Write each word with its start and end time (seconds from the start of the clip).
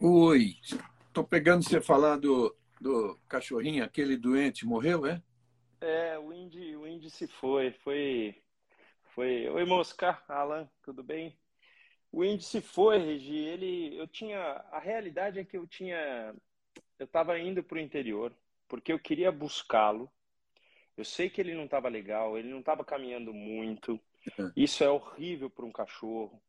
Oi. 0.00 0.56
Tô 1.12 1.22
pegando 1.22 1.62
você 1.62 1.80
falar 1.80 2.16
do, 2.16 2.52
do 2.80 3.16
cachorrinho, 3.28 3.84
aquele 3.84 4.16
doente, 4.16 4.66
morreu, 4.66 5.06
é? 5.06 5.22
É, 5.80 6.18
o 6.18 6.32
Indy, 6.32 6.74
o 6.74 6.84
Indy 6.84 7.08
se 7.08 7.28
foi. 7.28 7.70
Foi. 7.70 8.34
Foi. 9.14 9.48
Oi, 9.48 9.64
Mosca, 9.64 10.20
Alan, 10.26 10.68
tudo 10.82 11.04
bem? 11.04 11.38
O 12.10 12.24
Indy 12.24 12.42
se 12.42 12.60
foi, 12.60 12.98
Regi. 12.98 13.36
Ele. 13.36 13.96
Eu 13.96 14.08
tinha. 14.08 14.40
A 14.72 14.80
realidade 14.80 15.38
é 15.38 15.44
que 15.44 15.56
eu 15.56 15.68
tinha. 15.68 16.34
Eu 16.98 17.04
estava 17.04 17.38
indo 17.38 17.62
para 17.62 17.76
o 17.76 17.80
interior, 17.80 18.34
porque 18.66 18.92
eu 18.92 18.98
queria 18.98 19.30
buscá-lo. 19.30 20.10
Eu 20.96 21.04
sei 21.04 21.30
que 21.30 21.40
ele 21.40 21.54
não 21.54 21.66
estava 21.66 21.88
legal, 21.88 22.36
ele 22.36 22.48
não 22.48 22.58
estava 22.58 22.84
caminhando 22.84 23.32
muito. 23.32 24.00
É. 24.36 24.50
Isso 24.56 24.82
é 24.82 24.90
horrível 24.90 25.48
para 25.48 25.64
um 25.64 25.70
cachorro 25.70 26.42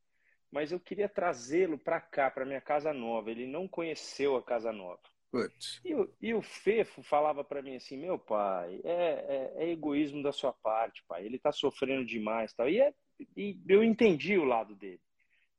mas 0.50 0.72
eu 0.72 0.80
queria 0.80 1.08
trazê-lo 1.08 1.78
para 1.78 2.00
cá, 2.00 2.30
para 2.30 2.44
minha 2.44 2.60
casa 2.60 2.92
nova. 2.92 3.30
Ele 3.30 3.46
não 3.46 3.68
conheceu 3.68 4.36
a 4.36 4.42
casa 4.42 4.72
nova. 4.72 5.00
E, 5.84 5.94
e, 6.20 6.34
o 6.34 6.42
Fefo 6.42 7.02
falava 7.02 7.44
para 7.44 7.62
mim 7.62 7.76
assim, 7.76 7.96
meu 7.96 8.18
pai, 8.18 8.80
é, 8.82 8.90
é, 8.90 9.52
é, 9.64 9.70
egoísmo 9.70 10.22
da 10.22 10.32
sua 10.32 10.52
parte, 10.52 11.04
pai. 11.06 11.24
Ele 11.24 11.36
está 11.36 11.52
sofrendo 11.52 12.04
demais, 12.04 12.52
tal. 12.52 12.68
E, 12.68 12.80
é, 12.80 12.92
e, 13.36 13.60
eu 13.68 13.84
entendi 13.84 14.36
o 14.36 14.44
lado 14.44 14.74
dele, 14.74 15.00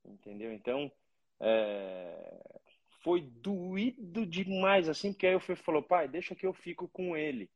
entendeu? 0.04 0.52
Então 0.52 0.91
é, 1.40 2.60
foi 3.02 3.21
doído 3.21 4.26
demais 4.26 4.90
assim, 4.90 5.13
porque 5.13 5.27
aí 5.27 5.35
o 5.35 5.40
Fefo 5.40 5.63
falou, 5.63 5.82
pai, 5.82 6.08
deixa 6.08 6.35
que 6.35 6.46
eu 6.46 6.54
fico 6.54 6.90
com 6.90 7.16
ele. 7.16 7.49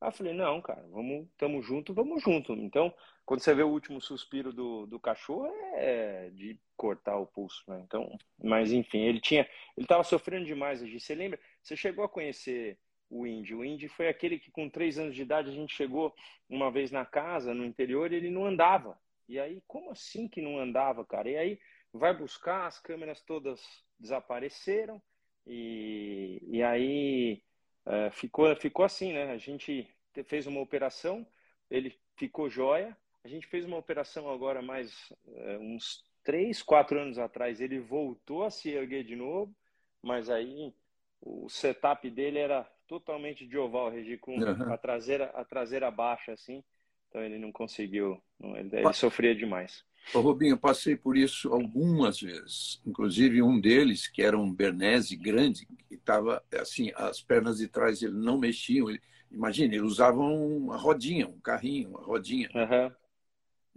Aí 0.00 0.08
eu 0.08 0.12
falei, 0.12 0.34
não, 0.34 0.60
cara, 0.60 0.86
vamos, 0.90 1.26
tamo 1.38 1.62
junto, 1.62 1.94
vamos 1.94 2.22
junto. 2.22 2.52
Então, 2.52 2.94
quando 3.24 3.40
você 3.40 3.54
vê 3.54 3.62
o 3.62 3.70
último 3.70 4.00
suspiro 4.00 4.52
do, 4.52 4.86
do 4.86 5.00
cachorro, 5.00 5.50
é 5.74 6.30
de 6.30 6.58
cortar 6.76 7.16
o 7.16 7.26
pulso, 7.26 7.62
né? 7.68 7.82
Então, 7.86 8.18
mas 8.42 8.70
enfim, 8.70 9.00
ele 9.00 9.20
tinha, 9.20 9.48
ele 9.76 9.84
estava 9.84 10.04
sofrendo 10.04 10.44
demais. 10.44 10.82
Você 10.82 11.14
lembra? 11.14 11.40
Você 11.62 11.76
chegou 11.76 12.04
a 12.04 12.08
conhecer 12.08 12.78
o 13.08 13.26
Indy? 13.26 13.54
O 13.54 13.64
Indy 13.64 13.88
foi 13.88 14.08
aquele 14.08 14.38
que 14.38 14.50
com 14.50 14.68
três 14.68 14.98
anos 14.98 15.14
de 15.14 15.22
idade 15.22 15.48
a 15.48 15.54
gente 15.54 15.74
chegou 15.74 16.14
uma 16.48 16.70
vez 16.70 16.90
na 16.90 17.06
casa, 17.06 17.54
no 17.54 17.64
interior, 17.64 18.12
e 18.12 18.16
ele 18.16 18.30
não 18.30 18.44
andava. 18.44 18.98
E 19.26 19.38
aí, 19.38 19.62
como 19.66 19.90
assim 19.90 20.28
que 20.28 20.42
não 20.42 20.58
andava, 20.58 21.04
cara? 21.04 21.30
E 21.30 21.36
aí 21.36 21.58
vai 21.92 22.14
buscar, 22.14 22.66
as 22.66 22.78
câmeras 22.78 23.22
todas 23.22 23.62
desapareceram 23.98 25.00
e, 25.46 26.42
e 26.46 26.62
aí 26.62 27.42
é, 27.86 28.10
ficou, 28.10 28.54
ficou 28.56 28.84
assim, 28.84 29.12
né? 29.12 29.30
A 29.30 29.38
gente 29.38 29.88
fez 30.26 30.46
uma 30.46 30.60
operação, 30.60 31.26
ele 31.70 31.98
ficou 32.16 32.50
jóia, 32.50 32.96
a 33.24 33.28
gente 33.28 33.46
fez 33.46 33.64
uma 33.64 33.78
operação 33.78 34.30
agora 34.30 34.60
mais 34.60 35.12
é, 35.34 35.58
uns 35.58 36.04
três, 36.22 36.62
quatro 36.62 37.00
anos 37.00 37.18
atrás. 37.18 37.60
Ele 37.60 37.80
voltou 37.80 38.44
a 38.44 38.50
se 38.50 38.70
erguer 38.70 39.02
de 39.02 39.16
novo, 39.16 39.54
mas 40.02 40.28
aí 40.28 40.74
o 41.20 41.48
setup 41.48 42.08
dele 42.10 42.38
era 42.38 42.64
totalmente 42.86 43.46
de 43.46 43.56
oval, 43.56 43.90
Regi, 43.90 44.18
com 44.18 44.38
uhum. 44.38 44.72
a 44.72 44.76
traseira 44.76 45.26
a 45.34 45.44
traseira 45.44 45.90
baixa 45.90 46.32
assim. 46.32 46.62
Então 47.08 47.22
ele 47.22 47.38
não 47.38 47.50
conseguiu, 47.50 48.20
ele, 48.42 48.68
ele 48.72 48.92
sofria 48.92 49.34
demais. 49.34 49.84
Ô, 50.12 50.20
Robinho, 50.20 50.54
eu 50.54 50.58
passei 50.58 50.96
por 50.96 51.16
isso 51.16 51.48
algumas 51.48 52.20
vezes. 52.20 52.82
Inclusive 52.84 53.40
um 53.40 53.58
deles, 53.58 54.06
que 54.06 54.20
era 54.20 54.36
um 54.36 54.52
Bernese 54.52 55.16
grande, 55.16 55.66
que 55.88 55.94
estava 55.94 56.44
assim, 56.52 56.92
as 56.94 57.22
pernas 57.22 57.58
de 57.58 57.68
trás 57.68 58.02
ele 58.02 58.12
não 58.12 58.36
mexiam. 58.36 58.90
Ele, 58.90 59.00
imagina, 59.30 59.74
ele 59.74 59.84
usava 59.84 60.18
uma 60.18 60.76
rodinha, 60.76 61.26
um 61.26 61.40
carrinho, 61.40 61.90
uma 61.90 62.02
rodinha. 62.02 62.50
Uhum. 62.54 62.92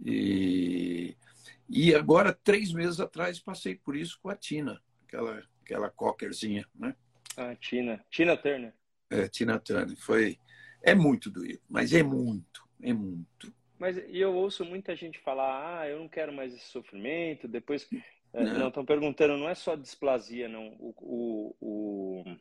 E, 0.04 1.16
e 1.68 1.94
agora, 1.94 2.32
três 2.32 2.72
meses 2.72 3.00
atrás, 3.00 3.38
passei 3.38 3.74
por 3.74 3.96
isso 3.96 4.18
com 4.22 4.28
a 4.28 4.36
Tina, 4.36 4.80
aquela, 5.06 5.42
aquela 5.62 5.90
cockerzinha, 5.90 6.66
né? 6.74 6.94
A 7.36 7.54
Tina. 7.56 8.04
Tina 8.10 8.36
Turner. 8.36 8.74
É, 9.10 9.28
Tina 9.28 9.58
Turner. 9.58 9.96
Foi... 9.96 10.38
É 10.82 10.94
muito 10.94 11.30
doído, 11.30 11.60
mas 11.68 11.92
é 11.92 12.02
muito, 12.02 12.68
é 12.80 12.92
muito. 12.92 13.52
Mas 13.78 13.96
e 13.96 14.18
eu 14.18 14.34
ouço 14.34 14.64
muita 14.64 14.94
gente 14.94 15.18
falar, 15.18 15.80
ah, 15.80 15.88
eu 15.88 15.98
não 15.98 16.08
quero 16.08 16.32
mais 16.32 16.54
esse 16.54 16.66
sofrimento, 16.66 17.48
depois... 17.48 17.88
É, 18.32 18.44
não, 18.44 18.68
estão 18.68 18.84
perguntando, 18.84 19.38
não 19.38 19.48
é 19.48 19.54
só 19.54 19.74
displasia, 19.74 20.48
não. 20.48 20.68
O, 20.78 20.94
o, 21.00 21.56
o, 21.60 22.36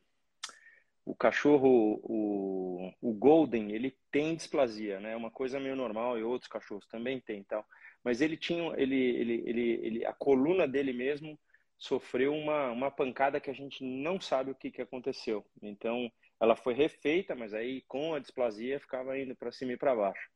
o 1.08 1.16
cachorro, 1.16 2.02
o, 2.04 2.92
o 3.02 3.14
Golden, 3.14 3.72
ele 3.72 3.98
tem 4.12 4.36
displasia, 4.36 5.00
né? 5.00 5.14
É 5.14 5.16
uma 5.16 5.32
coisa 5.32 5.58
meio 5.58 5.76
normal 5.76 6.20
e 6.20 6.24
outros 6.24 6.52
cachorros 6.52 6.86
também 6.88 7.22
têm, 7.22 7.44
tal. 7.44 7.66
Mas 8.04 8.20
ele 8.20 8.36
tinha, 8.36 8.74
ele, 8.76 8.96
ele, 8.96 9.44
ele, 9.46 9.80
ele, 9.84 10.06
a 10.06 10.12
coluna 10.12 10.68
dele 10.68 10.92
mesmo 10.92 11.40
sofreu 11.78 12.34
uma, 12.34 12.72
uma 12.72 12.92
pancada 12.92 13.40
que 13.40 13.50
a 13.50 13.54
gente 13.54 13.86
não 13.86 14.20
sabe 14.20 14.52
o 14.52 14.56
que, 14.56 14.70
que 14.70 14.82
aconteceu. 14.82 15.46
Então, 15.62 16.12
ela 16.42 16.58
foi 16.58 16.74
refeita, 16.74 17.36
mas 17.36 17.54
aí 17.54 17.84
com 17.88 18.14
a 18.14 18.20
displasia 18.20 18.78
ficava 18.78 19.18
indo 19.18 19.34
para 19.34 19.52
cima 19.52 19.72
e 19.72 19.78
para 19.78 19.96
baixo. 19.96 20.30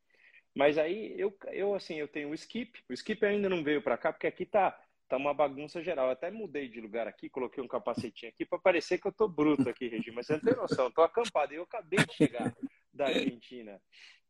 Mas 0.56 0.78
aí 0.78 1.14
eu, 1.20 1.38
eu 1.52 1.76
assim, 1.76 1.96
eu 1.96 2.08
tenho 2.08 2.30
o 2.30 2.34
skip. 2.34 2.82
O 2.90 2.94
skip 2.94 3.26
ainda 3.26 3.50
não 3.50 3.62
veio 3.62 3.82
para 3.82 3.98
cá 3.98 4.14
porque 4.14 4.28
aqui 4.28 4.46
tá 4.46 4.80
tá 5.12 5.18
uma 5.18 5.34
bagunça 5.34 5.84
geral. 5.84 6.06
Eu 6.06 6.14
até 6.14 6.32
mudei 6.32 6.70
de 6.70 6.80
lugar 6.80 7.06
aqui, 7.06 7.30
coloquei 7.30 7.62
um 7.62 7.68
capacetinho 7.68 8.32
aqui 8.32 8.46
para 8.46 8.58
parecer 8.58 8.98
que 8.98 9.06
eu 9.06 9.12
tô 9.12 9.28
bruto 9.28 9.68
aqui, 9.68 9.90
Regi, 9.90 10.10
mas 10.10 10.26
você 10.26 10.34
não 10.34 10.40
tem 10.40 10.56
noção, 10.56 10.90
tô 10.90 11.02
acampado. 11.02 11.54
Eu 11.54 11.64
acabei 11.64 12.00
de 12.06 12.14
chegar 12.14 12.56
da 12.94 13.08
Argentina. 13.08 13.82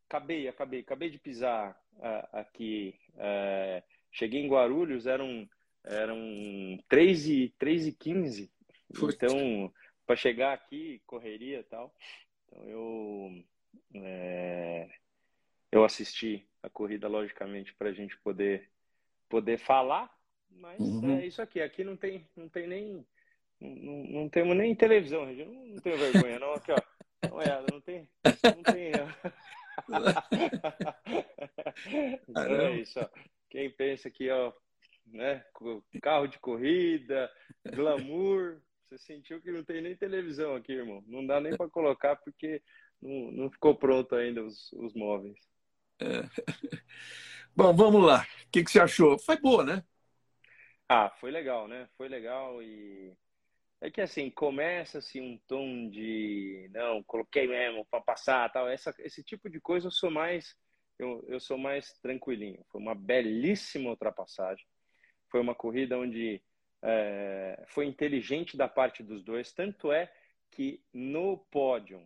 Acabei, 0.09 0.47
acabei, 0.47 0.79
acabei 0.79 1.11
de 1.11 1.19
pisar 1.19 1.79
uh, 1.97 2.37
aqui. 2.37 2.99
Uh, 3.13 3.83
cheguei 4.11 4.41
em 4.41 4.49
Guarulhos, 4.49 5.05
eram, 5.05 5.47
eram 5.85 6.17
3 6.89 7.27
e, 7.27 7.55
3 7.59 7.87
e 7.87 7.91
15. 7.93 8.51
Então, 8.89 9.71
para 10.07 10.15
chegar 10.15 10.51
aqui, 10.51 10.99
correria 11.05 11.59
e 11.59 11.63
tal. 11.63 11.93
Então, 12.47 12.67
eu, 12.67 13.43
é, 14.01 14.89
eu 15.71 15.85
assisti 15.85 16.45
a 16.63 16.69
corrida, 16.69 17.07
logicamente, 17.07 17.71
para 17.75 17.89
a 17.89 17.93
gente 17.93 18.17
poder, 18.17 18.67
poder 19.29 19.59
falar 19.59 20.11
mas 20.59 20.79
uhum. 20.79 21.17
é 21.17 21.25
isso 21.25 21.41
aqui. 21.41 21.61
Aqui 21.61 21.83
não 21.83 21.95
tem, 21.95 22.27
não 22.35 22.49
tem 22.49 22.67
nem. 22.67 23.05
Não, 23.59 24.21
não 24.21 24.29
temos 24.29 24.55
nem 24.55 24.75
televisão, 24.75 25.25
Regi. 25.25 25.45
Não, 25.45 25.65
não 25.65 25.77
tenho 25.77 25.97
vergonha, 25.97 26.39
não. 26.39 26.53
Aqui, 26.53 26.71
ó. 26.71 26.77
Olha, 27.31 27.63
não 27.71 27.81
tem. 27.81 28.07
Não 28.23 28.63
tem. 28.63 28.91
então 32.27 32.43
é 32.43 32.77
isso, 32.77 32.99
ó. 32.99 33.07
Quem 33.49 33.69
pensa 33.69 34.09
que, 34.09 34.29
ó, 34.29 34.51
né? 35.05 35.43
Carro 36.01 36.27
de 36.27 36.39
corrida, 36.39 37.31
glamour. 37.65 38.61
Você 38.89 38.97
sentiu 38.97 39.41
que 39.41 39.51
não 39.51 39.63
tem 39.63 39.81
nem 39.81 39.95
televisão 39.95 40.55
aqui, 40.55 40.73
irmão. 40.73 41.03
Não 41.07 41.25
dá 41.25 41.39
nem 41.39 41.55
para 41.55 41.69
colocar 41.69 42.17
porque 42.17 42.61
não, 43.01 43.31
não 43.31 43.49
ficou 43.49 43.75
pronto 43.75 44.15
ainda 44.15 44.43
os, 44.43 44.71
os 44.73 44.93
móveis. 44.93 45.37
É. 45.99 46.27
Bom, 47.55 47.73
vamos 47.73 48.03
lá. 48.03 48.25
O 48.45 48.49
que, 48.51 48.63
que 48.63 48.71
você 48.71 48.79
achou? 48.79 49.19
Foi 49.19 49.37
boa, 49.37 49.63
né? 49.63 49.83
Ah, 50.93 51.09
foi 51.21 51.31
legal, 51.31 51.69
né? 51.69 51.87
Foi 51.95 52.09
legal 52.09 52.61
e 52.61 53.15
é 53.79 53.89
que 53.89 54.01
assim 54.01 54.29
começa-se 54.29 55.19
assim, 55.19 55.21
um 55.21 55.37
tom 55.47 55.89
de 55.89 56.69
não 56.73 57.01
coloquei 57.03 57.47
mesmo 57.47 57.85
para 57.85 58.01
passar 58.01 58.51
tal. 58.51 58.67
Essa, 58.67 58.93
esse 58.99 59.23
tipo 59.23 59.49
de 59.49 59.61
coisa 59.61 59.87
eu 59.87 59.91
sou 59.91 60.11
mais 60.11 60.53
eu, 60.99 61.23
eu 61.29 61.39
sou 61.39 61.57
mais 61.57 61.93
tranquilinho. 61.99 62.61
Foi 62.69 62.81
uma 62.81 62.93
belíssima 62.93 63.89
ultrapassagem. 63.89 64.65
Foi 65.29 65.39
uma 65.39 65.55
corrida 65.55 65.97
onde 65.97 66.41
é, 66.81 67.63
foi 67.69 67.85
inteligente 67.85 68.57
da 68.57 68.67
parte 68.67 69.01
dos 69.01 69.23
dois. 69.23 69.53
Tanto 69.53 69.93
é 69.93 70.11
que 70.51 70.83
no 70.93 71.37
pódio 71.37 72.05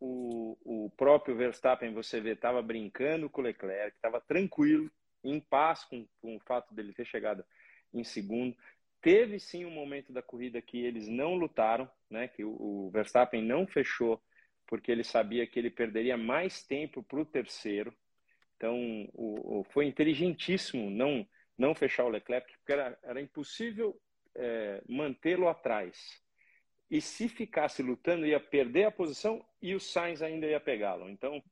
o, 0.00 0.58
o 0.64 0.90
próprio 0.96 1.36
Verstappen 1.36 1.94
você 1.94 2.20
vê 2.20 2.32
estava 2.32 2.60
brincando 2.62 3.30
com 3.30 3.42
o 3.42 3.44
Leclerc, 3.44 3.94
estava 3.94 4.20
tranquilo, 4.20 4.90
em 5.22 5.38
paz 5.38 5.84
com, 5.84 6.04
com 6.20 6.34
o 6.34 6.40
fato 6.40 6.74
dele 6.74 6.92
ter 6.92 7.06
chegado 7.06 7.44
em 7.92 8.04
segundo. 8.04 8.56
Teve 9.00 9.38
sim 9.38 9.64
um 9.64 9.70
momento 9.70 10.12
da 10.12 10.22
corrida 10.22 10.60
que 10.60 10.78
eles 10.78 11.08
não 11.08 11.34
lutaram, 11.34 11.88
né? 12.10 12.28
Que 12.28 12.44
o, 12.44 12.90
Verstappen 12.92 13.42
não 13.42 13.66
fechou 13.66 14.22
porque 14.66 14.92
ele 14.92 15.04
sabia 15.04 15.46
que 15.46 15.58
ele 15.58 15.70
perderia 15.70 16.16
mais 16.16 16.62
tempo 16.62 17.02
para 17.02 17.20
o 17.20 17.24
terceiro. 17.24 17.94
Então, 18.56 18.76
o, 19.14 19.60
o, 19.60 19.64
foi 19.64 19.86
inteligentíssimo 19.86 20.90
não 20.90 21.26
não 21.56 21.74
fechar 21.74 22.04
o 22.04 22.08
Leclerc, 22.08 22.56
porque 22.58 22.72
era, 22.72 22.96
era 23.02 23.20
impossível 23.20 24.00
é, 24.32 24.80
mantê-lo 24.88 25.48
atrás. 25.48 26.22
E 26.88 27.00
se 27.00 27.28
ficasse 27.28 27.82
lutando, 27.82 28.24
ia 28.24 28.38
perder 28.38 28.84
a 28.84 28.92
posição 28.92 29.44
e 29.60 29.74
o 29.74 29.80
Sainz 29.80 30.22
ainda 30.22 30.46
ia 30.46 30.60
pegá-lo. 30.60 31.10
Então, 31.10 31.42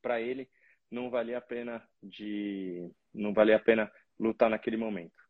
para 0.00 0.20
ele, 0.20 0.48
não 0.90 1.10
valia 1.10 1.38
a 1.38 1.42
pena 1.42 1.86
de 2.02 2.90
não 3.12 3.34
valia 3.34 3.56
a 3.56 3.60
pena 3.60 3.92
lutar 4.18 4.48
naquele 4.48 4.76
momento. 4.76 5.27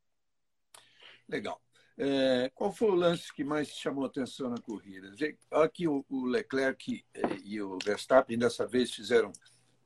Legal. 1.29 1.61
É, 2.01 2.51
qual 2.55 2.73
foi 2.73 2.91
o 2.91 2.95
lance 2.95 3.33
que 3.33 3.43
mais 3.43 3.69
chamou 3.69 4.05
atenção 4.05 4.49
na 4.49 4.59
corrida? 4.59 5.13
Aqui 5.51 5.89
o, 5.89 6.05
o 6.09 6.27
Leclerc 6.27 7.05
e 7.45 7.61
o 7.61 7.77
Verstappen 7.85 8.39
dessa 8.39 8.67
vez 8.67 8.93
fizeram 8.93 9.33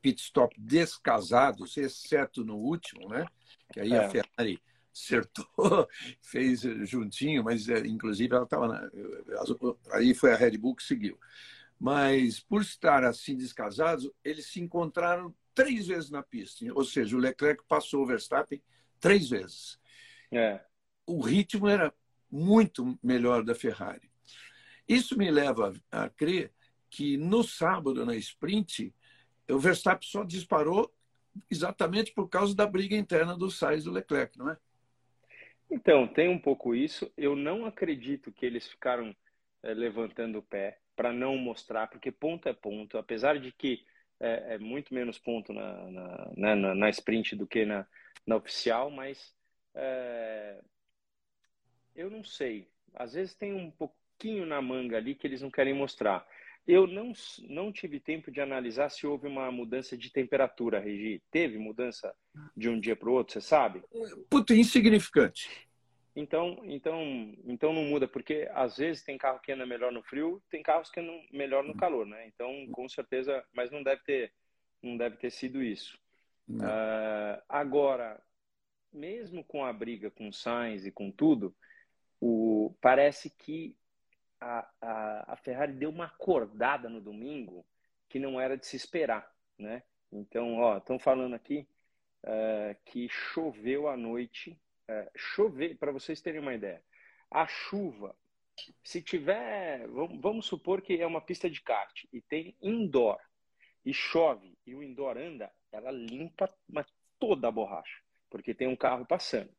pit 0.02 0.20
stop 0.20 0.54
descasados, 0.60 1.76
exceto 1.76 2.44
no 2.44 2.56
último, 2.56 3.08
né? 3.08 3.24
Que 3.72 3.80
aí 3.80 3.92
é. 3.92 4.04
a 4.04 4.10
Ferrari 4.10 4.60
acertou, 4.94 5.46
fez 6.20 6.60
juntinho, 6.86 7.42
mas 7.42 7.68
é, 7.68 7.78
inclusive 7.78 8.34
ela 8.34 8.44
estava. 8.44 8.92
Aí 9.92 10.12
foi 10.12 10.32
a 10.32 10.36
Red 10.36 10.58
Bull 10.58 10.76
que 10.76 10.82
seguiu. 10.82 11.18
Mas 11.78 12.38
por 12.38 12.60
estar 12.60 13.04
assim 13.04 13.36
descasados, 13.36 14.10
eles 14.22 14.46
se 14.46 14.60
encontraram 14.60 15.34
três 15.54 15.86
vezes 15.86 16.10
na 16.10 16.22
pista. 16.22 16.64
Ou 16.74 16.84
seja, 16.84 17.16
o 17.16 17.18
Leclerc 17.18 17.64
passou 17.66 18.02
o 18.02 18.06
Verstappen 18.06 18.62
três 19.00 19.30
vezes. 19.30 19.80
É. 20.30 20.60
O 21.06 21.20
ritmo 21.20 21.68
era 21.68 21.92
muito 22.30 22.98
melhor 23.02 23.44
da 23.44 23.54
Ferrari. 23.54 24.10
Isso 24.88 25.16
me 25.16 25.30
leva 25.30 25.72
a 25.90 26.08
crer 26.08 26.52
que 26.90 27.16
no 27.16 27.42
sábado, 27.42 28.04
na 28.04 28.14
sprint, 28.16 28.94
o 29.48 29.58
Verstappen 29.58 30.08
só 30.08 30.24
disparou 30.24 30.92
exatamente 31.50 32.12
por 32.12 32.28
causa 32.28 32.54
da 32.54 32.66
briga 32.66 32.96
interna 32.96 33.36
do 33.36 33.50
Sainz 33.50 33.82
e 33.82 33.84
do 33.86 33.92
Leclerc, 33.92 34.38
não 34.38 34.50
é? 34.50 34.56
Então, 35.70 36.06
tem 36.06 36.28
um 36.28 36.38
pouco 36.38 36.74
isso. 36.74 37.10
Eu 37.16 37.34
não 37.34 37.64
acredito 37.64 38.30
que 38.30 38.44
eles 38.44 38.68
ficaram 38.68 39.16
é, 39.62 39.72
levantando 39.72 40.38
o 40.38 40.42
pé 40.42 40.78
para 40.94 41.12
não 41.12 41.36
mostrar, 41.38 41.86
porque 41.86 42.12
ponto 42.12 42.46
é 42.46 42.52
ponto. 42.52 42.98
Apesar 42.98 43.40
de 43.40 43.50
que 43.52 43.82
é, 44.20 44.54
é 44.54 44.58
muito 44.58 44.92
menos 44.92 45.18
ponto 45.18 45.52
na, 45.52 45.90
na, 45.90 46.30
né, 46.36 46.54
na, 46.54 46.74
na, 46.74 46.90
sprint 46.90 47.34
do 47.34 47.46
que 47.46 47.64
na, 47.64 47.86
na 48.26 48.36
oficial, 48.36 48.90
mas 48.90 49.34
é, 49.74 50.60
eu 51.94 52.10
não 52.10 52.24
sei. 52.24 52.68
Às 52.94 53.14
vezes 53.14 53.34
tem 53.34 53.52
um 53.52 53.70
pouquinho 53.70 54.46
na 54.46 54.60
manga 54.60 54.96
ali 54.96 55.14
que 55.14 55.26
eles 55.26 55.42
não 55.42 55.50
querem 55.50 55.74
mostrar. 55.74 56.26
Eu 56.66 56.86
não, 56.86 57.12
não 57.48 57.72
tive 57.72 57.98
tempo 57.98 58.30
de 58.30 58.40
analisar 58.40 58.88
se 58.88 59.06
houve 59.06 59.26
uma 59.26 59.50
mudança 59.50 59.96
de 59.96 60.10
temperatura, 60.10 60.78
Regi. 60.78 61.20
Teve 61.30 61.58
mudança 61.58 62.14
de 62.56 62.68
um 62.68 62.78
dia 62.78 62.94
para 62.94 63.08
o 63.08 63.12
outro, 63.12 63.34
você 63.34 63.40
sabe? 63.40 63.82
Puta, 64.30 64.54
insignificante. 64.54 65.48
Então, 66.14 66.60
então, 66.64 67.34
então 67.44 67.72
não 67.72 67.84
muda, 67.84 68.06
porque 68.06 68.48
às 68.52 68.76
vezes 68.76 69.02
tem 69.02 69.16
carro 69.16 69.40
que 69.40 69.50
anda 69.50 69.64
melhor 69.64 69.90
no 69.90 70.02
frio, 70.02 70.42
tem 70.50 70.62
carros 70.62 70.90
que 70.90 71.00
andam 71.00 71.18
melhor 71.32 71.64
no 71.64 71.74
calor, 71.74 72.06
né? 72.06 72.26
Então, 72.26 72.66
com 72.70 72.88
certeza, 72.88 73.42
mas 73.52 73.70
não 73.70 73.82
deve 73.82 74.02
ter, 74.04 74.32
não 74.82 74.96
deve 74.96 75.16
ter 75.16 75.30
sido 75.30 75.62
isso. 75.62 75.98
Uh, 76.48 77.40
agora, 77.48 78.22
mesmo 78.92 79.42
com 79.42 79.64
a 79.64 79.72
briga 79.72 80.10
com 80.10 80.28
o 80.28 80.32
Sainz 80.32 80.84
e 80.84 80.92
com 80.92 81.10
tudo, 81.10 81.54
o, 82.24 82.72
parece 82.80 83.28
que 83.28 83.76
a, 84.40 84.68
a, 84.80 85.32
a 85.32 85.36
Ferrari 85.36 85.72
deu 85.72 85.90
uma 85.90 86.04
acordada 86.04 86.88
no 86.88 87.00
domingo 87.00 87.66
que 88.08 88.20
não 88.20 88.40
era 88.40 88.56
de 88.56 88.64
se 88.64 88.76
esperar, 88.76 89.28
né? 89.58 89.82
Então, 90.12 90.58
ó, 90.58 90.78
estão 90.78 91.00
falando 91.00 91.34
aqui 91.34 91.66
uh, 92.22 92.76
que 92.84 93.08
choveu 93.08 93.88
à 93.88 93.96
noite. 93.96 94.56
Uh, 94.88 95.10
chover, 95.16 95.76
para 95.78 95.90
vocês 95.90 96.20
terem 96.20 96.40
uma 96.40 96.54
ideia, 96.54 96.80
a 97.28 97.44
chuva, 97.48 98.14
se 98.84 99.02
tiver, 99.02 99.88
vamos, 99.88 100.20
vamos 100.20 100.46
supor 100.46 100.80
que 100.80 101.00
é 101.00 101.06
uma 101.06 101.20
pista 101.20 101.50
de 101.50 101.60
kart 101.60 102.04
e 102.12 102.20
tem 102.20 102.54
indoor 102.62 103.18
e 103.84 103.92
chove 103.92 104.56
e 104.64 104.76
o 104.76 104.82
indoor 104.82 105.18
anda, 105.18 105.50
ela 105.72 105.90
limpa 105.90 106.48
toda 107.18 107.48
a 107.48 107.52
borracha, 107.52 108.00
porque 108.30 108.54
tem 108.54 108.68
um 108.68 108.76
carro 108.76 109.04
passando. 109.04 109.50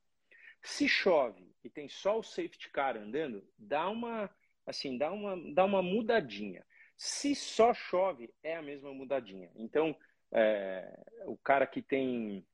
Se 0.62 0.88
chove 0.88 1.53
e 1.64 1.70
tem 1.70 1.88
só 1.88 2.20
o 2.20 2.24
safety 2.24 2.70
car 2.70 2.98
andando, 2.98 3.44
dá 3.58 3.90
uma 3.90 4.30
assim, 4.66 4.98
dá 4.98 5.12
uma, 5.12 5.36
dá 5.54 5.66
uma 5.66 5.82
mudadinha. 5.82 6.66
Se 6.96 7.36
só 7.36 7.74
chove, 7.74 8.34
é 8.42 8.56
a 8.56 8.62
mesma 8.62 8.94
mudadinha. 8.94 9.52
Então, 9.56 9.96
é, 10.32 11.04
o 11.26 11.38
cara 11.38 11.68
que 11.68 11.82
tem 11.82 12.46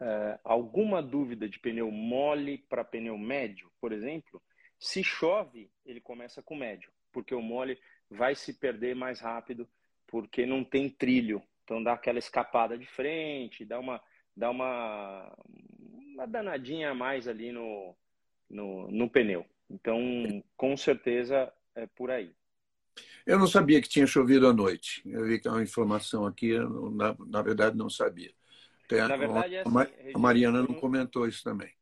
é, 0.00 0.38
alguma 0.44 1.02
dúvida 1.02 1.48
de 1.48 1.58
pneu 1.58 1.90
mole 1.90 2.58
para 2.68 2.84
pneu 2.84 3.16
médio, 3.16 3.70
por 3.80 3.92
exemplo, 3.92 4.42
se 4.78 5.02
chove, 5.02 5.70
ele 5.84 6.00
começa 6.00 6.42
com 6.42 6.54
médio, 6.54 6.90
porque 7.12 7.34
o 7.34 7.42
mole 7.42 7.78
vai 8.10 8.34
se 8.34 8.52
perder 8.54 8.94
mais 8.94 9.20
rápido, 9.20 9.68
porque 10.06 10.44
não 10.44 10.62
tem 10.62 10.88
trilho. 10.90 11.42
Então 11.64 11.82
dá 11.82 11.94
aquela 11.94 12.18
escapada 12.18 12.78
de 12.78 12.86
frente, 12.86 13.64
dá 13.64 13.80
uma, 13.80 14.00
dá 14.36 14.50
uma, 14.50 15.34
uma 15.48 16.26
danadinha 16.26 16.90
a 16.90 16.94
mais 16.94 17.26
ali 17.26 17.50
no, 17.50 17.96
no, 18.48 18.90
no 18.90 19.10
pneu. 19.10 19.46
Então, 19.68 19.98
com 20.56 20.76
certeza 20.76 21.52
é 21.74 21.86
por 21.86 22.10
aí. 22.10 22.34
Eu 23.26 23.38
não 23.38 23.46
sabia 23.46 23.82
que 23.82 23.88
tinha 23.88 24.06
chovido 24.06 24.46
à 24.46 24.52
noite. 24.52 25.02
Eu 25.04 25.26
vi 25.26 25.38
que 25.38 25.48
é 25.48 25.50
uma 25.50 25.62
informação 25.62 26.24
aqui, 26.24 26.50
eu, 26.50 26.90
na, 26.90 27.16
na 27.26 27.42
verdade 27.42 27.76
não 27.76 27.90
sabia. 27.90 28.32
na 28.90 29.16
verdade, 29.16 29.56
é 29.56 29.60
assim, 29.60 30.12
a 30.14 30.18
Mariana 30.18 30.60
não, 30.60 30.68
não 30.68 30.74
comentou 30.80 31.26
isso 31.26 31.42
também. 31.42 31.72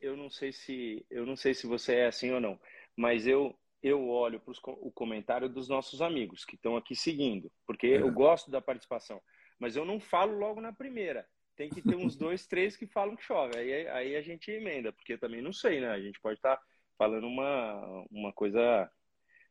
Eu 0.00 0.16
não 0.16 0.30
sei 0.30 0.52
se 0.52 1.04
eu 1.10 1.26
não 1.26 1.36
sei 1.36 1.54
se 1.54 1.66
você 1.66 1.94
é 1.94 2.06
assim 2.06 2.30
ou 2.32 2.40
não, 2.40 2.60
mas 2.96 3.26
eu 3.26 3.56
eu 3.82 4.08
olho 4.08 4.40
para 4.40 4.52
o 4.66 4.90
comentário 4.90 5.48
dos 5.48 5.68
nossos 5.68 6.02
amigos 6.02 6.44
que 6.44 6.56
estão 6.56 6.76
aqui 6.76 6.96
seguindo, 6.96 7.50
porque 7.64 7.86
é. 7.86 8.02
eu 8.02 8.10
gosto 8.12 8.50
da 8.50 8.60
participação, 8.60 9.20
mas 9.58 9.76
eu 9.76 9.84
não 9.84 10.00
falo 10.00 10.36
logo 10.36 10.60
na 10.60 10.72
primeira. 10.72 11.26
Tem 11.58 11.68
que 11.68 11.82
ter 11.82 11.96
uns 11.96 12.14
dois, 12.14 12.46
três 12.46 12.76
que 12.76 12.86
falam 12.86 13.16
que 13.16 13.24
chove. 13.24 13.58
Aí, 13.58 13.88
aí 13.88 14.14
a 14.14 14.22
gente 14.22 14.48
emenda, 14.48 14.92
porque 14.92 15.18
também 15.18 15.42
não 15.42 15.52
sei, 15.52 15.80
né? 15.80 15.88
A 15.90 16.00
gente 16.00 16.20
pode 16.20 16.36
estar 16.36 16.56
tá 16.56 16.62
falando 16.96 17.26
uma, 17.26 18.06
uma 18.12 18.32
coisa. 18.32 18.88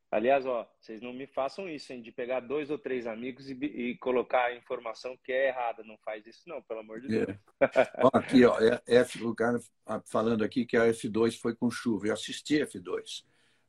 Aliás, 0.09 0.45
ó, 0.45 0.65
vocês 0.79 1.01
não 1.01 1.11
me 1.11 1.27
façam 1.27 1.67
isso, 1.67 1.91
hein, 1.91 2.01
de 2.01 2.13
pegar 2.13 2.39
dois 2.39 2.71
ou 2.71 2.79
três 2.79 3.05
amigos 3.05 3.49
e, 3.49 3.53
e 3.55 3.97
colocar 3.97 4.45
a 4.45 4.55
informação 4.55 5.17
que 5.21 5.33
é 5.33 5.49
errada. 5.49 5.83
Não 5.83 5.97
faz 5.97 6.25
isso, 6.25 6.47
não, 6.47 6.61
pelo 6.61 6.79
amor 6.79 7.01
de 7.01 7.09
Deus. 7.09 7.27
É. 7.27 7.37
ó, 8.01 8.09
aqui, 8.13 8.45
ó, 8.45 8.57
é 8.57 8.81
F, 8.99 9.21
o 9.25 9.35
cara 9.35 9.59
falando 10.05 10.45
aqui 10.45 10.65
que 10.65 10.77
a 10.77 10.87
F2 10.87 11.37
foi 11.37 11.53
com 11.57 11.69
chuva. 11.69 12.07
Eu 12.07 12.13
assisti 12.13 12.61
a 12.61 12.65
F2, 12.65 13.25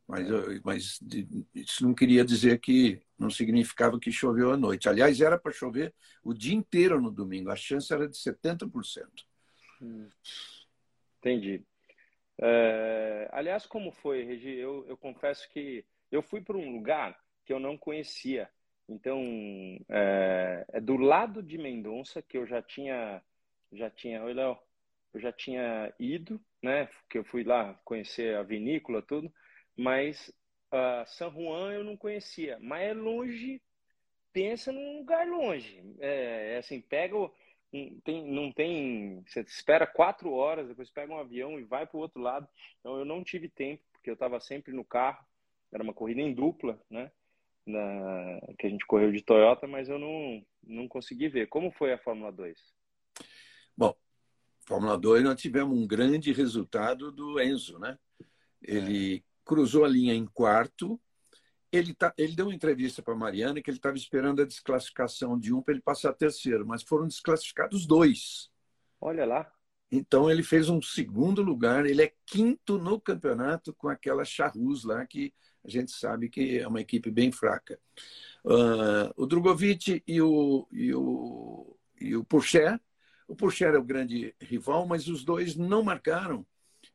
mas, 0.08 0.28
eu, 0.28 0.60
mas 0.64 0.98
isso 1.54 1.84
não 1.86 1.94
queria 1.94 2.24
dizer 2.24 2.58
que 2.60 2.98
não 3.18 3.28
significava 3.28 4.00
que 4.00 4.10
choveu 4.10 4.50
à 4.50 4.56
noite. 4.56 4.88
Aliás, 4.88 5.20
era 5.20 5.38
para 5.38 5.52
chover 5.52 5.94
o 6.24 6.32
dia 6.32 6.54
inteiro 6.54 6.98
no 6.98 7.10
domingo. 7.10 7.50
A 7.50 7.56
chance 7.56 7.92
era 7.92 8.08
de 8.08 8.16
70%. 8.16 9.06
Hum. 9.82 10.08
Entendi. 11.18 11.62
É, 12.40 13.28
aliás, 13.32 13.66
como 13.66 13.92
foi, 13.92 14.22
Regi? 14.24 14.50
Eu, 14.50 14.86
eu 14.88 14.96
confesso 14.96 15.46
que 15.50 15.84
eu 16.10 16.22
fui 16.22 16.40
para 16.40 16.56
um 16.56 16.72
lugar 16.72 17.18
que 17.44 17.52
eu 17.52 17.60
não 17.60 17.76
conhecia. 17.76 18.48
Então, 18.88 19.20
é, 19.90 20.64
é, 20.72 20.80
do 20.80 20.96
lado 20.96 21.42
de 21.42 21.58
Mendonça 21.58 22.22
que 22.22 22.38
eu 22.38 22.46
já 22.46 22.62
tinha, 22.62 23.22
já 23.72 23.90
tinha, 23.90 24.24
oi 24.24 24.32
Léo, 24.32 24.58
eu 25.12 25.20
já 25.20 25.32
tinha 25.32 25.92
ido, 25.98 26.40
né? 26.62 26.88
Que 27.10 27.18
eu 27.18 27.24
fui 27.24 27.44
lá 27.44 27.74
conhecer 27.84 28.36
a 28.36 28.42
vinícola, 28.42 29.02
tudo. 29.02 29.30
Mas 29.78 30.28
uh, 30.72 31.06
San 31.06 31.30
Juan 31.30 31.72
eu 31.72 31.84
não 31.84 31.96
conhecia. 31.96 32.58
Mas 32.60 32.88
é 32.88 32.92
longe. 32.92 33.62
Pensa 34.32 34.72
num 34.72 34.98
lugar 34.98 35.26
longe. 35.26 35.82
É, 36.00 36.54
é 36.54 36.58
assim, 36.58 36.80
pega 36.80 37.16
o 37.16 37.32
tem, 38.04 38.26
não 38.32 38.50
tem. 38.50 39.22
Você 39.26 39.40
espera 39.40 39.86
quatro 39.86 40.32
horas, 40.32 40.68
depois 40.68 40.90
pega 40.90 41.12
um 41.12 41.18
avião 41.18 41.58
e 41.58 41.64
vai 41.64 41.86
para 41.86 41.96
o 41.96 42.00
outro 42.00 42.20
lado. 42.20 42.48
Então 42.80 42.98
eu 42.98 43.04
não 43.04 43.22
tive 43.22 43.48
tempo, 43.48 43.82
porque 43.92 44.08
eu 44.08 44.14
estava 44.14 44.40
sempre 44.40 44.72
no 44.72 44.84
carro. 44.84 45.24
Era 45.70 45.82
uma 45.82 45.92
corrida 45.92 46.20
em 46.20 46.32
dupla, 46.32 46.80
né? 46.88 47.10
Na, 47.66 48.40
que 48.58 48.66
a 48.66 48.70
gente 48.70 48.86
correu 48.86 49.12
de 49.12 49.22
Toyota, 49.22 49.66
mas 49.66 49.90
eu 49.90 49.98
não, 49.98 50.42
não 50.62 50.88
consegui 50.88 51.28
ver. 51.28 51.48
Como 51.48 51.70
foi 51.70 51.92
a 51.92 51.98
Fórmula 51.98 52.32
2? 52.32 52.58
Bom, 53.76 53.94
Fórmula 54.66 54.96
2 54.96 55.22
nós 55.22 55.40
tivemos 55.40 55.76
um 55.76 55.86
grande 55.86 56.32
resultado 56.32 57.12
do 57.12 57.38
Enzo, 57.38 57.78
né? 57.78 57.98
Ele 58.62 59.16
é. 59.16 59.27
Cruzou 59.48 59.86
a 59.86 59.88
linha 59.88 60.14
em 60.14 60.26
quarto, 60.26 61.00
ele, 61.72 61.94
tá, 61.94 62.12
ele 62.18 62.36
deu 62.36 62.46
uma 62.46 62.54
entrevista 62.54 63.02
para 63.02 63.14
a 63.14 63.16
Mariana 63.16 63.62
que 63.62 63.70
ele 63.70 63.78
estava 63.78 63.96
esperando 63.96 64.42
a 64.42 64.44
desclassificação 64.44 65.38
de 65.38 65.54
um 65.54 65.62
para 65.62 65.72
ele 65.72 65.82
passar 65.82 66.12
terceiro, 66.12 66.66
mas 66.66 66.82
foram 66.82 67.08
desclassificados 67.08 67.86
dois. 67.86 68.50
Olha 69.00 69.24
lá. 69.24 69.50
Então 69.90 70.30
ele 70.30 70.42
fez 70.42 70.68
um 70.68 70.82
segundo 70.82 71.42
lugar, 71.42 71.86
ele 71.86 72.02
é 72.02 72.12
quinto 72.26 72.76
no 72.76 73.00
campeonato 73.00 73.72
com 73.72 73.88
aquela 73.88 74.22
Charrus 74.22 74.84
lá, 74.84 75.06
que 75.06 75.32
a 75.64 75.70
gente 75.70 75.92
sabe 75.92 76.28
que 76.28 76.58
é 76.58 76.68
uma 76.68 76.82
equipe 76.82 77.10
bem 77.10 77.32
fraca. 77.32 77.80
Uh, 78.44 79.10
o 79.16 79.26
Drogovic 79.26 80.02
e 80.06 80.20
o, 80.20 80.68
e 80.70 80.94
o, 80.94 81.76
e 81.98 82.14
o 82.14 82.22
Pourchaire, 82.22 82.78
o 83.26 83.34
Pourchaire 83.34 83.76
é 83.76 83.78
o 83.78 83.84
grande 83.84 84.34
rival, 84.40 84.86
mas 84.86 85.08
os 85.08 85.24
dois 85.24 85.56
não 85.56 85.82
marcaram 85.82 86.46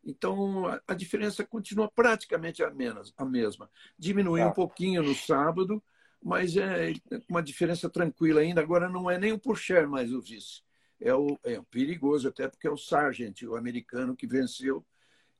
então, 0.05 0.65
a, 0.85 0.93
diferença 0.93 1.45
continua 1.45 1.89
praticamente 1.89 2.61
a, 2.61 2.69
menos, 2.69 3.13
a 3.17 3.23
mesma. 3.23 3.69
Diminuiu 3.97 4.43
tá. 4.43 4.49
um 4.49 4.53
pouquinho 4.53 5.01
no 5.01 5.15
sábado, 5.15 5.81
mas 6.21 6.57
é 6.57 6.93
uma 7.29 7.41
diferença 7.41 7.89
tranquila 7.89 8.41
ainda. 8.41 8.61
Agora, 8.61 8.89
não 8.89 9.09
é 9.09 9.17
nem 9.17 9.31
o 9.31 9.39
Pourchaire 9.39 9.87
mais 9.87 10.11
o 10.11 10.21
vice. 10.21 10.61
É 10.99 11.13
o, 11.13 11.37
é 11.43 11.57
o 11.57 11.63
perigoso, 11.63 12.27
até 12.27 12.47
porque 12.47 12.67
é 12.67 12.71
o 12.71 12.77
Sargent, 12.77 13.43
o 13.43 13.55
americano, 13.55 14.15
que 14.15 14.27
venceu 14.27 14.85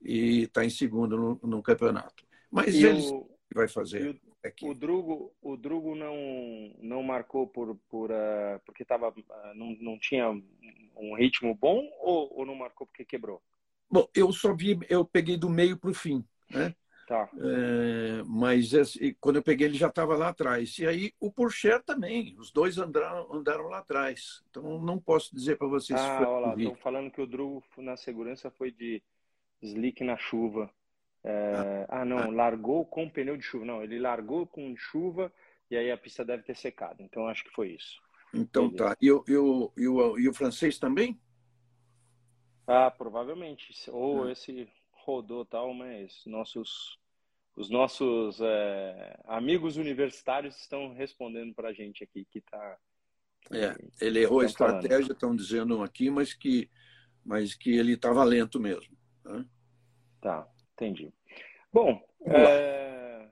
e 0.02 0.44
está 0.44 0.64
em 0.64 0.70
segundo 0.70 1.18
no, 1.18 1.40
no, 1.44 1.64
campeonato. 1.64 2.26
Mas 2.50 2.74
e 2.74 2.86
ele 2.86 3.02
o, 3.02 3.30
vai 3.54 3.68
fazer. 3.68 4.20
O, 4.62 4.70
o 4.70 4.74
Drugo, 4.74 5.34
o 5.42 5.56
Drugo 5.58 5.96
não, 5.96 6.16
não 6.82 7.04
marcou 7.04 7.48
por, 7.48 7.76
por, 7.90 8.12
uh, 8.12 8.60
porque 8.66 8.84
tava, 8.84 9.10
uh, 9.10 9.54
não, 9.56 9.76
não 9.80 10.00
tinha 10.00 10.30
um 10.96 11.16
ritmo 11.16 11.56
bom 11.56 11.90
ou, 12.02 12.40
ou 12.40 12.46
não 12.46 12.56
marcou 12.56 12.86
porque 12.88 13.06
quebrou? 13.06 13.42
Bom, 13.90 14.08
eu 14.16 14.32
só 14.32 14.54
vi, 14.54 14.80
eu 14.90 15.06
peguei 15.06 15.38
do 15.38 15.50
meio 15.50 15.78
para 15.78 15.92
o 15.92 15.94
fim, 15.94 16.26
né? 16.50 16.74
Tá. 17.08 17.30
É, 17.36 18.24
mas 18.26 18.72
quando 19.20 19.36
eu 19.36 19.44
peguei 19.44 19.68
ele 19.68 19.78
já 19.78 19.88
estava 19.88 20.16
lá 20.16 20.30
atrás. 20.30 20.78
E 20.80 20.88
aí 20.88 21.14
o 21.20 21.32
Porsche 21.32 21.78
também, 21.86 22.36
os 22.40 22.52
dois 22.52 22.78
andaram, 22.78 23.32
andaram 23.34 23.68
lá 23.68 23.80
atrás. 23.80 24.42
Então 24.50 24.82
não 24.82 25.00
posso 25.00 25.36
dizer 25.36 25.58
para 25.58 25.68
vocês. 25.68 26.00
Ah, 26.00 26.28
olha 26.28 26.48
lá, 26.48 26.56
estão 26.56 26.76
falando 26.76 27.12
que 27.12 27.22
o 27.22 27.28
Drew 27.28 27.62
na 27.78 27.98
segurança 27.98 28.50
foi 28.52 28.72
de 28.72 29.04
slick 29.62 30.04
na 30.04 30.18
chuva. 30.18 30.70
É, 31.24 31.86
ah, 31.90 32.02
ah, 32.02 32.06
não, 32.06 32.18
ah. 32.18 32.28
largou 32.32 32.86
com 32.86 33.10
pneu 33.10 33.38
de 33.38 33.44
chuva. 33.44 33.66
Não, 33.66 33.84
ele 33.84 34.00
largou 34.00 34.48
com 34.48 34.76
chuva 34.76 35.32
e 35.70 35.76
aí 35.76 35.92
a 35.92 35.98
pista 35.98 36.24
deve 36.24 36.44
ter 36.44 36.56
secado. 36.56 37.02
Então 37.04 37.28
acho 37.28 37.44
que 37.44 37.52
foi 37.52 37.70
isso. 37.72 38.02
Então 38.34 38.70
Beleza. 38.70 38.90
tá. 38.90 38.98
E, 39.02 39.08
e, 39.08 39.12
o, 39.12 39.72
e, 39.78 39.88
o, 39.88 40.20
e 40.20 40.30
o 40.30 40.34
francês 40.34 40.80
também? 40.80 41.20
Ah, 42.68 42.92
provavelmente. 42.92 43.74
Ou 43.92 44.26
ah. 44.26 44.32
esse 44.32 44.68
rodou 44.92 45.46
tal, 45.46 45.74
mas 45.74 46.24
nossos 46.26 46.98
os 47.56 47.70
nossos 47.70 48.40
é, 48.42 49.20
amigos 49.26 49.78
universitários 49.78 50.60
estão 50.60 50.94
respondendo 50.94 51.54
para 51.54 51.70
a 51.70 51.74
gente 51.74 52.04
aqui 52.04 52.26
que 52.26 52.40
está. 52.40 52.78
É, 53.52 53.76
ele 54.02 54.22
errou 54.22 54.40
a 54.40 54.46
estratégia, 54.46 55.12
estão 55.12 55.36
dizendo 55.36 55.84
aqui, 55.84 56.10
mas 56.10 56.34
que, 56.34 56.70
mas 57.24 57.54
que 57.54 57.76
ele 57.76 57.94
estava 57.94 58.24
lento 58.24 58.60
mesmo. 58.60 58.98
Né? 59.24 59.46
Tá, 60.20 60.48
entendi. 60.74 61.14
Bom, 61.72 62.02
é, 62.26 63.30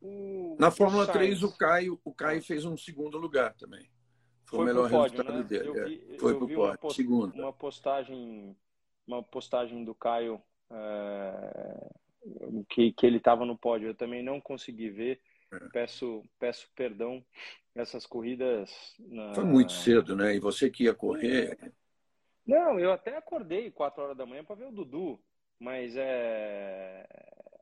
o, 0.00 0.56
na 0.60 0.70
Fórmula 0.70 1.04
o 1.04 1.12
3 1.12 1.42
o 1.42 1.56
Caio, 1.56 2.00
o 2.04 2.14
Caio 2.14 2.42
fez 2.42 2.64
um 2.64 2.76
segundo 2.76 3.18
lugar 3.18 3.54
também. 3.54 3.90
Foi, 4.46 4.58
foi 4.58 4.60
o 4.60 4.64
melhor 4.64 4.90
pódio, 4.90 5.22
resultado 5.22 5.38
né? 5.38 5.42
dele. 5.42 5.78
É. 5.78 5.84
Vi, 5.84 6.18
foi 6.18 6.34
para 6.34 6.44
o 6.44 6.48
pódio, 6.48 6.78
post, 6.78 6.96
segundo. 6.96 7.34
Uma 7.34 7.52
postagem, 7.52 8.56
uma 9.06 9.22
postagem 9.22 9.84
do 9.84 9.94
Caio 9.94 10.40
é, 10.70 11.90
que, 12.68 12.92
que 12.92 13.06
ele 13.06 13.16
estava 13.16 13.44
no 13.44 13.58
pódio. 13.58 13.88
Eu 13.88 13.94
também 13.94 14.22
não 14.22 14.40
consegui 14.40 14.88
ver. 14.88 15.20
É. 15.52 15.58
Peço, 15.72 16.22
peço 16.38 16.68
perdão. 16.76 17.24
Essas 17.74 18.06
corridas. 18.06 18.70
Na... 18.98 19.34
Foi 19.34 19.44
muito 19.44 19.72
cedo, 19.72 20.14
né? 20.16 20.34
E 20.34 20.40
você 20.40 20.70
que 20.70 20.84
ia 20.84 20.94
correr. 20.94 21.58
Não, 22.46 22.78
eu 22.78 22.92
até 22.92 23.16
acordei 23.16 23.70
4 23.72 24.02
horas 24.02 24.16
da 24.16 24.24
manhã 24.24 24.44
para 24.44 24.54
ver 24.54 24.68
o 24.68 24.72
Dudu, 24.72 25.20
mas 25.58 25.96
é... 25.96 27.04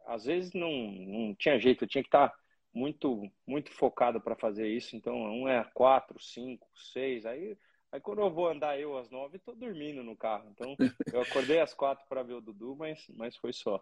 às 0.06 0.26
vezes 0.26 0.52
não, 0.52 0.70
não 0.70 1.34
tinha 1.34 1.58
jeito, 1.58 1.84
eu 1.84 1.88
tinha 1.88 2.02
que 2.02 2.08
estar 2.08 2.28
tá 2.28 2.36
muito, 2.74 3.30
muito 3.46 3.72
focado 3.72 4.20
para 4.20 4.36
fazer 4.36 4.68
isso. 4.68 4.96
Então, 4.96 5.14
um 5.14 5.48
é 5.48 5.64
4, 5.72 6.20
5, 6.20 6.66
6, 6.74 7.24
aí 7.24 7.56
Aí 7.94 8.00
quando 8.00 8.22
eu 8.22 8.28
vou 8.28 8.48
andar 8.48 8.76
eu 8.76 8.98
às 8.98 9.08
nove, 9.08 9.38
tô 9.38 9.54
dormindo 9.54 10.02
no 10.02 10.16
carro. 10.16 10.50
Então 10.50 10.76
eu 11.12 11.20
acordei 11.22 11.60
às 11.60 11.72
quatro 11.72 12.04
para 12.08 12.24
ver 12.24 12.32
o 12.32 12.40
Dudu, 12.40 12.74
mas, 12.74 13.06
mas 13.10 13.36
foi 13.36 13.52
só. 13.52 13.80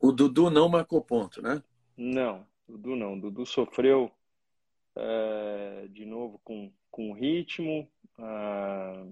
O 0.00 0.10
Dudu 0.10 0.48
não 0.48 0.70
marcou 0.70 1.04
ponto, 1.04 1.42
né? 1.42 1.62
Não, 1.94 2.46
Dudu 2.66 2.96
não. 2.96 3.20
Dudu 3.20 3.44
sofreu 3.44 4.10
é, 4.96 5.86
de 5.90 6.06
novo 6.06 6.40
com, 6.42 6.72
com 6.90 7.12
ritmo. 7.12 7.86
A, 8.18 9.04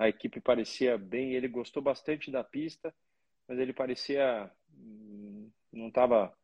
a 0.00 0.08
equipe 0.08 0.40
parecia 0.40 0.98
bem, 0.98 1.34
ele 1.34 1.46
gostou 1.46 1.80
bastante 1.80 2.28
da 2.28 2.42
pista, 2.42 2.92
mas 3.46 3.56
ele 3.60 3.72
parecia 3.72 4.50
hum, 4.76 5.48
não 5.72 5.86
estava. 5.86 6.36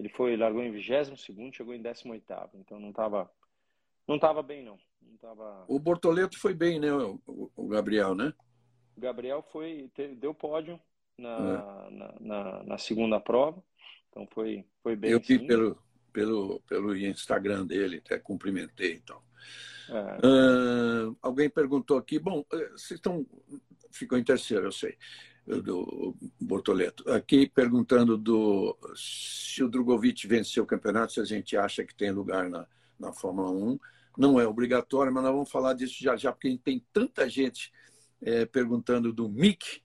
Ele 0.00 0.08
foi 0.08 0.34
largou 0.34 0.62
em 0.62 0.72
22 0.72 1.20
segundo, 1.20 1.54
chegou 1.54 1.74
em 1.74 1.82
18 1.82 2.24
então 2.54 2.80
não 2.80 2.88
estava 2.88 3.30
não 4.08 4.18
tava 4.18 4.42
bem 4.42 4.64
não. 4.64 4.78
Tava... 5.20 5.64
O 5.68 5.78
Bortoleto 5.78 6.38
foi 6.38 6.54
bem, 6.54 6.80
né? 6.80 6.90
O, 6.92 7.20
o 7.54 7.68
Gabriel, 7.68 8.14
né? 8.14 8.32
O 8.96 9.00
Gabriel 9.00 9.42
foi, 9.52 9.90
deu 10.16 10.34
pódio 10.34 10.80
na, 11.18 11.28
é. 11.28 11.90
na, 11.90 12.14
na, 12.20 12.62
na, 12.64 12.78
segunda 12.78 13.20
prova. 13.20 13.62
Então 14.08 14.26
foi, 14.32 14.64
foi 14.82 14.96
bem. 14.96 15.10
Eu 15.10 15.20
vi 15.20 15.46
pelo, 15.46 15.78
pelo, 16.12 16.60
pelo 16.62 16.96
Instagram 16.96 17.66
dele, 17.66 17.98
até 17.98 18.18
cumprimentei 18.18 18.94
então. 18.94 19.20
É. 19.90 21.16
Alguém 21.20 21.50
perguntou 21.50 21.98
aqui, 21.98 22.18
bom, 22.18 22.44
eh, 22.52 22.68
vocês 22.70 22.92
estão. 22.98 23.26
Ficou 23.92 24.16
em 24.16 24.24
terceiro, 24.24 24.66
eu 24.66 24.72
sei, 24.72 24.96
do 25.46 26.14
Bortoleto. 26.40 27.10
Aqui 27.10 27.48
perguntando 27.48 28.16
do 28.16 28.76
se 28.94 29.62
o 29.62 29.68
Drogovic 29.68 30.26
venceu 30.26 30.64
o 30.64 30.66
campeonato, 30.66 31.12
se 31.12 31.20
a 31.20 31.24
gente 31.24 31.56
acha 31.56 31.84
que 31.84 31.94
tem 31.94 32.10
lugar 32.10 32.48
na, 32.48 32.66
na 32.98 33.12
Fórmula 33.12 33.50
1 33.50 33.78
não 34.16 34.40
é 34.40 34.46
obrigatório, 34.46 35.12
mas 35.12 35.22
nós 35.22 35.32
vamos 35.32 35.50
falar 35.50 35.74
disso 35.74 35.96
já 35.98 36.16
já, 36.16 36.32
porque 36.32 36.58
tem 36.58 36.84
tanta 36.92 37.28
gente 37.28 37.72
é, 38.20 38.44
perguntando 38.44 39.12
do 39.12 39.28
Mick, 39.28 39.82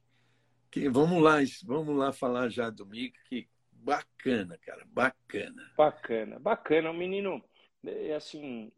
que 0.69 0.89
vamos 0.89 1.21
lá, 1.21 1.37
vamos 1.63 1.95
lá 1.95 2.11
falar 2.11 2.49
já 2.49 2.69
do 2.69 2.85
Mick, 2.85 3.17
que 3.29 3.47
bacana, 3.71 4.57
cara, 4.57 4.83
bacana. 4.87 5.71
Bacana, 5.77 6.39
bacana. 6.39 6.91
O 6.91 6.93
menino, 6.93 7.41
é 7.85 8.13
assim, 8.15 8.71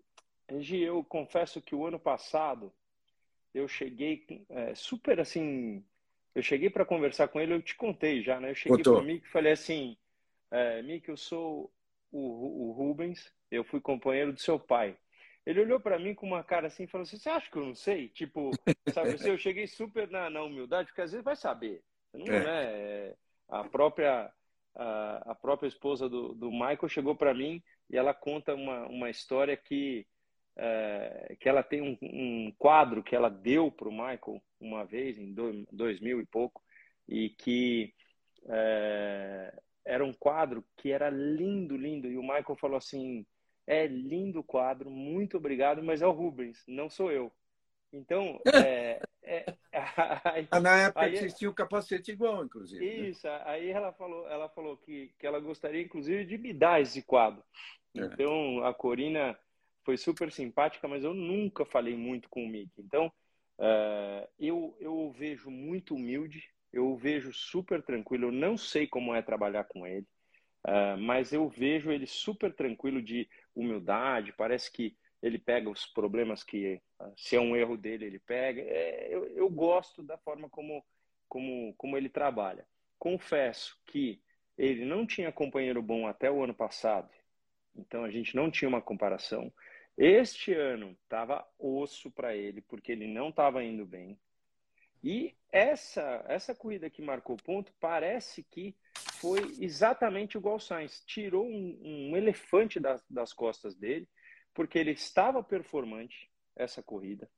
eu 0.47 1.03
confesso 1.03 1.61
que 1.61 1.73
o 1.73 1.87
ano 1.87 1.99
passado 1.99 2.71
eu 3.53 3.67
cheguei 3.67 4.45
é, 4.49 4.75
super 4.75 5.19
assim, 5.19 5.83
eu 6.37 6.43
cheguei 6.43 6.69
para 6.69 6.85
conversar 6.85 7.27
com 7.29 7.41
ele, 7.41 7.55
eu 7.55 7.61
te 7.61 7.75
contei 7.75 8.21
já, 8.21 8.39
né? 8.39 8.51
Eu 8.51 8.55
cheguei 8.55 8.83
para 8.83 8.93
o 8.93 9.01
Mick 9.01 9.25
e 9.25 9.31
falei 9.31 9.53
assim, 9.53 9.97
é, 10.51 10.83
Mick, 10.83 11.09
eu 11.09 11.17
sou 11.17 11.73
o, 12.11 12.69
o 12.69 12.71
Rubens, 12.73 13.33
eu 13.49 13.63
fui 13.63 13.81
companheiro 13.81 14.31
do 14.31 14.39
seu 14.39 14.59
pai. 14.59 14.95
Ele 15.47 15.61
olhou 15.61 15.79
para 15.79 15.97
mim 15.97 16.13
com 16.13 16.27
uma 16.27 16.43
cara 16.43 16.67
assim 16.67 16.83
e 16.83 16.87
falou 16.87 17.03
assim: 17.03 17.17
Você 17.17 17.29
acha 17.29 17.49
que 17.49 17.57
eu 17.57 17.65
não 17.65 17.73
sei? 17.73 18.09
Tipo, 18.09 18.51
sabe 18.93 19.11
assim, 19.11 19.29
eu 19.29 19.37
cheguei 19.37 19.65
super 19.65 20.07
na, 20.09 20.29
na 20.29 20.43
humildade, 20.43 20.89
porque 20.89 21.01
às 21.01 21.11
vezes 21.11 21.23
vai 21.23 21.35
saber. 21.35 21.81
Não 22.13 22.25
é. 22.31 22.43
Né? 22.43 23.15
A 23.49 23.63
própria 23.63 24.31
a, 24.75 25.31
a, 25.31 25.35
própria 25.35 25.67
esposa 25.67 26.07
do, 26.07 26.35
do 26.35 26.51
Michael 26.51 26.87
chegou 26.87 27.15
para 27.15 27.33
mim 27.33 27.63
e 27.89 27.97
ela 27.97 28.13
conta 28.13 28.53
uma, 28.53 28.85
uma 28.87 29.09
história 29.09 29.57
que, 29.57 30.05
é, 30.55 31.35
que 31.39 31.49
ela 31.49 31.63
tem 31.63 31.81
um, 31.81 31.97
um, 32.01 32.53
quadro 32.59 33.01
que 33.01 33.15
ela 33.15 33.29
deu 33.29 33.71
para 33.71 33.89
o 33.89 33.91
Michael 33.91 34.43
uma 34.59 34.85
vez, 34.85 35.17
em 35.17 35.33
dois, 35.71 35.99
mil 35.99 36.19
e 36.19 36.25
pouco, 36.25 36.61
e 37.07 37.29
que 37.29 37.93
é, 38.47 39.53
era 39.85 40.03
um 40.03 40.13
quadro 40.13 40.65
que 40.77 40.91
era 40.91 41.09
lindo, 41.09 41.77
lindo. 41.77 42.07
E 42.07 42.17
o 42.17 42.21
Michael 42.21 42.55
falou 42.55 42.77
assim 42.77 43.25
é 43.67 43.85
lindo 43.85 44.39
o 44.39 44.43
quadro, 44.43 44.89
muito 44.89 45.35
obrigado, 45.35 45.83
mas 45.83 46.01
é 46.01 46.07
o 46.07 46.11
Rubens, 46.11 46.63
não 46.65 46.89
sou 46.89 47.11
eu. 47.11 47.29
Então, 47.91 48.39
é, 48.65 49.01
é, 49.21 49.45
aí, 50.23 50.47
na 50.61 50.77
época 50.83 51.01
aí, 51.01 51.13
existia 51.13 51.49
o 51.49 51.53
capacete 51.53 52.11
igual, 52.11 52.45
inclusive. 52.45 52.83
Né? 52.83 53.09
Isso, 53.09 53.27
né? 53.27 53.41
aí 53.45 53.69
ela 53.69 53.91
falou, 53.91 54.27
ela 54.29 54.47
falou 54.49 54.77
que, 54.77 55.11
que 55.19 55.27
ela 55.27 55.39
gostaria, 55.39 55.81
inclusive, 55.81 56.25
de 56.25 56.37
me 56.37 56.53
dar 56.53 56.81
esse 56.81 57.01
quadro. 57.01 57.43
É. 57.93 57.99
Então, 57.99 58.63
a 58.63 58.73
Corina 58.73 59.37
foi 59.83 59.97
super 59.97 60.31
simpática, 60.31 60.87
mas 60.87 61.03
eu 61.03 61.13
nunca 61.13 61.65
falei 61.65 61.95
muito 61.95 62.29
com 62.29 62.43
o 62.43 62.47
Mickey. 62.47 62.81
Então, 62.81 63.11
uh, 63.59 64.27
eu, 64.39 64.75
eu 64.79 64.93
o 64.93 65.11
vejo 65.11 65.49
muito 65.49 65.95
humilde, 65.95 66.43
eu 66.71 66.87
o 66.87 66.97
vejo 66.97 67.33
super 67.33 67.81
tranquilo, 67.81 68.27
eu 68.27 68.31
não 68.31 68.57
sei 68.57 68.87
como 68.87 69.13
é 69.15 69.21
trabalhar 69.21 69.65
com 69.65 69.85
ele. 69.85 70.07
Uh, 70.65 70.97
mas 70.99 71.31
eu 71.31 71.47
vejo 71.47 71.91
ele 71.91 72.05
super 72.05 72.53
tranquilo 72.53 73.01
de 73.01 73.29
humildade, 73.55 74.33
parece 74.33 74.71
que 74.71 74.97
ele 75.21 75.39
pega 75.39 75.69
os 75.69 75.85
problemas 75.85 76.43
que, 76.43 76.81
se 77.15 77.35
é 77.35 77.39
um 77.39 77.55
erro 77.55 77.77
dele, 77.77 78.05
ele 78.05 78.19
pega. 78.19 78.61
É, 78.61 79.07
eu, 79.09 79.25
eu 79.35 79.49
gosto 79.49 80.03
da 80.03 80.17
forma 80.17 80.49
como, 80.49 80.85
como, 81.27 81.73
como 81.75 81.97
ele 81.97 82.09
trabalha. 82.09 82.65
Confesso 82.99 83.77
que 83.87 84.21
ele 84.57 84.85
não 84.85 85.05
tinha 85.05 85.31
companheiro 85.31 85.81
bom 85.81 86.07
até 86.07 86.29
o 86.29 86.43
ano 86.43 86.53
passado, 86.53 87.09
então 87.75 88.03
a 88.03 88.11
gente 88.11 88.35
não 88.35 88.49
tinha 88.49 88.67
uma 88.67 88.81
comparação. 88.81 89.51
Este 89.97 90.53
ano 90.53 90.95
estava 91.03 91.43
osso 91.57 92.11
para 92.11 92.35
ele, 92.35 92.61
porque 92.61 92.91
ele 92.91 93.07
não 93.07 93.29
estava 93.29 93.63
indo 93.63 93.85
bem. 93.85 94.19
E 95.03 95.35
essa, 95.51 96.23
essa 96.27 96.53
corrida 96.53 96.89
que 96.89 97.01
marcou 97.01 97.35
ponto 97.37 97.73
parece 97.79 98.43
que 98.43 98.75
foi 99.19 99.55
exatamente 99.59 100.37
igual 100.37 100.55
ao 100.55 100.59
Sainz. 100.59 101.03
Tirou 101.05 101.45
um, 101.45 101.79
um 101.81 102.17
elefante 102.17 102.79
das, 102.79 103.03
das 103.09 103.33
costas 103.33 103.75
dele, 103.75 104.07
porque 104.53 104.77
ele 104.77 104.91
estava 104.91 105.43
performante 105.43 106.29
essa 106.55 106.83
corrida. 106.83 107.29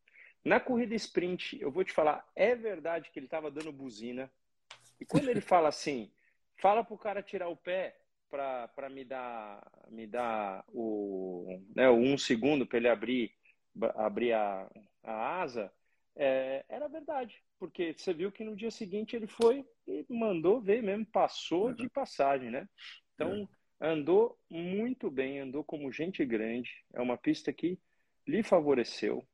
Na 0.43 0.59
corrida 0.59 0.95
sprint, 0.95 1.61
eu 1.61 1.71
vou 1.71 1.83
te 1.83 1.93
falar, 1.93 2.27
é 2.35 2.55
verdade 2.55 3.09
que 3.11 3.19
ele 3.19 3.27
estava 3.27 3.51
dando 3.51 3.71
buzina. 3.71 4.31
E 4.99 5.05
quando 5.05 5.29
ele 5.29 5.41
fala 5.41 5.69
assim, 5.69 6.11
fala 6.57 6.83
para 6.83 6.93
o 6.93 6.97
cara 6.97 7.21
tirar 7.21 7.49
o 7.49 7.57
pé 7.57 7.98
para 8.29 8.89
me 8.89 9.03
dar, 9.03 9.61
me 9.89 10.05
dar 10.05 10.63
o, 10.69 11.59
né, 11.75 11.89
o 11.89 11.95
um 11.95 12.17
segundo 12.17 12.65
para 12.65 12.77
ele 12.77 12.87
abrir, 12.87 13.31
abrir 13.95 14.33
a, 14.33 14.69
a 15.03 15.41
asa, 15.41 15.71
é, 16.15 16.63
era 16.69 16.87
verdade. 16.87 17.41
Porque 17.57 17.93
você 17.93 18.13
viu 18.13 18.31
que 18.31 18.43
no 18.43 18.55
dia 18.55 18.71
seguinte 18.71 19.15
ele 19.15 19.27
foi 19.27 19.65
e 19.87 20.05
mandou 20.09 20.61
ver 20.61 20.81
mesmo, 20.81 21.05
passou 21.05 21.67
uhum. 21.67 21.73
de 21.73 21.89
passagem, 21.89 22.49
né? 22.49 22.67
Então, 23.15 23.49
é. 23.81 23.87
andou 23.89 24.37
muito 24.49 25.09
bem, 25.09 25.39
andou 25.39 25.63
como 25.63 25.91
gente 25.91 26.23
grande. 26.25 26.71
É 26.93 27.01
uma 27.01 27.17
pista 27.17 27.51
que 27.51 27.77
lhe 28.25 28.43
favoreceu. 28.43 29.27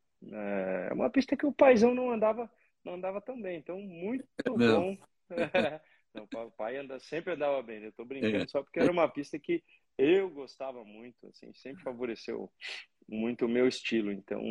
É 0.90 0.94
uma 0.94 1.10
pista 1.10 1.38
que 1.38 1.46
o 1.46 1.54
paizão 1.54 1.94
não 1.94 2.10
andava, 2.10 2.50
não 2.84 2.94
andava 2.94 3.22
tão 3.22 3.40
bem. 3.40 3.58
Então, 3.60 3.80
muito 3.80 4.26
é 4.44 4.50
bom 4.50 4.98
Não, 6.16 6.46
o 6.46 6.52
pai 6.52 6.78
anda, 6.78 7.00
sempre 7.00 7.34
andava 7.34 7.62
bem, 7.62 7.80
né? 7.80 7.88
eu 7.88 7.92
tô 7.92 8.06
brincando 8.06 8.44
é. 8.44 8.48
só 8.48 8.64
porque 8.64 8.80
era 8.80 8.92
uma 8.92 9.08
pista 9.08 9.38
que 9.38 9.64
eu 9.98 10.30
gostava 10.30 10.84
muito, 10.84 11.28
assim, 11.28 11.54
sempre 11.54 11.84
favoreceu 11.84 12.52
muito 13.08 13.46
o 13.46 13.50
meu 13.50 13.68
estilo. 13.68 14.12
Então, 14.12 14.42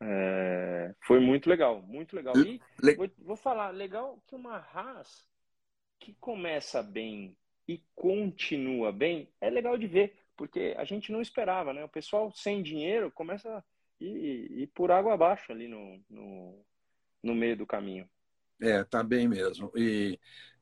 é, 0.00 0.94
foi 1.04 1.20
muito 1.20 1.48
legal, 1.48 1.82
muito 1.82 2.16
legal. 2.16 2.34
E 2.36 2.60
vou, 2.96 3.10
vou, 3.18 3.36
falar, 3.36 3.70
legal 3.70 4.22
que 4.26 4.34
uma 4.34 4.56
Haas 4.56 5.26
que 5.98 6.14
começa 6.14 6.82
bem 6.82 7.36
e 7.66 7.82
continua 7.94 8.90
bem, 8.90 9.30
é 9.40 9.50
legal 9.50 9.76
de 9.76 9.86
ver, 9.86 10.16
porque 10.36 10.74
a 10.78 10.84
gente 10.84 11.12
não 11.12 11.20
esperava, 11.20 11.72
né? 11.72 11.84
O 11.84 11.88
pessoal 11.88 12.32
sem 12.32 12.62
dinheiro 12.62 13.10
começa 13.10 13.58
a 13.58 13.64
ir, 14.00 14.62
ir 14.62 14.66
por 14.68 14.90
água 14.90 15.14
abaixo 15.14 15.52
ali 15.52 15.68
no, 15.68 16.00
no, 16.08 16.64
no 17.22 17.34
meio 17.34 17.56
do 17.56 17.66
caminho. 17.66 18.08
É, 18.60 18.82
tá 18.84 19.02
bem 19.02 19.28
mesmo. 19.28 19.70
E 19.76 20.18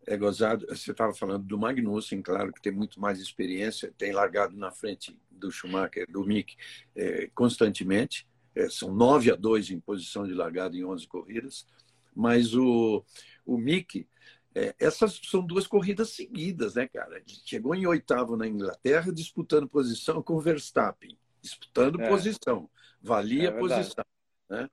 é 0.07 0.17
gozado. 0.17 0.67
Você 0.69 0.93
estava 0.93 1.13
falando 1.13 1.45
do 1.45 1.59
Magnussen, 1.59 2.23
claro 2.23 2.53
que 2.53 2.63
tem 2.63 2.73
muito 2.73 3.01
mais 3.01 3.19
experiência, 3.21 3.93
tem 3.99 4.13
largado 4.13 4.57
na 4.57 4.71
frente 4.71 5.19
do 5.31 5.51
Schumacher, 5.51 6.11
do 6.11 6.25
Mick, 6.25 6.57
é, 6.95 7.29
constantemente. 7.35 8.27
É, 8.55 8.71
são 8.71 8.95
9 8.95 9.33
a 9.33 9.37
2 9.37 9.71
em 9.71 9.81
posição 9.81 10.27
de 10.27 10.33
largada 10.33 10.77
em 10.77 10.85
11 10.85 11.07
corridas. 11.09 11.67
Mas 12.15 12.55
o, 12.55 13.05
o 13.45 13.59
Mick, 13.59 14.09
é, 14.55 14.75
essas 14.79 15.21
são 15.25 15.45
duas 15.45 15.67
corridas 15.67 16.11
seguidas, 16.11 16.75
né, 16.77 16.89
cara? 16.89 17.23
Chegou 17.45 17.75
em 17.75 17.87
oitavo 17.87 18.37
na 18.37 18.47
Inglaterra, 18.47 19.13
disputando 19.13 19.69
posição 19.69 20.23
com 20.23 20.35
o 20.35 20.41
Verstappen. 20.41 21.19
Disputando 21.43 22.01
é. 22.01 22.09
posição. 22.09 22.71
Valia 23.03 23.49
é 23.49 23.53
posição. 23.53 24.05
Né? 24.49 24.71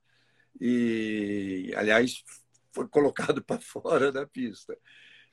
E, 0.58 1.72
aliás, 1.76 2.24
foi 2.72 2.88
colocado 2.88 3.42
para 3.44 3.60
fora 3.60 4.10
da 4.10 4.26
pista. 4.26 4.76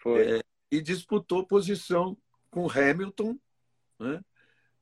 É, 0.09 0.41
e 0.71 0.81
disputou 0.81 1.45
posição 1.45 2.17
com 2.49 2.69
Hamilton, 2.69 3.37
né? 3.99 4.21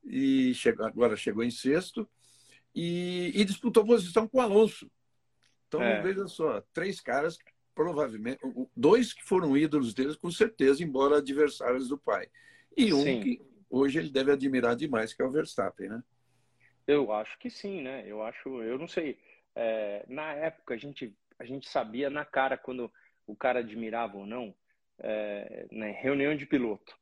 e 0.04 0.54
chegou, 0.54 0.86
agora 0.86 1.16
chegou 1.16 1.42
em 1.42 1.50
sexto, 1.50 2.08
e, 2.74 3.32
e 3.34 3.44
disputou 3.44 3.84
posição 3.84 4.28
com 4.28 4.40
Alonso. 4.40 4.90
Então, 5.68 5.82
é. 5.82 6.00
veja 6.00 6.26
só, 6.26 6.62
três 6.72 7.00
caras, 7.00 7.38
provavelmente, 7.74 8.40
dois 8.76 9.12
que 9.12 9.22
foram 9.22 9.56
ídolos 9.56 9.94
deles, 9.94 10.16
com 10.16 10.30
certeza, 10.30 10.82
embora 10.82 11.18
adversários 11.18 11.88
do 11.88 11.98
pai. 11.98 12.28
E 12.76 12.92
um 12.92 13.02
sim. 13.02 13.20
que 13.20 13.42
hoje 13.68 13.98
ele 13.98 14.10
deve 14.10 14.32
admirar 14.32 14.74
demais, 14.74 15.12
que 15.12 15.22
é 15.22 15.24
o 15.24 15.30
Verstappen, 15.30 15.88
né? 15.88 16.02
Eu 16.86 17.12
acho 17.12 17.38
que 17.38 17.50
sim, 17.50 17.82
né? 17.82 18.04
Eu 18.06 18.22
acho, 18.22 18.62
eu 18.62 18.78
não 18.78 18.88
sei. 18.88 19.18
É, 19.54 20.04
na 20.08 20.32
época 20.32 20.74
a 20.74 20.76
gente, 20.76 21.14
a 21.38 21.44
gente 21.44 21.68
sabia 21.68 22.10
na 22.10 22.24
cara 22.24 22.56
quando 22.56 22.90
o 23.26 23.36
cara 23.36 23.60
admirava 23.60 24.16
ou 24.16 24.26
não 24.26 24.54
é, 25.00 25.66
né, 25.70 25.90
reunião 25.92 26.34
de 26.34 26.46
piloto. 26.46 26.96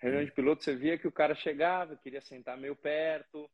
Reunião 0.00 0.24
de 0.24 0.32
piloto, 0.32 0.64
você 0.64 0.74
via 0.74 0.96
que 0.96 1.06
o 1.06 1.12
cara 1.12 1.34
chegava, 1.34 1.96
queria 1.96 2.20
sentar 2.20 2.56
meio 2.56 2.74
perto, 2.74 3.50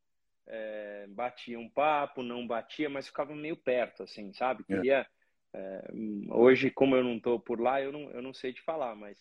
é, 0.47 1.07
batia 1.09 1.59
um 1.59 1.69
papo, 1.69 2.23
não 2.23 2.47
batia, 2.47 2.89
mas 2.89 3.09
ficava 3.09 3.35
meio 3.35 3.57
perto, 3.57 4.05
assim, 4.05 4.33
sabe? 4.33 4.65
É. 4.69 4.75
Queria. 4.75 5.07
É. 5.55 5.89
hoje, 6.31 6.71
como 6.71 6.95
eu 6.95 7.03
não 7.03 7.17
estou 7.17 7.41
por 7.41 7.61
lá, 7.61 7.81
eu 7.81 7.91
não, 7.91 8.11
eu 8.11 8.21
não 8.21 8.35
sei 8.35 8.53
te 8.53 8.61
falar, 8.63 8.95
mas 8.95 9.19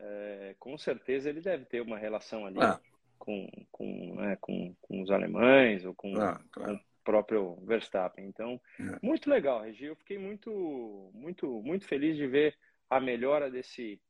é, 0.00 0.56
com 0.58 0.76
certeza 0.78 1.28
ele 1.28 1.40
deve 1.40 1.66
ter 1.66 1.80
uma 1.80 1.98
relação 1.98 2.46
ali 2.46 2.60
ah. 2.60 2.80
com, 3.18 3.46
com, 3.70 4.14
né, 4.16 4.36
com, 4.40 4.74
com, 4.80 5.02
os 5.02 5.10
alemães 5.10 5.84
ou 5.84 5.94
com, 5.94 6.16
ah, 6.16 6.40
claro. 6.50 6.72
com 6.72 6.76
o 6.76 6.80
próprio 7.04 7.56
Verstappen. 7.66 8.26
Então, 8.26 8.60
é. 8.80 9.06
muito 9.06 9.28
legal, 9.28 9.60
Regi. 9.60 9.84
Eu 9.84 9.96
fiquei 9.96 10.18
muito, 10.18 11.10
muito, 11.14 11.62
muito 11.62 11.86
feliz 11.86 12.16
de 12.16 12.26
ver 12.26 12.56
a 12.88 12.98
melhora 12.98 13.50
desse 13.50 14.00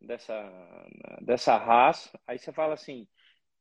dessa, 0.00 0.86
dessa 1.20 1.56
raça, 1.56 2.18
aí 2.26 2.38
você 2.38 2.52
fala 2.52 2.74
assim, 2.74 3.06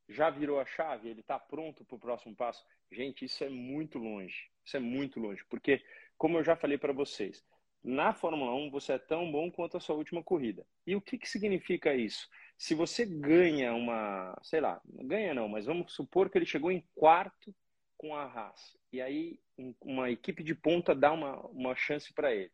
já 0.08 0.30
virou 0.30 0.60
a 0.60 0.66
chave, 0.66 1.10
ele 1.10 1.22
está 1.22 1.38
pronto 1.38 1.86
para 1.86 1.96
o 1.96 2.00
próximo 2.00 2.36
passo. 2.36 2.64
Gente, 2.92 3.26
isso 3.26 3.44
é 3.44 3.50
muito 3.50 4.00
longe. 4.00 4.50
Isso 4.66 4.78
é 4.78 4.80
muito 4.80 5.20
longe, 5.20 5.44
porque, 5.50 5.82
como 6.18 6.38
eu 6.38 6.44
já 6.44 6.56
falei 6.56 6.78
para 6.78 6.94
vocês, 6.94 7.44
na 7.84 8.14
Fórmula 8.14 8.54
1 8.54 8.72
você 8.72 8.94
é 8.94 9.00
tão 9.00 9.32
bom 9.32 9.50
quanto 9.52 9.78
a 9.78 9.80
sua 9.80 9.96
última 9.96 10.24
corrida. 10.24 10.66
E 10.86 10.96
o 10.96 11.02
que, 11.02 11.18
que 11.18 11.30
significa 11.30 11.94
isso? 11.94 12.28
Se 12.58 12.76
você 12.76 13.06
ganha 13.06 13.74
uma, 13.74 14.38
sei 14.44 14.60
lá, 14.60 14.82
ganha 14.86 15.34
não, 15.34 15.48
mas 15.48 15.66
vamos 15.66 15.94
supor 15.94 16.30
que 16.30 16.38
ele 16.38 16.46
chegou 16.46 16.72
em 16.72 16.86
quarto 16.94 17.56
com 17.98 18.16
a 18.16 18.24
Haas, 18.24 18.78
e 18.92 19.02
aí 19.02 19.40
uma 19.82 20.10
equipe 20.10 20.42
de 20.42 20.56
ponta 20.56 20.96
dá 20.96 21.12
uma, 21.12 21.38
uma 21.48 21.76
chance 21.76 22.14
para 22.14 22.34
ele 22.34 22.52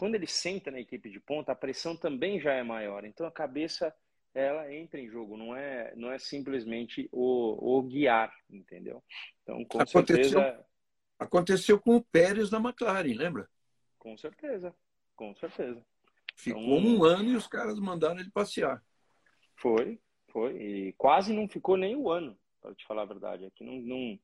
quando 0.00 0.14
ele 0.14 0.26
senta 0.26 0.70
na 0.70 0.80
equipe 0.80 1.10
de 1.10 1.20
ponta, 1.20 1.52
a 1.52 1.54
pressão 1.54 1.94
também 1.94 2.40
já 2.40 2.54
é 2.54 2.62
maior. 2.62 3.04
Então 3.04 3.26
a 3.26 3.30
cabeça 3.30 3.94
ela 4.32 4.74
entra 4.74 4.98
em 4.98 5.06
jogo, 5.06 5.36
não 5.36 5.54
é 5.54 5.94
não 5.94 6.10
é 6.10 6.18
simplesmente 6.18 7.06
o, 7.12 7.76
o 7.78 7.82
guiar, 7.82 8.34
entendeu? 8.48 9.04
Então 9.42 9.62
com 9.62 9.78
aconteceu, 9.78 10.06
certeza 10.16 10.66
aconteceu 11.18 11.78
com 11.78 11.96
o 11.96 12.02
Pérez 12.02 12.50
na 12.50 12.56
McLaren, 12.56 13.12
lembra? 13.12 13.46
Com 13.98 14.16
certeza, 14.16 14.74
com 15.14 15.34
certeza. 15.34 15.84
Ficou 16.34 16.62
então, 16.62 16.78
um 16.78 17.04
ano 17.04 17.32
e 17.32 17.36
os 17.36 17.46
caras 17.46 17.78
mandaram 17.78 18.20
ele 18.20 18.30
passear. 18.30 18.82
Foi, 19.54 20.00
foi 20.28 20.56
e 20.56 20.92
quase 20.94 21.34
não 21.34 21.46
ficou 21.46 21.76
nem 21.76 21.94
o 21.94 22.04
um 22.04 22.10
ano, 22.10 22.38
para 22.62 22.74
te 22.74 22.86
falar 22.86 23.02
a 23.02 23.12
verdade. 23.12 23.44
Aqui 23.44 23.62
não, 23.62 23.78
não 23.82 24.18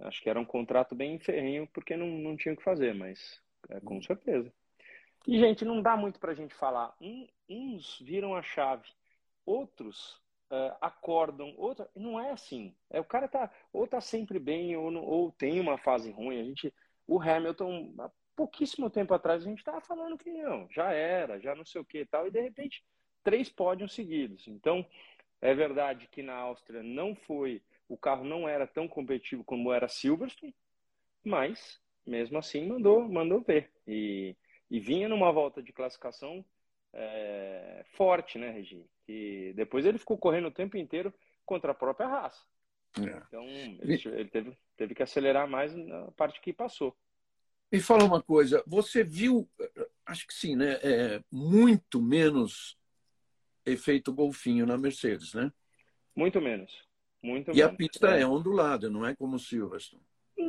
acho 0.00 0.22
que 0.22 0.28
era 0.28 0.38
um 0.38 0.44
contrato 0.44 0.94
bem 0.94 1.18
ferrenho 1.18 1.66
porque 1.72 1.96
não 1.96 2.06
não 2.06 2.36
tinha 2.36 2.52
o 2.52 2.56
que 2.58 2.62
fazer, 2.62 2.94
mas 2.94 3.40
é, 3.70 3.80
com 3.80 4.02
certeza. 4.02 4.52
E, 5.26 5.38
gente, 5.38 5.64
não 5.64 5.82
dá 5.82 5.96
muito 5.96 6.20
para 6.20 6.32
a 6.32 6.34
gente 6.34 6.54
falar. 6.54 6.94
Um, 7.00 7.26
uns 7.48 7.98
viram 8.00 8.34
a 8.34 8.42
chave, 8.42 8.88
outros 9.44 10.14
uh, 10.50 10.76
acordam, 10.80 11.52
outros... 11.56 11.88
não 11.96 12.20
é 12.20 12.30
assim. 12.30 12.74
É, 12.90 13.00
o 13.00 13.04
cara 13.04 13.26
tá 13.26 13.50
ou 13.72 13.86
tá 13.86 14.00
sempre 14.00 14.38
bem 14.38 14.76
ou, 14.76 14.94
ou 14.94 15.32
tem 15.32 15.58
uma 15.58 15.78
fase 15.78 16.10
ruim. 16.10 16.40
A 16.40 16.44
gente, 16.44 16.72
o 17.06 17.20
Hamilton, 17.20 17.94
há 17.98 18.10
pouquíssimo 18.36 18.88
tempo 18.88 19.14
atrás, 19.14 19.42
a 19.42 19.48
gente 19.48 19.58
estava 19.58 19.80
falando 19.80 20.18
que 20.18 20.30
não, 20.30 20.68
já 20.70 20.92
era, 20.92 21.40
já 21.40 21.54
não 21.54 21.64
sei 21.64 21.80
o 21.80 21.84
que 21.84 22.00
e 22.00 22.06
tal, 22.06 22.26
e 22.26 22.30
de 22.30 22.40
repente, 22.40 22.84
três 23.24 23.48
pódios 23.48 23.94
seguidos. 23.94 24.46
Então, 24.46 24.86
é 25.40 25.54
verdade 25.54 26.06
que 26.08 26.22
na 26.22 26.34
Áustria 26.34 26.82
não 26.82 27.14
foi, 27.14 27.62
o 27.88 27.96
carro 27.96 28.24
não 28.24 28.48
era 28.48 28.66
tão 28.66 28.86
competitivo 28.86 29.42
como 29.42 29.72
era 29.72 29.88
Silverstone, 29.88 30.54
mas 31.24 31.80
mesmo 32.06 32.38
assim 32.38 32.66
mandou, 32.68 33.08
mandou 33.08 33.40
ver. 33.40 33.72
E 33.86 34.36
e 34.70 34.80
vinha 34.80 35.08
numa 35.08 35.30
volta 35.32 35.62
de 35.62 35.72
classificação 35.72 36.44
é, 36.92 37.84
forte, 37.92 38.38
né, 38.38 38.50
Regi? 38.50 38.84
Que 39.04 39.52
depois 39.54 39.84
ele 39.86 39.98
ficou 39.98 40.18
correndo 40.18 40.48
o 40.48 40.52
tempo 40.52 40.76
inteiro 40.76 41.12
contra 41.44 41.72
a 41.72 41.74
própria 41.74 42.08
raça. 42.08 42.42
É. 42.98 43.22
Então 43.28 43.44
ele, 43.44 44.02
ele 44.04 44.28
teve, 44.28 44.58
teve 44.76 44.94
que 44.94 45.02
acelerar 45.02 45.48
mais 45.48 45.74
na 45.74 46.10
parte 46.12 46.40
que 46.40 46.52
passou. 46.52 46.96
Me 47.70 47.80
fala 47.80 48.04
uma 48.04 48.22
coisa, 48.22 48.62
você 48.66 49.02
viu, 49.02 49.48
acho 50.04 50.26
que 50.26 50.34
sim, 50.34 50.54
né? 50.54 50.78
É, 50.82 51.20
muito 51.30 52.00
menos 52.00 52.78
efeito 53.64 54.12
golfinho 54.12 54.64
na 54.64 54.78
Mercedes, 54.78 55.34
né? 55.34 55.52
Muito 56.14 56.40
menos. 56.40 56.72
Muito 57.20 57.50
e 57.50 57.56
menos. 57.56 57.72
a 57.72 57.76
pista 57.76 58.16
é. 58.16 58.22
é 58.22 58.26
ondulada, 58.26 58.88
não 58.88 59.04
é 59.04 59.14
como 59.16 59.36
o 59.36 59.40
Silverstone. 59.40 60.02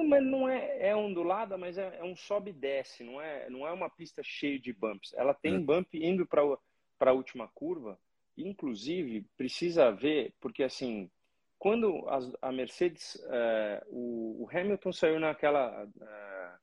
Não, 0.08 0.22
não 0.22 0.50
é, 0.50 0.90
é 0.90 0.96
ondulada, 0.96 1.58
mas 1.58 1.78
é, 1.78 1.98
é 2.00 2.04
um 2.04 2.16
sobe 2.16 2.52
e 2.52 2.54
desce, 2.54 3.04
não 3.04 3.22
é, 3.22 3.50
não 3.50 3.68
é 3.68 3.72
uma 3.72 3.90
pista 3.90 4.22
cheia 4.24 4.60
de 4.60 4.72
bumps. 4.74 5.14
Ela 5.14 5.34
tem 5.34 5.56
é. 5.56 5.60
bump 5.60 5.94
indo 5.94 6.26
para 6.26 7.12
a 7.12 7.14
última 7.14 7.48
curva, 7.50 8.00
inclusive 8.38 9.26
precisa 9.36 9.92
ver, 9.92 10.34
porque 10.40 10.64
assim, 10.64 11.10
quando 11.58 12.08
a, 12.08 12.48
a 12.50 12.52
Mercedes, 12.52 13.16
uh, 13.16 13.86
o, 13.90 14.44
o, 14.44 14.50
Hamilton 14.52 14.94
saiu 14.94 15.20
naquela 15.20 15.86
uh, 15.86 16.58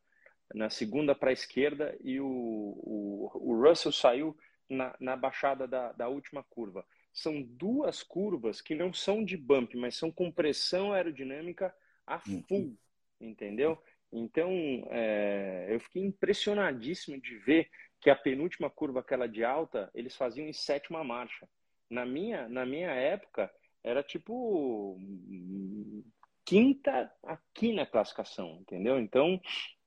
na 0.54 0.70
segunda 0.70 1.14
para 1.14 1.30
a 1.30 1.32
esquerda 1.32 1.96
e 2.02 2.20
o, 2.20 2.26
o, 2.26 3.30
o, 3.34 3.60
Russell 3.60 3.90
saiu 3.90 4.36
na, 4.68 4.94
na 5.00 5.16
baixada 5.16 5.66
da, 5.66 5.92
da 5.92 6.08
última 6.08 6.44
curva. 6.44 6.86
São 7.12 7.42
duas 7.42 8.02
curvas 8.02 8.60
que 8.60 8.74
não 8.74 8.92
são 8.92 9.24
de 9.24 9.36
bump, 9.36 9.74
mas 9.76 9.96
são 9.96 10.10
com 10.10 10.30
pressão 10.30 10.92
aerodinâmica 10.92 11.74
a 12.06 12.20
uhum. 12.26 12.42
full 12.48 12.78
entendeu? 13.24 13.80
Então, 14.12 14.50
é, 14.90 15.66
eu 15.70 15.80
fiquei 15.80 16.04
impressionadíssimo 16.04 17.20
de 17.20 17.36
ver 17.38 17.68
que 18.00 18.10
a 18.10 18.16
penúltima 18.16 18.70
curva, 18.70 19.00
aquela 19.00 19.26
de 19.26 19.44
alta, 19.44 19.90
eles 19.94 20.14
faziam 20.14 20.46
em 20.46 20.52
sétima 20.52 21.02
marcha. 21.02 21.48
Na 21.90 22.04
minha, 22.04 22.48
na 22.48 22.64
minha 22.64 22.90
época, 22.90 23.50
era 23.82 24.02
tipo 24.02 24.98
quinta 26.44 27.10
aqui 27.22 27.72
na 27.72 27.86
classificação, 27.86 28.58
entendeu? 28.60 28.98
Então, 29.00 29.40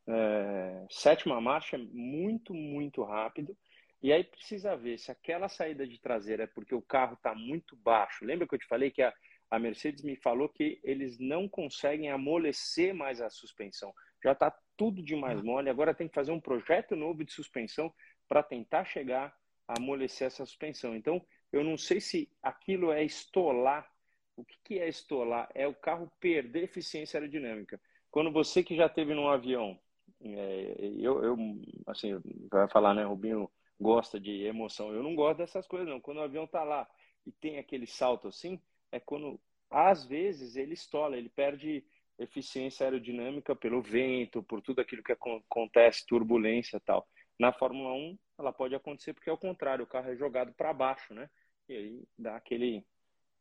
é, 0.07 0.85
sétima 0.89 1.39
marcha 1.39 1.75
é 1.75 1.79
muito, 1.79 2.53
muito 2.53 3.03
rápido. 3.03 3.55
E 4.01 4.11
aí 4.11 4.23
precisa 4.23 4.75
ver 4.75 4.97
se 4.97 5.11
aquela 5.11 5.49
saída 5.49 5.87
de 5.87 5.99
traseira 5.99 6.43
é 6.43 6.47
porque 6.47 6.75
o 6.75 6.81
carro 6.81 7.13
está 7.13 7.33
muito 7.33 7.75
baixo. 7.77 8.25
Lembra 8.25 8.47
que 8.47 8.55
eu 8.55 8.59
te 8.59 8.67
falei 8.67 8.91
que 8.91 9.01
a, 9.01 9.13
a 9.49 9.59
Mercedes 9.59 10.03
me 10.03 10.15
falou 10.15 10.49
que 10.49 10.79
eles 10.83 11.17
não 11.19 11.47
conseguem 11.47 12.09
amolecer 12.09 12.93
mais 12.93 13.21
a 13.21 13.29
suspensão. 13.29 13.93
Já 14.23 14.33
está 14.33 14.51
tudo 14.75 15.01
de 15.01 15.15
mais 15.15 15.41
mole. 15.41 15.69
Agora 15.69 15.93
tem 15.93 16.07
que 16.07 16.15
fazer 16.15 16.31
um 16.31 16.39
projeto 16.39 16.95
novo 16.95 17.23
de 17.23 17.31
suspensão 17.31 17.93
para 18.27 18.43
tentar 18.43 18.85
chegar 18.85 19.35
amolecer 19.67 20.27
essa 20.27 20.45
suspensão. 20.45 20.95
Então, 20.95 21.21
eu 21.51 21.63
não 21.63 21.77
sei 21.77 21.99
se 21.99 22.29
aquilo 22.41 22.91
é 22.91 23.03
estolar. 23.03 23.89
O 24.35 24.45
que, 24.45 24.55
que 24.63 24.79
é 24.79 24.87
estolar? 24.87 25.49
É 25.53 25.67
o 25.67 25.73
carro 25.73 26.11
perder 26.19 26.63
eficiência 26.63 27.17
aerodinâmica. 27.17 27.79
Quando 28.11 28.31
você 28.31 28.63
que 28.63 28.75
já 28.75 28.87
teve 28.87 29.13
num 29.13 29.27
avião, 29.27 29.79
é, 30.21 30.75
eu, 30.97 31.23
eu, 31.23 31.37
assim, 31.85 32.19
vai 32.49 32.67
falar, 32.69 32.93
né, 32.93 33.03
Rubinho 33.03 33.49
gosta 33.79 34.19
de 34.19 34.43
emoção. 34.43 34.93
Eu 34.93 35.03
não 35.03 35.15
gosto 35.15 35.39
dessas 35.39 35.67
coisas, 35.67 35.87
não. 35.87 35.99
Quando 35.99 36.17
o 36.17 36.23
avião 36.23 36.47
tá 36.47 36.63
lá 36.63 36.87
e 37.25 37.31
tem 37.31 37.57
aquele 37.57 37.85
salto 37.85 38.27
assim, 38.27 38.61
é 38.97 38.99
quando, 38.99 39.39
às 39.69 40.05
vezes, 40.05 40.55
ele 40.55 40.73
estola, 40.73 41.17
ele 41.17 41.29
perde 41.29 41.85
eficiência 42.19 42.85
aerodinâmica 42.85 43.55
pelo 43.55 43.81
vento, 43.81 44.43
por 44.43 44.61
tudo 44.61 44.81
aquilo 44.81 45.03
que 45.03 45.11
acontece, 45.13 46.05
turbulência 46.05 46.77
e 46.77 46.79
tal. 46.79 47.07
Na 47.39 47.53
Fórmula 47.53 47.93
1, 47.93 48.17
ela 48.39 48.51
pode 48.51 48.73
acontecer 48.75 49.13
porque 49.13 49.29
é 49.29 49.33
o 49.33 49.37
contrário, 49.37 49.85
o 49.85 49.87
carro 49.87 50.09
é 50.09 50.15
jogado 50.15 50.51
para 50.53 50.73
baixo, 50.73 51.13
né? 51.13 51.29
E 51.69 51.73
aí 51.73 52.03
dá 52.17 52.35
aquele, 52.35 52.85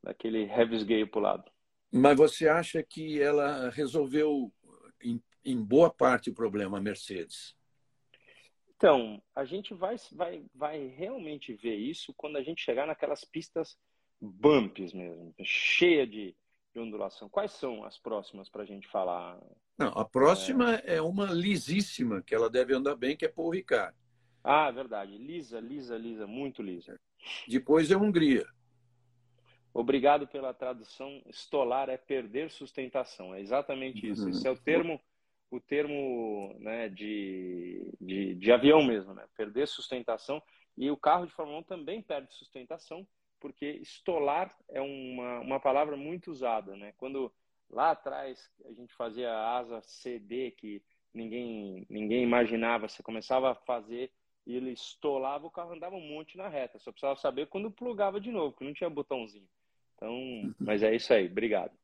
aquele 0.05 0.45
revisgueio 0.45 1.09
para 1.09 1.19
o 1.19 1.23
lado. 1.23 1.51
Mas 1.91 2.17
você 2.17 2.49
acha 2.49 2.83
que 2.83 3.21
ela 3.21 3.71
resolveu, 3.71 4.53
em, 5.03 5.23
em 5.45 5.63
boa 5.63 5.89
parte, 5.89 6.31
o 6.31 6.35
problema, 6.35 6.79
a 6.79 6.81
Mercedes? 6.81 7.57
Então, 8.77 9.23
a 9.35 9.45
gente 9.47 9.73
vai, 9.73 9.97
vai, 10.13 10.45
vai 10.55 10.87
realmente 10.89 11.55
ver 11.55 11.77
isso 11.77 12.13
quando 12.15 12.37
a 12.37 12.43
gente 12.43 12.63
chegar 12.63 12.87
naquelas 12.87 13.25
pistas 13.25 13.79
bumps 14.21 14.93
mesmo, 14.93 15.35
cheia 15.43 16.07
de, 16.07 16.35
de 16.75 16.81
ondulação. 16.81 17.29
Quais 17.29 17.53
são 17.53 17.85
as 17.85 17.99
próximas 17.99 18.49
para 18.49 18.63
a 18.63 18.67
gente 18.67 18.89
falar? 18.89 19.39
Não, 19.79 19.89
a 19.89 20.05
próxima 20.05 20.77
é... 20.77 20.97
é... 20.97 21.03
uma 21.03 21.27
lisíssima, 21.27 22.23
que 22.23 22.35
ela 22.35 22.49
deve 22.49 22.75
andar 22.75 22.97
bem, 22.97 23.17
que 23.17 23.25
é 23.25 23.29
Paul 23.29 23.51
Ricard. 23.51 23.97
Ah, 24.43 24.71
verdade. 24.71 25.19
Lisa, 25.19 25.59
lisa, 25.61 25.99
lisa, 25.99 26.27
muito 26.27 26.63
lisa. 26.63 26.99
Depois 27.49 27.91
é 27.91 27.97
Hungria. 27.97 28.47
Obrigado 29.75 30.27
pela 30.27 30.55
tradução. 30.55 31.21
Estolar 31.27 31.91
é 31.91 31.97
perder 31.97 32.51
sustentação. 32.51 33.35
É 33.35 33.41
exatamente 33.41 34.09
isso. 34.09 34.23
Uhum. 34.23 34.31
Esse 34.31 34.47
é 34.47 34.51
o 34.51 34.57
termo, 34.57 35.01
o 35.51 35.61
termo 35.61 36.57
né, 36.61 36.89
de, 36.89 37.93
de, 38.01 38.35
de 38.37 38.53
avião 38.53 38.83
mesmo, 38.83 39.13
né? 39.13 39.27
Perder 39.37 39.67
sustentação. 39.67 40.43
E 40.79 40.91
o 40.91 40.97
carro 40.97 41.27
de 41.27 41.33
Fórmula 41.33 41.59
1 41.59 41.63
também 41.65 42.01
perde 42.01 42.33
sustentação 42.33 43.07
porque 43.41 43.67
estolar 43.83 44.55
é 44.69 44.81
uma, 44.81 45.41
uma 45.41 45.61
palavra 45.61 45.97
muito 45.97 46.31
usada, 46.31 46.77
né? 46.77 46.93
Quando 46.97 47.33
lá 47.71 47.91
atrás 47.91 48.51
a 48.65 48.73
gente 48.73 48.95
fazia 48.95 49.31
a 49.31 49.59
asa 49.59 49.81
CD 49.83 50.51
que 50.53 50.83
ninguém 51.13 51.87
ninguém 51.89 52.23
imaginava, 52.23 52.89
você 52.89 53.03
começava 53.03 53.51
a 53.51 53.55
fazer 53.55 54.13
e 54.47 54.55
ele 54.55 54.71
estolava, 54.71 55.47
o 55.47 55.51
carro 55.51 55.75
andava 55.75 55.97
um 55.97 56.09
monte 56.09 56.37
na 56.37 56.49
reta. 56.49 56.79
Só 56.79 56.93
precisava 56.93 57.19
saber 57.19 57.49
quando 57.49 57.71
plugava 57.71 58.21
de 58.21 58.31
novo, 58.31 58.57
que 58.57 58.65
não 58.65 58.73
tinha 58.73 58.89
botãozinho. 58.89 59.49
Então, 59.97 60.15
mas 60.61 60.83
é 60.83 60.95
isso 60.95 61.13
aí. 61.13 61.27
Obrigado. 61.27 61.77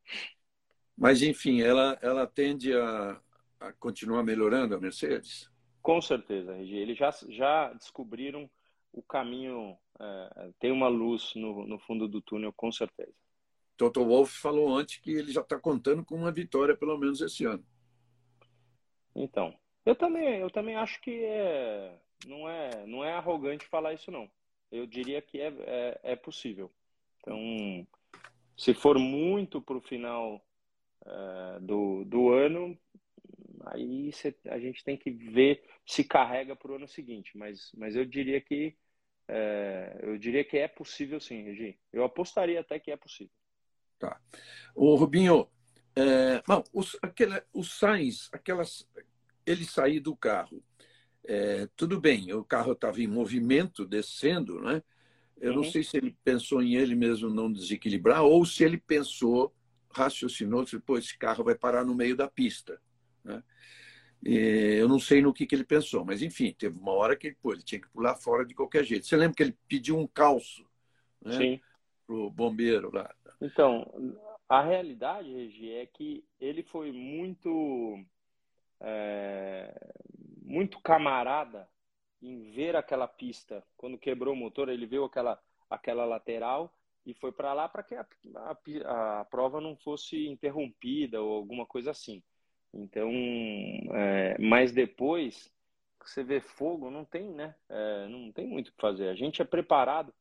Mas 0.96 1.22
enfim, 1.22 1.62
ela 1.62 1.98
ela 2.00 2.26
tende 2.26 2.72
a, 2.72 3.20
a 3.58 3.72
continuar 3.74 4.22
melhorando 4.22 4.74
a 4.74 4.80
Mercedes? 4.80 5.50
Com 5.82 6.00
certeza, 6.00 6.54
Regi. 6.54 6.76
Eles 6.76 6.96
já 6.96 7.10
já 7.28 7.72
descobriram 7.72 8.48
o 8.92 9.02
caminho 9.02 9.76
é, 10.02 10.50
tem 10.58 10.72
uma 10.72 10.88
luz 10.88 11.32
no, 11.36 11.66
no 11.66 11.78
fundo 11.78 12.08
do 12.08 12.20
túnel, 12.20 12.52
com 12.52 12.72
certeza. 12.72 13.14
Toto 13.76 14.04
Wolff 14.04 14.38
falou 14.38 14.76
antes 14.76 14.98
que 14.98 15.10
ele 15.10 15.32
já 15.32 15.40
está 15.40 15.58
contando 15.58 16.04
com 16.04 16.16
uma 16.16 16.32
vitória, 16.32 16.76
pelo 16.76 16.98
menos 16.98 17.20
esse 17.20 17.44
ano. 17.44 17.64
Então, 19.14 19.56
eu 19.84 19.94
também, 19.94 20.40
eu 20.40 20.50
também 20.50 20.76
acho 20.76 21.00
que 21.00 21.24
é, 21.24 21.98
não, 22.26 22.48
é, 22.48 22.86
não 22.86 23.04
é 23.04 23.12
arrogante 23.12 23.66
falar 23.66 23.94
isso, 23.94 24.10
não. 24.10 24.30
Eu 24.70 24.86
diria 24.86 25.20
que 25.20 25.40
é, 25.40 25.52
é, 25.66 26.00
é 26.02 26.16
possível. 26.16 26.72
Então, 27.20 27.86
se 28.56 28.74
for 28.74 28.98
muito 28.98 29.60
para 29.60 29.76
o 29.76 29.82
final 29.82 30.44
é, 31.04 31.60
do, 31.60 32.04
do 32.04 32.30
ano, 32.30 32.76
aí 33.66 34.12
cê, 34.12 34.34
a 34.46 34.58
gente 34.58 34.82
tem 34.82 34.96
que 34.96 35.10
ver 35.10 35.62
se 35.86 36.04
carrega 36.04 36.56
para 36.56 36.72
o 36.72 36.76
ano 36.76 36.88
seguinte. 36.88 37.36
Mas, 37.36 37.72
mas 37.76 37.94
eu 37.94 38.04
diria 38.04 38.40
que 38.40 38.76
é, 39.28 40.00
eu 40.02 40.18
diria 40.18 40.44
que 40.44 40.58
é 40.58 40.68
possível 40.68 41.20
sim, 41.20 41.42
Regi. 41.42 41.78
Eu 41.92 42.04
apostaria 42.04 42.60
até 42.60 42.78
que 42.78 42.90
é 42.90 42.96
possível. 42.96 43.32
Tá. 43.98 44.20
O 44.74 44.94
Rubinho, 44.94 45.48
é, 45.94 46.42
bom, 46.46 46.62
os, 46.72 46.96
aquele, 47.00 47.42
o 47.52 47.62
Sainz, 47.62 48.28
aquelas, 48.32 48.86
ele 49.46 49.64
sair 49.64 50.00
do 50.00 50.16
carro, 50.16 50.62
é, 51.24 51.68
tudo 51.76 52.00
bem, 52.00 52.32
o 52.32 52.44
carro 52.44 52.72
estava 52.72 53.00
em 53.00 53.06
movimento, 53.06 53.86
descendo, 53.86 54.60
né? 54.60 54.82
Eu 55.40 55.50
uhum. 55.50 55.56
não 55.56 55.64
sei 55.64 55.82
se 55.82 55.96
ele 55.96 56.16
pensou 56.22 56.62
em 56.62 56.74
ele 56.74 56.94
mesmo 56.94 57.28
não 57.28 57.52
desequilibrar 57.52 58.22
ou 58.22 58.44
se 58.46 58.62
ele 58.62 58.78
pensou, 58.78 59.52
raciocinou, 59.90 60.64
depois 60.64 61.04
esse 61.04 61.18
carro 61.18 61.44
vai 61.44 61.54
parar 61.54 61.84
no 61.84 61.94
meio 61.94 62.16
da 62.16 62.28
pista. 62.28 62.80
Né? 63.24 63.42
Eu 64.24 64.88
não 64.88 65.00
sei 65.00 65.20
no 65.20 65.32
que, 65.32 65.46
que 65.46 65.54
ele 65.54 65.64
pensou, 65.64 66.04
mas 66.04 66.22
enfim, 66.22 66.54
teve 66.56 66.78
uma 66.78 66.92
hora 66.92 67.16
que 67.16 67.32
pô, 67.32 67.52
ele 67.52 67.62
tinha 67.62 67.80
que 67.80 67.88
pular 67.88 68.14
fora 68.14 68.44
de 68.44 68.54
qualquer 68.54 68.84
jeito. 68.84 69.04
Você 69.06 69.16
lembra 69.16 69.34
que 69.34 69.42
ele 69.42 69.56
pediu 69.66 69.98
um 69.98 70.06
calço 70.06 70.64
né, 71.20 71.60
para 72.06 72.14
o 72.14 72.30
bombeiro 72.30 72.94
lá? 72.94 73.12
Então, 73.40 73.90
a 74.48 74.62
realidade, 74.62 75.32
Regi, 75.32 75.72
é 75.72 75.86
que 75.86 76.24
ele 76.40 76.62
foi 76.62 76.92
muito, 76.92 77.98
é, 78.80 79.92
muito 80.42 80.80
camarada 80.80 81.68
em 82.22 82.50
ver 82.52 82.76
aquela 82.76 83.08
pista. 83.08 83.64
Quando 83.76 83.98
quebrou 83.98 84.34
o 84.34 84.36
motor, 84.36 84.68
ele 84.68 84.86
viu 84.86 85.04
aquela, 85.04 85.42
aquela 85.68 86.04
lateral 86.04 86.72
e 87.04 87.12
foi 87.12 87.32
para 87.32 87.52
lá 87.52 87.68
para 87.68 87.82
que 87.82 87.96
a, 87.96 88.06
a, 88.36 89.20
a 89.20 89.24
prova 89.24 89.60
não 89.60 89.76
fosse 89.76 90.28
interrompida 90.28 91.20
ou 91.20 91.34
alguma 91.34 91.66
coisa 91.66 91.90
assim. 91.90 92.22
Então, 92.74 93.10
é, 93.92 94.36
mas 94.38 94.72
depois 94.72 95.52
você 96.00 96.24
vê 96.24 96.40
fogo, 96.40 96.90
não 96.90 97.04
tem, 97.04 97.30
né? 97.30 97.54
É, 97.68 98.08
não 98.08 98.32
tem 98.32 98.46
muito 98.46 98.68
o 98.68 98.72
que 98.72 98.80
fazer. 98.80 99.08
A 99.08 99.14
gente 99.14 99.40
é 99.40 99.44
preparado, 99.44 100.12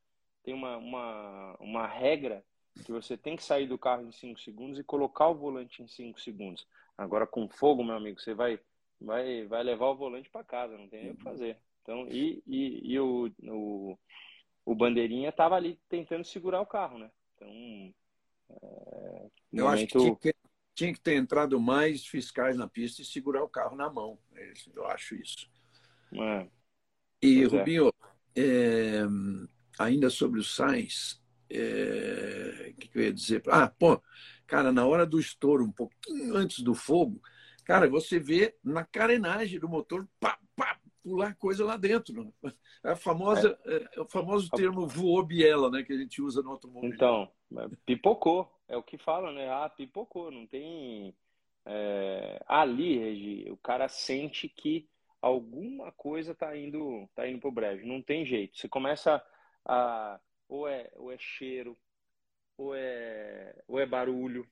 tem 0.43 0.53
uma, 0.53 0.77
uma, 0.77 1.55
uma 1.59 1.87
regra 1.87 2.43
que 2.85 2.91
você 2.91 3.17
tem 3.17 3.35
que 3.35 3.43
sair 3.43 3.67
do 3.67 3.77
carro 3.77 4.03
em 4.03 4.11
5 4.11 4.39
segundos 4.39 4.79
e 4.79 4.83
colocar 4.83 5.27
o 5.27 5.35
volante 5.35 5.81
em 5.81 5.87
5 5.87 6.19
segundos. 6.19 6.67
Agora, 6.97 7.25
com 7.25 7.47
fogo, 7.49 7.83
meu 7.83 7.95
amigo, 7.95 8.19
você 8.19 8.33
vai, 8.33 8.59
vai, 8.99 9.45
vai 9.45 9.63
levar 9.63 9.87
o 9.87 9.95
volante 9.95 10.29
para 10.29 10.43
casa, 10.43 10.77
não 10.77 10.87
tem 10.87 11.03
nem 11.03 11.11
o 11.13 11.17
que 11.17 11.23
fazer. 11.23 11.57
Então, 11.81 12.07
e, 12.09 12.43
e, 12.45 12.93
e 12.93 12.99
o, 12.99 13.31
o, 13.43 13.97
o 14.65 14.75
bandeirinha 14.75 15.29
estava 15.29 15.55
ali 15.55 15.79
tentando 15.89 16.23
segurar 16.23 16.61
o 16.61 16.65
carro, 16.65 16.99
né? 16.99 17.11
Então, 17.35 17.93
é, 18.49 19.29
eu 19.53 19.65
momento... 19.65 19.97
acho 19.97 20.15
que 20.17 20.33
tinha 20.81 20.93
que 20.93 20.99
ter 20.99 21.15
entrado 21.15 21.59
mais 21.59 22.07
fiscais 22.07 22.57
na 22.57 22.67
pista 22.67 23.03
e 23.03 23.05
segurar 23.05 23.43
o 23.43 23.49
carro 23.49 23.75
na 23.75 23.87
mão. 23.87 24.17
É 24.35 24.51
eu 24.75 24.87
acho 24.87 25.13
isso. 25.15 25.47
É. 26.13 26.47
E, 27.21 27.41
pois 27.41 27.53
é. 27.53 27.57
Rubinho, 27.57 27.93
é. 28.35 28.41
É, 28.41 29.03
ainda 29.77 30.09
sobre 30.09 30.39
o 30.39 30.43
Sainz, 30.43 31.21
é, 31.47 32.71
o 32.71 32.79
que, 32.79 32.87
que 32.87 32.97
eu 32.97 33.03
ia 33.03 33.13
dizer? 33.13 33.43
Ah, 33.47 33.67
pô, 33.67 34.01
cara, 34.47 34.71
na 34.71 34.83
hora 34.83 35.05
do 35.05 35.19
estouro, 35.19 35.63
um 35.63 35.71
pouquinho 35.71 36.35
antes 36.35 36.63
do 36.63 36.73
fogo, 36.73 37.21
cara, 37.63 37.87
você 37.87 38.17
vê 38.17 38.55
na 38.63 38.83
carenagem 38.83 39.59
do 39.59 39.69
motor, 39.69 40.07
pá, 40.19 40.39
pá, 40.55 40.79
pular 41.03 41.35
coisa 41.35 41.63
lá 41.63 41.77
dentro. 41.77 42.33
A 42.83 42.95
famosa, 42.95 43.55
é. 43.65 43.87
é. 43.93 44.01
o 44.01 44.07
famoso 44.07 44.49
termo 44.49 44.87
voou 44.87 45.23
biela, 45.23 45.69
né, 45.69 45.83
que 45.83 45.93
a 45.93 45.97
gente 45.97 46.23
usa 46.23 46.41
no 46.41 46.49
automóvel. 46.49 46.89
Então, 46.89 47.31
pipocou 47.85 48.51
é 48.71 48.77
o 48.77 48.83
que 48.83 48.97
fala, 48.97 49.33
né? 49.33 49.49
Ah, 49.49 49.69
pipocou, 49.69 50.31
não 50.31 50.47
tem. 50.47 51.13
É... 51.65 52.41
Ali, 52.47 52.97
Regi, 52.97 53.51
o 53.51 53.57
cara 53.57 53.89
sente 53.89 54.47
que 54.47 54.89
alguma 55.21 55.91
coisa 55.91 56.33
tá 56.33 56.55
indo, 56.57 57.07
tá 57.13 57.27
indo 57.27 57.39
pro 57.39 57.51
brejo. 57.51 57.85
Não 57.85 58.01
tem 58.01 58.25
jeito. 58.25 58.57
Você 58.57 58.69
começa 58.69 59.23
a. 59.65 60.19
Ou 60.47 60.67
é, 60.67 60.89
ou 60.95 61.11
é 61.11 61.17
cheiro, 61.17 61.77
ou 62.57 62.75
é, 62.75 63.55
ou 63.67 63.79
é 63.79 63.85
barulho, 63.85 64.45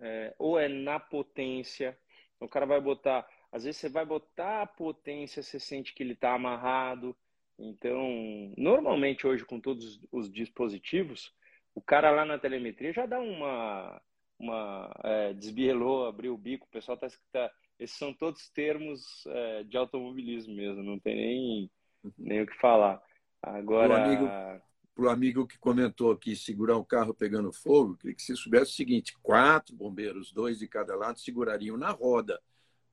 é... 0.00 0.34
ou 0.38 0.58
é 0.58 0.68
na 0.68 0.98
potência. 0.98 1.96
O 2.40 2.48
cara 2.48 2.66
vai 2.66 2.80
botar. 2.80 3.28
Às 3.52 3.64
vezes 3.64 3.80
você 3.80 3.88
vai 3.88 4.04
botar 4.04 4.62
a 4.62 4.66
potência, 4.66 5.42
você 5.42 5.60
sente 5.60 5.94
que 5.94 6.02
ele 6.02 6.16
tá 6.16 6.34
amarrado. 6.34 7.16
Então, 7.58 8.52
normalmente 8.56 9.26
hoje, 9.26 9.44
com 9.44 9.60
todos 9.60 10.00
os 10.10 10.30
dispositivos, 10.32 11.32
o 11.74 11.80
cara 11.80 12.10
lá 12.10 12.24
na 12.24 12.38
telemetria 12.38 12.92
já 12.92 13.06
dá 13.06 13.18
uma, 13.18 14.00
uma 14.38 14.92
é, 15.04 15.32
desbielou, 15.32 16.06
abriu 16.06 16.34
o 16.34 16.38
bico, 16.38 16.66
o 16.66 16.70
pessoal 16.70 16.96
tá, 16.96 17.08
tá 17.32 17.50
esses 17.78 17.96
são 17.96 18.12
todos 18.12 18.48
termos 18.50 19.26
é, 19.26 19.64
de 19.64 19.76
automobilismo 19.76 20.54
mesmo, 20.54 20.82
não 20.82 20.98
tem 20.98 21.16
nem, 21.16 21.70
uhum. 22.04 22.12
nem 22.18 22.42
o 22.42 22.46
que 22.46 22.58
falar. 22.58 23.02
Agora. 23.42 23.94
Para 23.94 24.02
o 24.02 25.08
amigo, 25.08 25.08
amigo 25.08 25.46
que 25.46 25.58
comentou 25.58 26.12
aqui, 26.12 26.36
segurar 26.36 26.76
o 26.76 26.84
carro 26.84 27.12
pegando 27.12 27.52
fogo, 27.52 27.96
queria 27.96 28.14
que 28.14 28.22
você 28.22 28.36
soubesse 28.36 28.72
o 28.72 28.74
seguinte: 28.74 29.18
quatro 29.20 29.74
bombeiros, 29.74 30.32
dois 30.32 30.58
de 30.58 30.68
cada 30.68 30.94
lado, 30.94 31.18
segurariam 31.18 31.76
na 31.76 31.90
roda, 31.90 32.40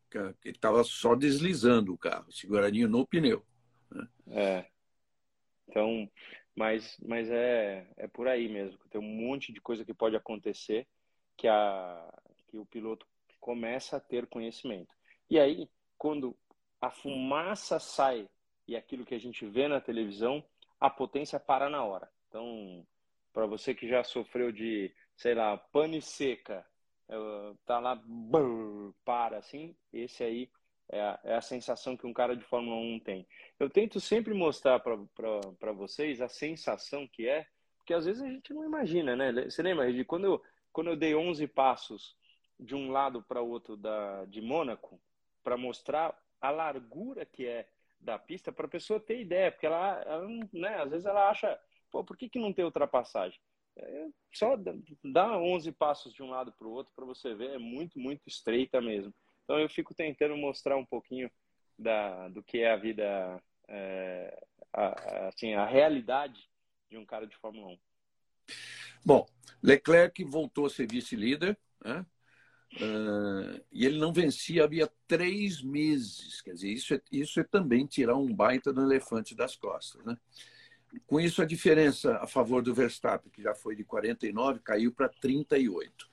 que 0.10 0.18
ele 0.18 0.56
estava 0.58 0.84
só 0.84 1.16
deslizando 1.16 1.94
o 1.94 1.98
carro, 1.98 2.32
segurariam 2.32 2.90
no 2.90 3.06
pneu. 3.06 3.46
Né? 3.92 4.08
É. 4.32 4.66
Então, 5.68 6.10
mas, 6.60 6.98
mas 7.02 7.30
é, 7.30 7.88
é 7.96 8.06
por 8.06 8.28
aí 8.28 8.50
mesmo. 8.50 8.78
Tem 8.90 9.00
um 9.00 9.04
monte 9.06 9.54
de 9.54 9.62
coisa 9.62 9.86
que 9.86 9.94
pode 9.94 10.18
acontecer 10.18 10.86
que, 11.38 11.48
a, 11.48 12.14
que 12.50 12.58
o 12.58 12.66
piloto 12.66 13.08
começa 13.40 13.96
a 13.96 14.00
ter 14.02 14.28
conhecimento. 14.28 14.94
E 15.30 15.40
aí, 15.40 15.70
quando 15.98 16.36
a 16.82 16.92
fumaça 16.92 17.80
sai 17.80 18.28
e 18.68 18.76
aquilo 18.76 19.06
que 19.06 19.16
a 19.16 19.20
gente 19.20 19.46
vê 19.46 19.70
na 19.70 19.80
televisão, 19.80 20.44
a 20.82 20.90
potência 20.90 21.40
para 21.40 21.70
na 21.70 21.82
hora. 21.86 22.12
Então, 22.28 22.86
para 23.32 23.46
você 23.46 23.74
que 23.74 23.88
já 23.88 24.04
sofreu 24.04 24.52
de, 24.52 24.94
sei 25.16 25.36
lá, 25.36 25.58
pane 25.58 26.02
seca, 26.02 26.66
tá 27.66 27.80
lá, 27.80 28.04
para 29.06 29.38
assim, 29.38 29.74
esse 29.94 30.26
aí 30.26 30.52
é 30.90 31.02
a, 31.02 31.20
é 31.24 31.36
a, 31.36 31.42
sensação 31.42 31.96
que 31.96 32.08
um 32.08 32.14
cara 32.14 32.36
de 32.36 32.44
Fórmula 32.44 32.76
1 32.76 33.00
tem. 33.00 33.28
Eu 33.60 33.70
tento 33.70 34.00
sempre 34.00 34.34
mostrar 34.34 34.80
para 34.80 35.72
vocês 35.72 36.22
a 36.22 36.28
sensação 36.28 37.08
que 37.08 37.28
é, 37.28 37.46
porque 37.78 37.94
às 37.94 38.06
vezes 38.06 38.22
a 38.22 38.28
gente 38.28 38.54
não 38.54 38.66
imagina, 38.66 39.16
né? 39.16 39.32
Você 39.50 39.62
lembra, 39.62 39.86
Regi, 39.86 40.04
quando 40.04 40.26
eu, 40.26 40.44
quando 40.72 40.90
eu 40.90 40.96
dei 40.96 41.16
11 41.16 41.48
passos 41.48 42.16
de 42.60 42.76
um 42.76 42.92
lado 42.92 43.24
para 43.24 43.42
o 43.42 43.50
outro 43.50 43.78
da, 43.78 44.26
de 44.26 44.42
Mônaco, 44.42 45.00
para 45.44 45.58
mostrar 45.58 46.18
a 46.42 46.50
largura 46.50 47.26
que 47.26 47.46
é 47.46 47.68
da 48.00 48.18
pista, 48.18 48.52
para 48.52 48.66
a 48.66 48.70
pessoa 48.70 49.00
ter 49.00 49.20
ideia, 49.20 49.52
porque 49.52 49.66
ela, 49.66 50.02
ela 50.06 50.28
né, 50.54 50.82
às 50.82 50.90
vezes 50.90 51.06
ela 51.06 51.30
acha, 51.30 51.60
pô, 51.92 52.04
por 52.04 52.18
que, 52.18 52.30
que 52.30 52.40
não 52.40 52.54
tem 52.54 52.66
ultrapassagem? 52.66 53.40
É 53.78 54.08
só 54.34 54.56
dá 55.04 55.38
11 55.38 55.72
passos 55.72 56.14
de 56.14 56.22
um 56.22 56.30
lado 56.30 56.52
para 56.52 56.68
o 56.68 56.72
outro 56.72 56.94
para 56.96 57.06
você 57.06 57.34
ver, 57.34 57.52
é 57.52 57.58
muito, 57.58 58.00
muito 58.00 58.28
estreita 58.28 58.80
mesmo. 58.82 59.14
Então 59.50 59.60
eu 59.60 59.68
fico 59.68 59.96
tentando 59.96 60.38
mostrar 60.38 60.78
um 60.78 60.86
pouquinho 60.86 61.28
da, 61.76 62.30
do 62.30 62.44
que 62.44 62.60
é 62.60 62.72
a 62.72 62.76
vida, 62.76 63.42
é, 63.68 64.44
a, 64.72 65.28
assim, 65.30 65.56
a 65.56 65.66
realidade 65.66 66.48
de 66.88 67.00
um 67.00 67.04
cara 67.04 67.26
de 67.26 67.36
Fórmula 67.36 67.70
1. 67.70 67.80
Bom, 69.04 69.26
Leclerc 69.64 70.24
voltou 70.24 70.68
a 70.68 70.70
ser 70.70 70.88
vice-líder, 70.88 71.58
né? 71.84 72.06
Uh, 72.76 73.66
e 73.72 73.88
ele 73.88 73.98
não 73.98 74.14
vencia 74.14 74.66
havia 74.66 74.88
três 75.08 75.64
meses. 75.64 76.42
Quer 76.42 76.54
dizer, 76.54 76.70
isso 76.70 76.94
é, 76.94 77.02
isso 77.12 77.40
é 77.40 77.44
também 77.44 77.88
tirar 77.88 78.16
um 78.16 78.32
baita 78.32 78.72
do 78.72 78.84
elefante 78.84 79.34
das 79.34 79.56
costas. 79.56 80.06
Né? 80.06 80.16
Com 81.08 81.20
isso, 81.20 81.42
a 81.42 81.46
diferença 81.46 82.18
a 82.18 82.28
favor 82.28 82.62
do 82.62 82.76
Verstappen, 82.76 83.32
que 83.32 83.42
já 83.42 83.56
foi 83.56 83.76
de 83.76 83.84
49, 83.84 84.60
caiu 84.60 84.92
para 84.92 85.10
38. 85.10 86.08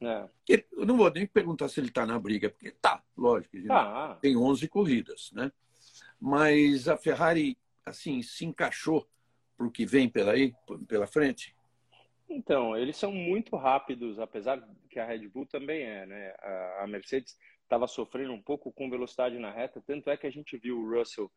É. 0.00 0.28
Eu 0.72 0.86
não 0.86 0.96
vou 0.96 1.10
nem 1.10 1.26
perguntar 1.26 1.68
se 1.68 1.80
ele 1.80 1.88
está 1.88 2.04
na 2.04 2.18
briga, 2.18 2.50
porque 2.50 2.70
tá, 2.70 3.02
lógico, 3.16 3.56
ah. 3.70 4.18
tem 4.20 4.36
11 4.36 4.68
corridas, 4.68 5.30
né? 5.32 5.50
Mas 6.20 6.88
a 6.88 6.96
Ferrari, 6.96 7.58
assim, 7.84 8.22
se 8.22 8.44
encaixou 8.44 9.06
para 9.56 9.66
o 9.66 9.70
que 9.70 9.86
vem 9.86 10.08
pela, 10.08 10.32
aí, 10.32 10.54
pela 10.86 11.06
frente? 11.06 11.54
Então, 12.28 12.76
eles 12.76 12.96
são 12.96 13.12
muito 13.12 13.56
rápidos, 13.56 14.18
apesar 14.18 14.62
que 14.90 14.98
a 14.98 15.06
Red 15.06 15.28
Bull 15.28 15.46
também 15.46 15.82
é, 15.82 16.06
né? 16.06 16.34
A 16.80 16.86
Mercedes 16.86 17.36
estava 17.62 17.86
sofrendo 17.86 18.32
um 18.32 18.42
pouco 18.42 18.72
com 18.72 18.90
velocidade 18.90 19.38
na 19.38 19.50
reta, 19.50 19.82
tanto 19.86 20.10
é 20.10 20.16
que 20.16 20.26
a 20.26 20.30
gente 20.30 20.56
viu 20.56 20.78
o 20.78 20.98
Russell, 20.98 21.30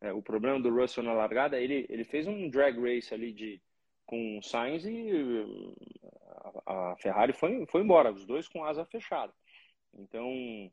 é, 0.00 0.12
o 0.12 0.22
problema 0.22 0.60
do 0.60 0.74
Russell 0.74 1.04
na 1.04 1.12
largada, 1.12 1.58
ele, 1.58 1.86
ele 1.88 2.04
fez 2.04 2.26
um 2.26 2.48
drag 2.48 2.78
race 2.78 3.12
ali 3.12 3.32
de, 3.32 3.60
com 4.06 4.38
o 4.38 4.42
Sainz 4.42 4.84
e 4.84 5.54
a, 6.66 6.96
Ferrari 6.96 7.32
foi, 7.32 7.66
foi 7.66 7.82
embora, 7.82 8.12
os 8.12 8.24
dois 8.24 8.48
com 8.48 8.64
asa 8.64 8.84
fechada. 8.84 9.32
Então, 9.94 10.70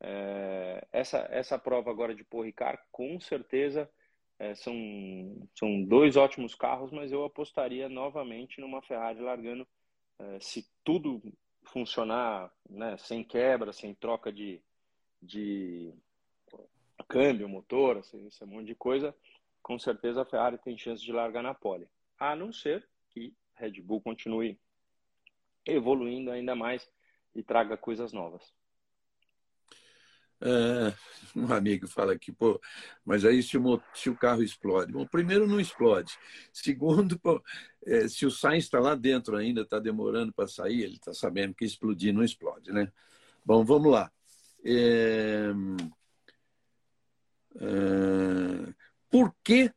é, 0.00 0.86
essa, 0.92 1.26
essa 1.30 1.58
prova 1.58 1.90
agora 1.90 2.14
de 2.14 2.24
Paul 2.24 2.44
Ricard, 2.44 2.80
com 2.90 3.20
certeza 3.20 3.90
é, 4.38 4.54
são, 4.54 4.72
são 5.54 5.82
dois 5.84 6.16
ótimos 6.16 6.54
carros, 6.54 6.90
mas 6.90 7.12
eu 7.12 7.24
apostaria 7.24 7.88
novamente 7.88 8.60
numa 8.60 8.82
Ferrari 8.82 9.20
largando, 9.20 9.66
é, 10.18 10.40
se 10.40 10.66
tudo 10.82 11.20
funcionar 11.64 12.50
né, 12.68 12.96
sem 12.98 13.22
quebra, 13.22 13.72
sem 13.72 13.94
troca 13.94 14.32
de, 14.32 14.62
de 15.20 15.92
câmbio, 17.10 17.48
motor, 17.48 17.98
esse, 17.98 18.16
esse 18.26 18.44
monte 18.46 18.66
de 18.66 18.74
coisa, 18.74 19.14
com 19.62 19.78
certeza 19.78 20.22
a 20.22 20.24
Ferrari 20.24 20.58
tem 20.58 20.78
chance 20.78 21.02
de 21.02 21.12
largar 21.12 21.42
na 21.42 21.52
pole. 21.52 21.86
A 22.20 22.36
não 22.36 22.52
ser 22.52 22.86
que 23.08 23.34
Red 23.54 23.80
Bull 23.80 24.00
continue 24.00 24.60
evoluindo 25.66 26.30
ainda 26.30 26.54
mais 26.54 26.88
e 27.34 27.42
traga 27.42 27.76
coisas 27.76 28.12
novas. 28.12 28.52
É, 30.42 30.94
um 31.36 31.52
amigo 31.52 31.86
fala 31.86 32.14
aqui, 32.14 32.32
pô, 32.32 32.58
mas 33.04 33.26
aí 33.26 33.42
se 33.42 33.58
o, 33.58 33.82
se 33.92 34.08
o 34.08 34.16
carro 34.16 34.42
explode? 34.42 34.90
Bom, 34.90 35.06
primeiro 35.06 35.46
não 35.46 35.60
explode. 35.60 36.18
Segundo, 36.52 37.18
pô, 37.20 37.42
é, 37.84 38.08
se 38.08 38.24
o 38.24 38.30
Sainz 38.30 38.64
está 38.64 38.80
lá 38.80 38.94
dentro 38.94 39.36
ainda, 39.36 39.62
está 39.62 39.78
demorando 39.78 40.32
para 40.32 40.48
sair, 40.48 40.82
ele 40.82 40.94
está 40.94 41.12
sabendo 41.12 41.54
que 41.54 41.64
explodir 41.64 42.14
não 42.14 42.24
explode, 42.24 42.72
né? 42.72 42.90
Bom, 43.44 43.64
vamos 43.64 43.92
lá. 43.92 44.10
É, 44.64 45.50
é, 47.56 48.74
por 49.10 49.34
que 49.44 49.70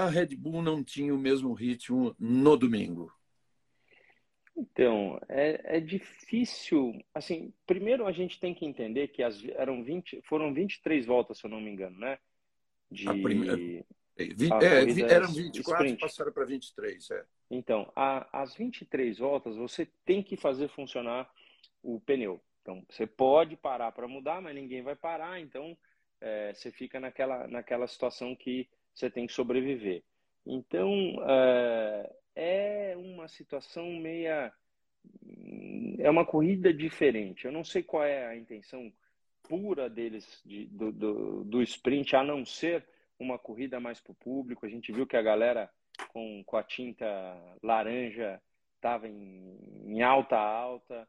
a 0.00 0.08
Red 0.08 0.36
Bull 0.36 0.62
não 0.62 0.82
tinha 0.82 1.14
o 1.14 1.18
mesmo 1.18 1.52
ritmo 1.52 2.14
no 2.18 2.56
domingo? 2.56 3.12
Então, 4.56 5.18
é, 5.28 5.76
é 5.76 5.80
difícil. 5.80 6.92
Assim, 7.14 7.52
primeiro 7.66 8.06
a 8.06 8.12
gente 8.12 8.38
tem 8.38 8.54
que 8.54 8.66
entender 8.66 9.08
que 9.08 9.22
as, 9.22 9.42
eram 9.56 9.82
20, 9.82 10.20
foram 10.22 10.52
23 10.52 11.06
voltas, 11.06 11.38
se 11.38 11.46
eu 11.46 11.50
não 11.50 11.60
me 11.60 11.70
engano, 11.70 11.98
né? 11.98 12.18
De, 12.90 13.08
a 13.08 13.12
primeira, 13.12 13.58
é, 14.18 14.24
é, 14.24 15.14
eram 15.14 15.32
24 15.32 15.86
e 15.86 15.96
passaram 15.96 16.32
para 16.32 16.44
23. 16.44 17.10
É. 17.10 17.24
Então, 17.50 17.90
a, 17.96 18.42
as 18.42 18.54
23 18.54 19.18
voltas, 19.18 19.56
você 19.56 19.88
tem 20.04 20.22
que 20.22 20.36
fazer 20.36 20.68
funcionar 20.68 21.30
o 21.82 22.00
pneu. 22.00 22.42
Então, 22.60 22.84
você 22.90 23.06
pode 23.06 23.56
parar 23.56 23.92
para 23.92 24.06
mudar, 24.06 24.42
mas 24.42 24.54
ninguém 24.54 24.82
vai 24.82 24.94
parar. 24.94 25.40
Então, 25.40 25.76
é, 26.20 26.52
você 26.52 26.70
fica 26.70 27.00
naquela, 27.00 27.48
naquela 27.48 27.86
situação 27.86 28.36
que 28.36 28.68
você 28.94 29.10
tem 29.10 29.26
que 29.26 29.32
sobreviver. 29.32 30.02
Então, 30.46 30.90
é, 31.28 32.12
é 32.34 32.96
uma 32.96 33.28
situação 33.28 33.86
meia. 33.94 34.52
É 35.98 36.10
uma 36.10 36.26
corrida 36.26 36.72
diferente. 36.72 37.44
Eu 37.44 37.52
não 37.52 37.64
sei 37.64 37.82
qual 37.82 38.04
é 38.04 38.26
a 38.26 38.36
intenção 38.36 38.92
pura 39.42 39.88
deles 39.88 40.40
de, 40.44 40.66
do, 40.66 40.92
do, 40.92 41.44
do 41.44 41.62
sprint, 41.62 42.14
a 42.14 42.22
não 42.22 42.44
ser 42.44 42.86
uma 43.18 43.38
corrida 43.38 43.80
mais 43.80 44.00
para 44.00 44.12
o 44.12 44.16
público. 44.16 44.64
A 44.64 44.68
gente 44.68 44.92
viu 44.92 45.06
que 45.06 45.16
a 45.16 45.22
galera 45.22 45.70
com, 46.08 46.42
com 46.44 46.56
a 46.56 46.62
tinta 46.62 47.06
laranja 47.62 48.40
estava 48.76 49.08
em, 49.08 49.58
em, 49.86 50.02
alta 50.02 50.36
alta, 50.36 51.06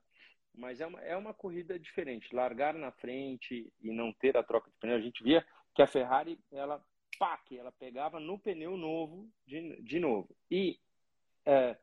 mas 0.53 0.81
é 0.81 0.87
uma, 0.87 1.01
é 1.01 1.15
uma 1.15 1.33
corrida 1.33 1.79
diferente. 1.79 2.35
Largar 2.35 2.73
na 2.73 2.91
frente 2.91 3.71
e 3.81 3.91
não 3.91 4.11
ter 4.11 4.35
a 4.35 4.43
troca 4.43 4.69
de 4.69 4.77
pneu, 4.77 4.95
a 4.95 5.01
gente 5.01 5.23
via 5.23 5.45
que 5.73 5.81
a 5.81 5.87
Ferrari 5.87 6.37
ela 6.51 6.83
que 7.37 7.57
ela 7.57 7.71
pegava 7.71 8.19
no 8.19 8.39
pneu 8.39 8.75
novo 8.77 9.29
de, 9.45 9.81
de 9.81 9.99
novo. 9.99 10.35
E 10.49 10.79
é, 11.45 11.77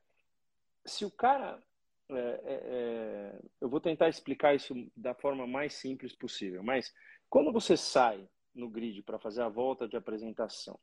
se 0.84 1.04
o 1.04 1.10
cara. 1.10 1.62
É, 2.10 2.14
é, 2.14 2.54
é, 2.54 3.40
eu 3.60 3.68
vou 3.68 3.82
tentar 3.82 4.08
explicar 4.08 4.54
isso 4.54 4.74
da 4.96 5.14
forma 5.14 5.46
mais 5.46 5.74
simples 5.74 6.16
possível, 6.16 6.62
mas 6.62 6.90
quando 7.28 7.52
você 7.52 7.76
sai 7.76 8.26
no 8.54 8.70
grid 8.70 9.02
para 9.02 9.18
fazer 9.18 9.42
a 9.42 9.48
volta 9.50 9.86
de 9.86 9.94
apresentação 9.94 10.80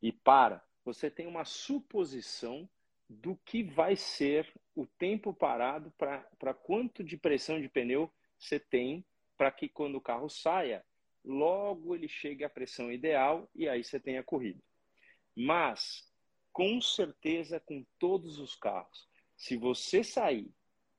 e 0.00 0.12
para, 0.12 0.64
você 0.84 1.10
tem 1.10 1.26
uma 1.26 1.44
suposição 1.44 2.70
do 3.08 3.34
que 3.44 3.64
vai 3.64 3.96
ser 3.96 4.48
o 4.76 4.86
tempo 4.86 5.34
parado 5.34 5.92
para 5.98 6.54
quanto 6.54 7.02
de 7.02 7.16
pressão 7.16 7.60
de 7.60 7.68
pneu 7.68 8.08
você 8.38 8.60
tem 8.60 9.04
para 9.36 9.50
que 9.50 9.68
quando 9.68 9.96
o 9.96 10.00
carro 10.00 10.28
saia, 10.28 10.84
logo 11.24 11.94
ele 11.94 12.08
chegue 12.08 12.44
à 12.44 12.50
pressão 12.50 12.90
ideal 12.90 13.48
e 13.54 13.68
aí 13.68 13.82
você 13.84 13.98
tem 14.00 14.18
a 14.18 14.22
corrida. 14.22 14.62
Mas 15.36 16.08
com 16.52 16.80
certeza 16.80 17.60
com 17.60 17.84
todos 17.98 18.38
os 18.38 18.54
carros. 18.56 19.08
Se 19.36 19.56
você 19.56 20.02
sair, 20.02 20.50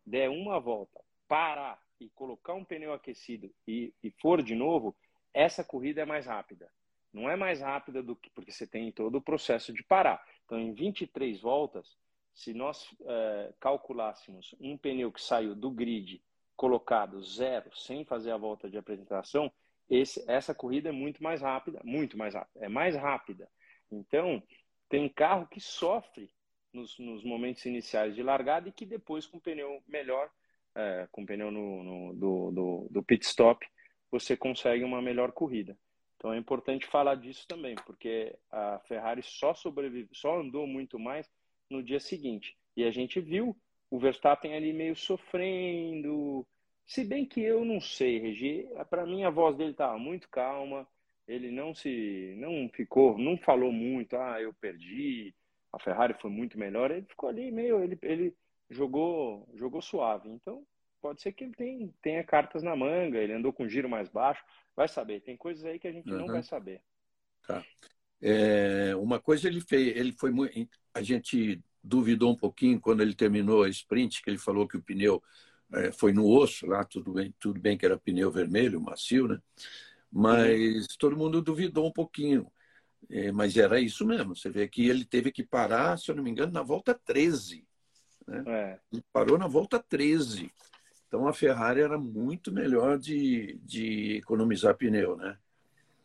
der 0.05 0.29
uma 0.29 0.59
volta, 0.59 0.99
parar 1.27 1.81
e 1.99 2.09
colocar 2.09 2.53
um 2.53 2.65
pneu 2.65 2.93
aquecido 2.93 3.53
e, 3.67 3.93
e 4.03 4.09
for 4.11 4.41
de 4.41 4.55
novo, 4.55 4.95
essa 5.33 5.63
corrida 5.63 6.01
é 6.01 6.05
mais 6.05 6.25
rápida. 6.25 6.71
Não 7.13 7.29
é 7.29 7.35
mais 7.35 7.61
rápida 7.61 8.01
do 8.01 8.15
que 8.15 8.29
porque 8.29 8.51
você 8.51 8.65
tem 8.65 8.91
todo 8.91 9.15
o 9.15 9.21
processo 9.21 9.73
de 9.73 9.83
parar. 9.83 10.25
Então, 10.45 10.59
em 10.59 10.73
23 10.73 11.41
voltas, 11.41 11.97
se 12.33 12.53
nós 12.53 12.87
é, 13.05 13.53
calculássemos 13.59 14.55
um 14.59 14.77
pneu 14.77 15.11
que 15.11 15.21
saiu 15.21 15.53
do 15.53 15.69
grid 15.69 16.23
colocado 16.55 17.21
zero, 17.23 17.75
sem 17.75 18.05
fazer 18.05 18.31
a 18.31 18.37
volta 18.37 18.69
de 18.69 18.77
apresentação, 18.77 19.51
esse, 19.91 20.23
essa 20.25 20.55
corrida 20.55 20.89
é 20.89 20.91
muito 20.93 21.21
mais 21.21 21.41
rápida, 21.41 21.81
muito 21.83 22.17
mais 22.17 22.33
rápida, 22.33 22.65
é 22.65 22.69
mais 22.69 22.95
rápida. 22.95 23.49
Então, 23.91 24.41
tem 24.87 25.09
carro 25.09 25.45
que 25.47 25.59
sofre 25.59 26.31
nos, 26.73 26.97
nos 26.97 27.25
momentos 27.25 27.65
iniciais 27.65 28.15
de 28.15 28.23
largada 28.23 28.69
e 28.69 28.71
que 28.71 28.85
depois, 28.85 29.27
com 29.27 29.37
pneu 29.37 29.83
melhor, 29.85 30.31
é, 30.73 31.07
com 31.11 31.25
pneu 31.25 31.51
no, 31.51 31.83
no, 31.83 32.13
do, 32.13 32.51
do, 32.51 32.87
do 32.89 33.03
pit 33.03 33.25
stop, 33.25 33.67
você 34.09 34.37
consegue 34.37 34.83
uma 34.85 35.01
melhor 35.01 35.33
corrida. 35.33 35.77
Então 36.15 36.31
é 36.33 36.37
importante 36.37 36.85
falar 36.85 37.15
disso 37.15 37.45
também, 37.47 37.75
porque 37.85 38.33
a 38.49 38.79
Ferrari 38.87 39.23
só 39.23 39.53
sobrevive, 39.53 40.07
só 40.13 40.39
andou 40.39 40.65
muito 40.65 40.97
mais 40.97 41.29
no 41.69 41.83
dia 41.83 41.99
seguinte. 41.99 42.55
E 42.77 42.83
a 42.85 42.91
gente 42.91 43.19
viu 43.19 43.57
o 43.89 43.99
Verstappen 43.99 44.55
ali 44.55 44.71
meio 44.71 44.95
sofrendo. 44.95 46.47
Se 46.91 47.05
bem 47.05 47.25
que 47.25 47.39
eu 47.39 47.63
não 47.63 47.79
sei, 47.79 48.19
Regi, 48.19 48.67
para 48.89 49.05
mim 49.05 49.23
a 49.23 49.29
voz 49.29 49.55
dele 49.55 49.71
estava 49.71 49.97
muito 49.97 50.27
calma, 50.27 50.85
ele 51.25 51.49
não 51.49 51.73
se 51.73 52.35
não 52.37 52.67
ficou, 52.67 53.17
não 53.17 53.37
falou 53.37 53.71
muito, 53.71 54.17
ah, 54.17 54.41
eu 54.41 54.53
perdi, 54.53 55.33
a 55.71 55.79
Ferrari 55.79 56.13
foi 56.19 56.29
muito 56.29 56.59
melhor, 56.59 56.91
ele 56.91 57.05
ficou 57.05 57.29
ali 57.29 57.49
meio, 57.49 57.81
ele, 57.81 57.97
ele 58.01 58.35
jogou 58.69 59.47
jogou 59.53 59.81
suave. 59.81 60.27
Então, 60.27 60.67
pode 61.01 61.21
ser 61.21 61.31
que 61.31 61.45
ele 61.45 61.53
tenha, 61.53 61.89
tenha 62.01 62.23
cartas 62.25 62.61
na 62.61 62.75
manga, 62.75 63.19
ele 63.19 63.31
andou 63.31 63.53
com 63.53 63.69
giro 63.69 63.87
mais 63.87 64.09
baixo, 64.09 64.43
vai 64.75 64.89
saber, 64.89 65.21
tem 65.21 65.37
coisas 65.37 65.63
aí 65.63 65.79
que 65.79 65.87
a 65.87 65.93
gente 65.93 66.11
uhum. 66.11 66.17
não 66.17 66.27
vai 66.27 66.43
saber. 66.43 66.81
Tá. 67.47 67.63
É, 68.21 68.93
uma 68.97 69.17
coisa 69.17 69.47
ele 69.47 69.61
fez, 69.61 69.95
ele 69.95 70.11
foi 70.11 70.31
muito, 70.31 70.67
a 70.93 71.01
gente 71.01 71.63
duvidou 71.81 72.33
um 72.33 72.37
pouquinho 72.37 72.81
quando 72.81 72.99
ele 72.99 73.15
terminou 73.15 73.63
a 73.63 73.69
sprint, 73.69 74.21
que 74.21 74.29
ele 74.29 74.37
falou 74.37 74.67
que 74.67 74.75
o 74.75 74.83
pneu 74.83 75.23
é, 75.73 75.91
foi 75.91 76.13
no 76.13 76.27
osso 76.27 76.65
lá, 76.65 76.83
tudo 76.83 77.13
bem, 77.13 77.33
tudo 77.39 77.59
bem 77.59 77.77
que 77.77 77.85
era 77.85 77.97
pneu 77.97 78.31
vermelho, 78.31 78.81
macio, 78.81 79.27
né? 79.27 79.39
Mas 80.11 80.81
uhum. 80.81 80.95
todo 80.99 81.17
mundo 81.17 81.41
duvidou 81.41 81.87
um 81.87 81.91
pouquinho. 81.91 82.51
É, 83.09 83.31
mas 83.31 83.55
era 83.57 83.79
isso 83.79 84.05
mesmo. 84.05 84.35
Você 84.35 84.49
vê 84.49 84.67
que 84.67 84.87
ele 84.87 85.05
teve 85.05 85.31
que 85.31 85.43
parar, 85.43 85.97
se 85.97 86.11
eu 86.11 86.15
não 86.15 86.23
me 86.23 86.29
engano, 86.29 86.51
na 86.51 86.61
volta 86.61 86.93
13. 86.93 87.65
Né? 88.27 88.43
É. 88.45 88.79
Ele 88.91 89.03
parou 89.11 89.37
na 89.37 89.47
volta 89.47 89.79
13. 89.79 90.51
Então 91.07 91.27
a 91.27 91.33
Ferrari 91.33 91.81
era 91.81 91.97
muito 91.97 92.51
melhor 92.51 92.97
de, 92.97 93.59
de 93.63 94.17
economizar 94.17 94.75
pneu, 94.75 95.15
né? 95.15 95.37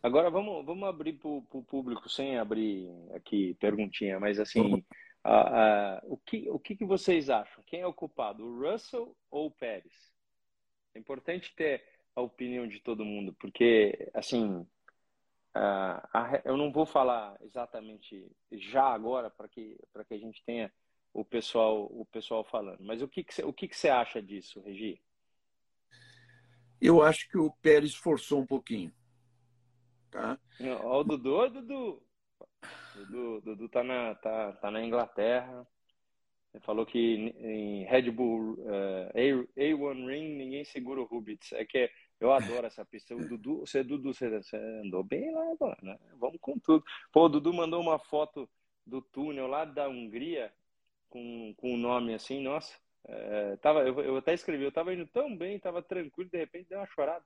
Agora 0.01 0.29
vamos, 0.29 0.65
vamos 0.65 0.87
abrir 0.87 1.13
para 1.13 1.29
o 1.29 1.65
público, 1.67 2.09
sem 2.09 2.37
abrir 2.37 2.89
aqui 3.13 3.55
perguntinha, 3.59 4.19
mas 4.19 4.39
assim, 4.39 4.83
Uh, 5.27 6.07
uh, 6.07 6.13
o 6.13 6.17
que, 6.17 6.49
o 6.49 6.57
que, 6.57 6.73
que 6.73 6.85
vocês 6.85 7.29
acham? 7.29 7.61
Quem 7.65 7.81
é 7.81 7.85
o 7.85 7.93
culpado, 7.93 8.45
o 8.45 8.61
Russell 8.61 9.13
ou 9.29 9.47
o 9.47 9.51
Pérez? 9.51 9.93
É 10.95 10.99
importante 10.99 11.53
ter 11.53 11.83
a 12.15 12.21
opinião 12.21 12.65
de 12.65 12.79
todo 12.79 13.03
mundo, 13.03 13.33
porque, 13.33 14.09
assim, 14.13 14.59
uh, 14.59 14.67
a, 15.53 16.41
eu 16.45 16.55
não 16.55 16.71
vou 16.71 16.85
falar 16.85 17.35
exatamente 17.41 18.31
já 18.53 18.85
agora 18.85 19.29
para 19.29 19.49
que, 19.49 19.77
que 20.07 20.13
a 20.13 20.17
gente 20.17 20.41
tenha 20.45 20.71
o 21.13 21.25
pessoal, 21.25 21.87
o 21.91 22.05
pessoal 22.05 22.45
falando, 22.45 22.81
mas 22.85 23.01
o 23.01 23.07
que, 23.07 23.21
que, 23.21 23.43
o 23.43 23.51
que, 23.51 23.67
que 23.67 23.75
você 23.75 23.89
acha 23.89 24.21
disso, 24.21 24.61
Regi? 24.61 25.01
Eu 26.79 27.01
acho 27.03 27.27
que 27.27 27.37
o 27.37 27.51
Pérez 27.61 27.93
forçou 27.95 28.39
um 28.39 28.45
pouquinho. 28.45 28.93
Tá? 30.09 30.39
Ó, 30.83 31.01
o 31.01 31.03
Dudu, 31.03 31.49
Dudu, 31.49 32.06
Dudu, 32.97 33.41
Dudu 33.41 33.69
tá, 33.69 33.83
na, 33.83 34.15
tá, 34.15 34.53
tá 34.53 34.71
na 34.71 34.83
Inglaterra. 34.83 35.67
Ele 36.53 36.63
falou 36.63 36.85
que 36.85 36.97
em 36.97 37.83
Red 37.85 38.09
Bull 38.09 38.53
uh, 38.53 39.13
A1 39.55 40.07
Ring 40.07 40.35
ninguém 40.35 40.65
segura 40.65 41.01
o 41.01 41.05
Rubitz. 41.05 41.53
É 41.53 41.65
que 41.65 41.89
eu 42.19 42.31
adoro 42.31 42.65
essa 42.65 42.83
pista. 42.83 43.15
O 43.15 43.27
Dudu, 43.27 43.59
você, 43.59 43.83
Dudu, 43.83 44.13
você, 44.13 44.29
você 44.29 44.57
andou 44.57 45.03
bem 45.03 45.31
lá, 45.31 45.45
mano. 45.59 45.77
Né? 45.81 45.97
Vamos 46.19 46.39
com 46.41 46.57
tudo. 46.57 46.83
Pô, 47.11 47.25
o 47.25 47.29
Dudu 47.29 47.53
mandou 47.53 47.79
uma 47.79 47.99
foto 47.99 48.49
do 48.85 49.01
túnel 49.01 49.47
lá 49.47 49.65
da 49.65 49.87
Hungria 49.87 50.51
com, 51.09 51.53
com 51.57 51.73
um 51.73 51.77
nome 51.77 52.13
assim, 52.13 52.41
nossa. 52.41 52.75
É, 53.05 53.55
tava, 53.57 53.81
eu, 53.81 53.99
eu 54.01 54.17
até 54.17 54.33
escrevi, 54.33 54.63
eu 54.63 54.71
tava 54.71 54.93
indo 54.93 55.05
tão 55.07 55.35
bem, 55.35 55.59
tava 55.59 55.81
tranquilo, 55.81 56.29
de 56.29 56.37
repente 56.37 56.69
deu 56.69 56.79
uma 56.79 56.87
chorada. 56.87 57.23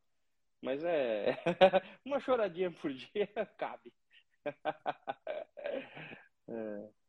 Mas 0.61 0.83
é 0.83 1.37
uma 2.05 2.19
choradinha 2.19 2.71
por 2.71 2.93
dia 2.93 3.27
cabe. 3.57 3.91
É. 6.47 6.89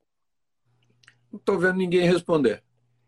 Não 1.32 1.38
estou 1.38 1.58
vendo 1.58 1.76
ninguém 1.76 2.02
responder. 2.02 2.62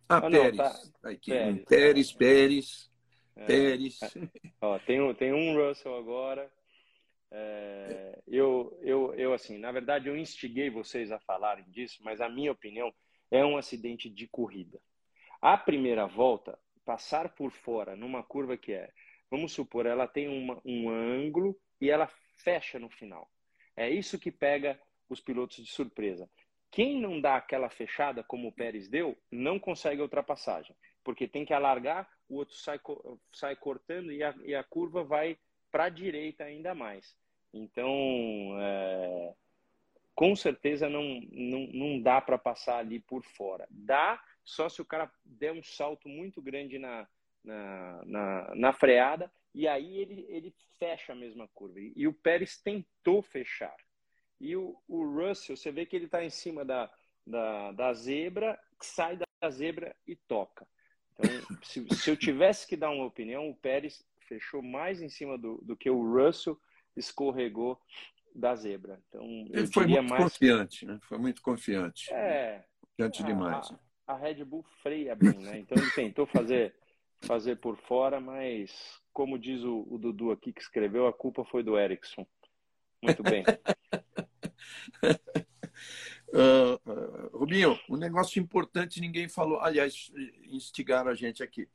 Ah, 0.08 0.16
ah 0.16 0.30
Pérez. 0.30 0.56
Não, 0.56 0.64
tá. 0.64 1.10
Aqui, 1.10 1.30
Pérez, 1.30 1.64
Pérez, 1.64 2.12
tá. 2.12 2.18
Pérez. 2.18 2.90
É. 3.37 3.44
Pérez. 3.46 3.98
Ó, 4.62 4.78
tem, 4.78 5.00
um, 5.00 5.14
tem 5.14 5.32
um 5.32 5.54
Russell 5.54 5.96
agora. 5.96 6.50
É, 7.30 8.22
eu, 8.26 8.78
eu, 8.80 9.12
eu, 9.14 9.34
assim, 9.34 9.58
na 9.58 9.72
verdade, 9.72 10.08
eu 10.08 10.16
instiguei 10.16 10.70
vocês 10.70 11.10
a 11.10 11.18
falarem 11.18 11.64
disso, 11.68 11.98
mas 12.02 12.20
a 12.20 12.28
minha 12.28 12.52
opinião 12.52 12.94
é 13.30 13.44
um 13.44 13.56
acidente 13.56 14.08
de 14.08 14.28
corrida. 14.28 14.80
A 15.42 15.58
primeira 15.58 16.06
volta, 16.06 16.58
passar 16.84 17.34
por 17.34 17.50
fora 17.50 17.96
numa 17.96 18.22
curva 18.22 18.56
que 18.56 18.72
é, 18.72 18.90
vamos 19.30 19.52
supor, 19.52 19.84
ela 19.84 20.06
tem 20.06 20.28
uma, 20.28 20.60
um 20.64 20.88
ângulo 20.88 21.58
e 21.80 21.90
ela 21.90 22.08
fecha 22.37 22.78
no 22.78 22.88
final. 22.88 23.28
É 23.76 23.90
isso 23.90 24.18
que 24.18 24.30
pega 24.30 24.78
os 25.08 25.20
pilotos 25.20 25.56
de 25.56 25.70
surpresa. 25.70 26.28
Quem 26.70 27.00
não 27.00 27.20
dá 27.20 27.37
aquela 27.37 27.70
fechada, 27.70 28.24
como 28.24 28.48
o 28.48 28.52
Pérez 28.52 28.88
deu, 28.88 29.16
não 29.30 29.58
consegue 29.58 30.00
a 30.00 30.04
ultrapassagem, 30.04 30.74
porque 31.04 31.28
tem 31.28 31.44
que 31.44 31.52
alargar, 31.52 32.08
o 32.28 32.37
outro 32.37 32.56
sai, 32.56 32.80
sai 33.32 33.54
cortando 33.54 34.10
e 34.10 34.22
a, 34.22 34.34
e 34.44 34.54
a 34.54 34.64
curva 34.64 35.04
vai 35.04 35.38
para 35.70 35.84
a 35.84 35.88
direita 35.88 36.44
ainda 36.44 36.74
mais. 36.74 37.16
Então, 37.52 38.56
é, 38.60 39.34
com 40.14 40.34
certeza 40.34 40.88
não, 40.88 41.20
não, 41.30 41.66
não 41.72 42.00
dá 42.00 42.20
para 42.20 42.38
passar 42.38 42.78
ali 42.78 42.98
por 42.98 43.22
fora. 43.22 43.66
Dá 43.70 44.20
só 44.44 44.68
se 44.68 44.82
o 44.82 44.84
cara 44.84 45.10
der 45.24 45.52
um 45.52 45.62
salto 45.62 46.08
muito 46.08 46.42
grande 46.42 46.78
na, 46.78 47.06
na, 47.44 48.02
na, 48.04 48.54
na 48.54 48.72
freada 48.72 49.30
e 49.54 49.68
aí 49.68 49.98
ele, 49.98 50.26
ele 50.28 50.54
fecha 50.78 51.12
a 51.12 51.16
mesma 51.16 51.48
curva. 51.54 51.78
E 51.78 52.08
o 52.08 52.12
Pérez 52.12 52.60
tentou 52.60 53.22
fechar. 53.22 53.74
E 54.40 54.56
o, 54.56 54.76
o 54.88 55.04
Russell, 55.04 55.56
você 55.56 55.70
vê 55.70 55.86
que 55.86 55.94
ele 55.94 56.06
está 56.06 56.24
em 56.24 56.30
cima 56.30 56.64
da, 56.64 56.90
da, 57.26 57.72
da 57.72 57.94
zebra, 57.94 58.58
sai 58.80 59.16
da 59.16 59.50
zebra 59.50 59.94
e 60.06 60.16
toca. 60.16 60.66
Então, 61.12 61.58
se, 61.62 61.86
se 61.94 62.10
eu 62.10 62.16
tivesse 62.16 62.66
que 62.66 62.76
dar 62.76 62.90
uma 62.90 63.04
opinião, 63.04 63.48
o 63.48 63.54
Pérez 63.54 64.04
fechou 64.26 64.60
mais 64.60 65.00
em 65.00 65.08
cima 65.08 65.38
do, 65.38 65.58
do 65.58 65.76
que 65.76 65.88
o 65.88 66.02
Russell 66.02 66.60
escorregou 66.96 67.80
da 68.34 68.56
zebra. 68.56 69.00
Então, 69.08 69.24
ele 69.50 69.66
foi 69.68 69.86
muito 69.86 70.08
mais... 70.08 70.22
confiante, 70.24 70.84
né? 70.84 70.98
Foi 71.04 71.18
muito 71.18 71.40
confiante. 71.40 72.12
É. 72.12 72.64
Confiante 72.80 73.22
a, 73.22 73.26
demais. 73.26 73.70
A, 74.06 74.14
a 74.14 74.16
Red 74.16 74.44
Bull 74.44 74.64
freia 74.82 75.14
bem, 75.14 75.38
né? 75.38 75.58
Então 75.58 75.80
ele 75.80 75.90
tentou 75.92 76.26
fazer 76.26 76.74
fazer 77.24 77.56
por 77.56 77.76
fora, 77.76 78.20
mas 78.20 78.70
como 79.12 79.38
diz 79.38 79.62
o, 79.62 79.87
o 79.88 79.98
Dudu 79.98 80.30
aqui 80.30 80.52
que 80.52 80.60
escreveu, 80.60 81.06
a 81.06 81.12
culpa 81.12 81.44
foi 81.44 81.62
do 81.62 81.78
Ericsson. 81.78 82.26
Muito 83.02 83.22
bem. 83.22 83.44
uh, 86.32 86.74
uh, 86.90 87.38
Rubinho, 87.38 87.78
um 87.88 87.96
negócio 87.96 88.40
importante 88.40 89.00
ninguém 89.00 89.28
falou, 89.28 89.60
aliás, 89.60 90.10
instigaram 90.50 91.10
a 91.10 91.14
gente 91.14 91.42
aqui. 91.42 91.68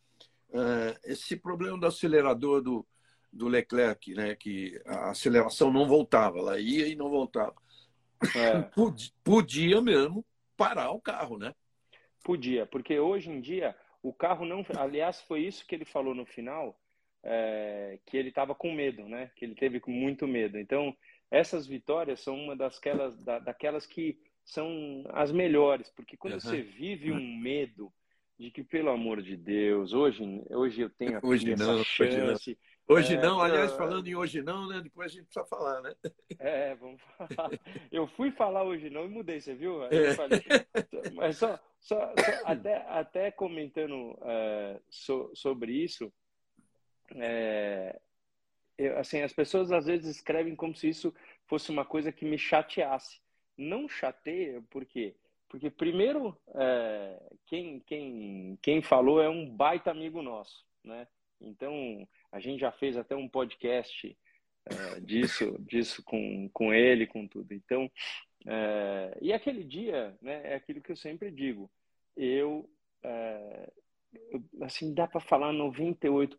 Uh, 0.50 0.98
esse 1.04 1.36
problema 1.36 1.78
do 1.78 1.86
acelerador 1.86 2.62
do, 2.62 2.86
do 3.32 3.48
Leclerc, 3.48 4.14
né, 4.14 4.36
que 4.36 4.82
a 4.86 5.12
aceleração 5.12 5.72
não 5.72 5.88
voltava, 5.88 6.40
ela 6.40 6.60
ia 6.60 6.88
e 6.88 6.96
não 6.96 7.10
voltava. 7.10 7.56
É. 8.36 8.70
Podia 9.24 9.82
mesmo 9.82 10.26
parar 10.58 10.92
o 10.92 11.00
carro, 11.00 11.38
né? 11.38 11.54
Podia, 12.24 12.66
porque 12.66 13.00
hoje 13.00 13.30
em 13.30 13.40
dia 13.40 13.76
o 14.02 14.14
carro 14.14 14.46
não. 14.46 14.66
Aliás, 14.78 15.22
foi 15.22 15.42
isso 15.42 15.66
que 15.66 15.76
ele 15.76 15.86
falou 15.86 16.16
no 16.16 16.26
final, 16.26 16.80
é, 17.24 18.00
que 18.06 18.18
ele 18.18 18.30
estava 18.30 18.56
com 18.56 18.74
medo, 18.74 19.08
né? 19.08 19.32
Que 19.36 19.46
ele 19.46 19.56
teve 19.56 19.82
muito 19.88 20.28
medo. 20.28 20.58
Então, 20.58 20.96
essas 21.30 21.68
vitórias 21.68 22.20
são 22.22 22.36
uma 22.36 22.56
das 22.56 22.80
da, 23.20 23.40
daquelas 23.40 23.86
que 23.86 24.20
são 24.44 25.04
as 25.10 25.32
melhores, 25.32 25.90
porque 25.90 26.18
quando 26.18 26.34
uhum. 26.34 26.40
você 26.40 26.62
vive 26.62 27.12
um 27.12 27.38
medo 27.38 27.94
de 28.38 28.50
que, 28.50 28.64
pelo 28.64 28.90
amor 28.90 29.22
de 29.22 29.36
Deus, 29.36 29.94
hoje, 29.94 30.24
hoje 30.50 30.82
eu 30.82 30.90
tenho 30.90 31.20
hoje 31.22 31.52
essa 31.52 31.76
não, 31.76 31.84
chance. 31.84 32.58
Hoje 32.92 33.16
não, 33.18 33.40
é, 33.40 33.52
aliás, 33.52 33.72
falando 33.74 34.08
em 34.08 34.16
hoje 34.16 34.42
não, 34.42 34.68
né? 34.68 34.82
Depois 34.82 35.12
a 35.12 35.16
gente 35.16 35.26
precisa 35.26 35.46
falar, 35.46 35.80
né? 35.82 35.94
É, 36.40 36.74
vamos 36.74 37.00
falar. 37.36 37.52
Eu 37.92 38.08
fui 38.08 38.32
falar 38.32 38.64
hoje 38.64 38.90
não 38.90 39.06
e 39.06 39.10
mudei, 39.10 39.40
você 39.40 39.54
viu? 39.54 39.84
É. 39.84 40.16
Falei, 40.16 40.42
mas 41.14 41.38
só, 41.38 41.60
só, 41.80 42.14
só, 42.18 42.42
até, 42.46 42.78
até 42.90 43.32
comentando 43.32 44.18
é, 44.24 44.80
so, 44.90 45.30
sobre 45.36 45.72
isso, 45.72 46.12
é, 47.16 48.00
eu, 48.76 48.98
assim, 48.98 49.22
as 49.22 49.34
pessoas 49.34 49.72
às 49.72 49.86
vezes 49.86 50.16
escrevem 50.16 50.56
como 50.56 50.76
se 50.76 50.90
isso 50.90 51.14
fosse 51.46 51.70
uma 51.70 51.86
coisa 51.86 52.12
que 52.12 52.26
me 52.26 52.40
chateasse. 52.40 53.22
Não 53.56 53.88
chateia, 53.88 54.64
por 54.70 54.84
quê? 54.84 55.16
Porque, 55.48 55.70
primeiro, 55.70 56.36
é, 56.56 57.22
quem, 57.46 57.82
quem, 57.82 58.58
quem 58.64 58.82
falou 58.82 59.22
é 59.22 59.30
um 59.30 59.48
baita 59.48 59.92
amigo 59.92 60.24
nosso, 60.24 60.66
né? 60.84 61.08
Então, 61.42 62.08
a 62.32 62.40
gente 62.40 62.60
já 62.60 62.72
fez 62.72 62.98
até 62.98 63.16
um 63.16 63.28
podcast 63.28 64.18
é, 64.66 65.00
disso, 65.00 65.58
disso 65.60 66.04
com, 66.04 66.50
com 66.54 66.74
ele, 66.74 67.08
com 67.08 67.28
tudo. 67.28 67.54
Então, 67.54 67.90
é, 68.46 69.18
e 69.22 69.34
aquele 69.34 69.64
dia, 69.64 70.18
né, 70.22 70.42
é 70.52 70.56
aquilo 70.56 70.82
que 70.82 70.92
eu 70.92 70.98
sempre 70.98 71.32
digo. 71.32 71.70
Eu, 72.16 72.70
é, 73.04 73.72
assim, 74.62 74.94
dá 74.94 75.08
para 75.08 75.20
falar 75.20 75.54
98%, 75.54 76.38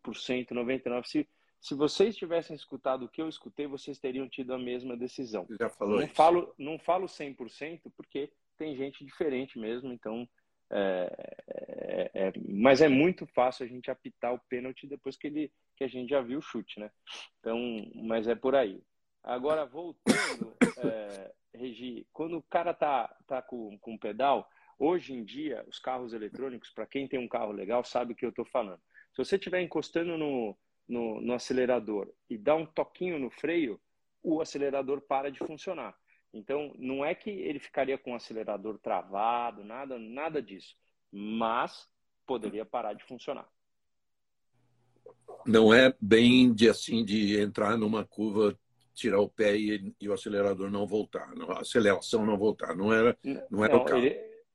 99%. 0.48 1.04
Se 1.04 1.28
se 1.60 1.74
vocês 1.74 2.16
tivessem 2.16 2.56
escutado 2.56 3.04
o 3.04 3.08
que 3.08 3.20
eu 3.20 3.28
escutei, 3.28 3.66
vocês 3.66 3.98
teriam 3.98 4.26
tido 4.28 4.54
a 4.54 4.58
mesma 4.58 4.96
decisão. 4.96 5.46
Já 5.58 5.68
falou 5.68 5.98
não 5.98 6.04
isso. 6.04 6.14
falo, 6.14 6.54
não 6.58 6.78
falo 6.78 7.06
100% 7.06 7.82
porque 7.94 8.32
tem 8.56 8.74
gente 8.74 9.04
diferente 9.04 9.58
mesmo, 9.58 9.92
então 9.92 10.26
é, 10.70 11.34
é, 11.48 12.10
é, 12.14 12.32
mas 12.48 12.80
é 12.80 12.88
muito 12.88 13.26
fácil 13.26 13.66
a 13.66 13.68
gente 13.68 13.90
apitar 13.90 14.32
o 14.32 14.40
pênalti 14.48 14.86
depois 14.86 15.16
que, 15.16 15.26
ele, 15.26 15.52
que 15.80 15.84
a 15.84 15.88
gente 15.88 16.10
já 16.10 16.20
viu 16.20 16.40
o 16.40 16.42
chute, 16.42 16.78
né? 16.78 16.90
Então, 17.38 17.58
mas 17.94 18.28
é 18.28 18.34
por 18.34 18.54
aí. 18.54 18.82
Agora, 19.24 19.64
voltando, 19.64 20.54
é, 20.76 21.32
Regi, 21.54 22.06
quando 22.12 22.36
o 22.36 22.42
cara 22.42 22.74
tá, 22.74 23.08
tá 23.26 23.40
com, 23.40 23.78
com 23.78 23.96
pedal, 23.96 24.46
hoje 24.78 25.14
em 25.14 25.24
dia, 25.24 25.64
os 25.66 25.78
carros 25.78 26.12
eletrônicos, 26.12 26.68
para 26.68 26.84
quem 26.84 27.08
tem 27.08 27.18
um 27.18 27.26
carro 27.26 27.50
legal, 27.52 27.82
sabe 27.82 28.12
o 28.12 28.16
que 28.16 28.26
eu 28.26 28.28
estou 28.28 28.44
falando. 28.44 28.80
Se 29.14 29.24
você 29.24 29.36
estiver 29.36 29.62
encostando 29.62 30.18
no, 30.18 30.54
no, 30.86 31.18
no 31.22 31.32
acelerador 31.32 32.12
e 32.28 32.36
dá 32.36 32.54
um 32.54 32.66
toquinho 32.66 33.18
no 33.18 33.30
freio, 33.30 33.80
o 34.22 34.42
acelerador 34.42 35.00
para 35.00 35.30
de 35.30 35.38
funcionar. 35.38 35.96
Então, 36.30 36.74
não 36.78 37.02
é 37.02 37.14
que 37.14 37.30
ele 37.30 37.58
ficaria 37.58 37.96
com 37.96 38.12
o 38.12 38.16
acelerador 38.16 38.78
travado, 38.78 39.64
nada, 39.64 39.98
nada 39.98 40.42
disso. 40.42 40.76
Mas 41.10 41.88
poderia 42.26 42.66
parar 42.66 42.92
de 42.92 43.02
funcionar. 43.04 43.48
Não 45.46 45.72
é 45.72 45.94
bem 46.00 46.52
de 46.52 46.68
assim 46.68 47.04
de 47.04 47.40
entrar 47.40 47.76
numa 47.76 48.04
curva, 48.04 48.56
tirar 48.94 49.20
o 49.20 49.28
pé 49.28 49.56
e, 49.56 49.94
e 50.00 50.08
o 50.08 50.12
acelerador 50.12 50.70
não 50.70 50.86
voltar, 50.86 51.34
não, 51.34 51.50
a 51.50 51.60
aceleração 51.60 52.26
não 52.26 52.36
voltar. 52.36 52.76
Não 52.76 52.92
era, 52.92 53.16
não 53.50 53.64
era 53.64 53.74
não, 53.74 53.82
o 53.82 53.84
carro. 53.84 54.02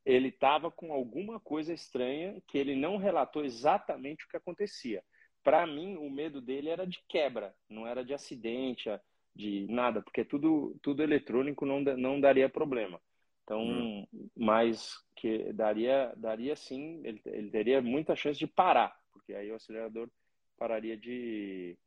Ele 0.05 0.27
estava 0.27 0.69
com 0.69 0.93
alguma 0.93 1.39
coisa 1.39 1.73
estranha 1.73 2.39
que 2.47 2.57
ele 2.59 2.75
não 2.75 2.97
relatou 2.97 3.43
exatamente 3.43 4.23
o 4.23 4.27
que 4.27 4.37
acontecia. 4.37 5.03
Para 5.43 5.65
mim, 5.65 5.95
o 5.97 6.09
medo 6.09 6.39
dele 6.39 6.69
era 6.69 6.85
de 6.85 7.03
quebra, 7.09 7.53
não 7.67 7.87
era 7.87 8.05
de 8.05 8.13
acidente, 8.13 8.87
de 9.35 9.65
nada, 9.67 10.01
porque 10.01 10.23
tudo, 10.23 10.77
tudo 10.81 11.01
eletrônico 11.01 11.65
não, 11.65 11.81
não 11.81 12.21
daria 12.21 12.47
problema. 12.47 13.01
Então, 13.43 13.61
hum. 13.61 14.07
mas 14.35 14.95
que 15.15 15.51
daria, 15.53 16.13
daria 16.17 16.55
sim, 16.55 17.01
ele, 17.03 17.21
ele 17.25 17.49
teria 17.49 17.81
muita 17.81 18.15
chance 18.15 18.39
de 18.39 18.47
parar, 18.47 18.95
porque 19.11 19.33
aí 19.33 19.51
o 19.51 19.55
acelerador 19.55 20.09
pararia 20.57 20.97
de, 20.97 21.77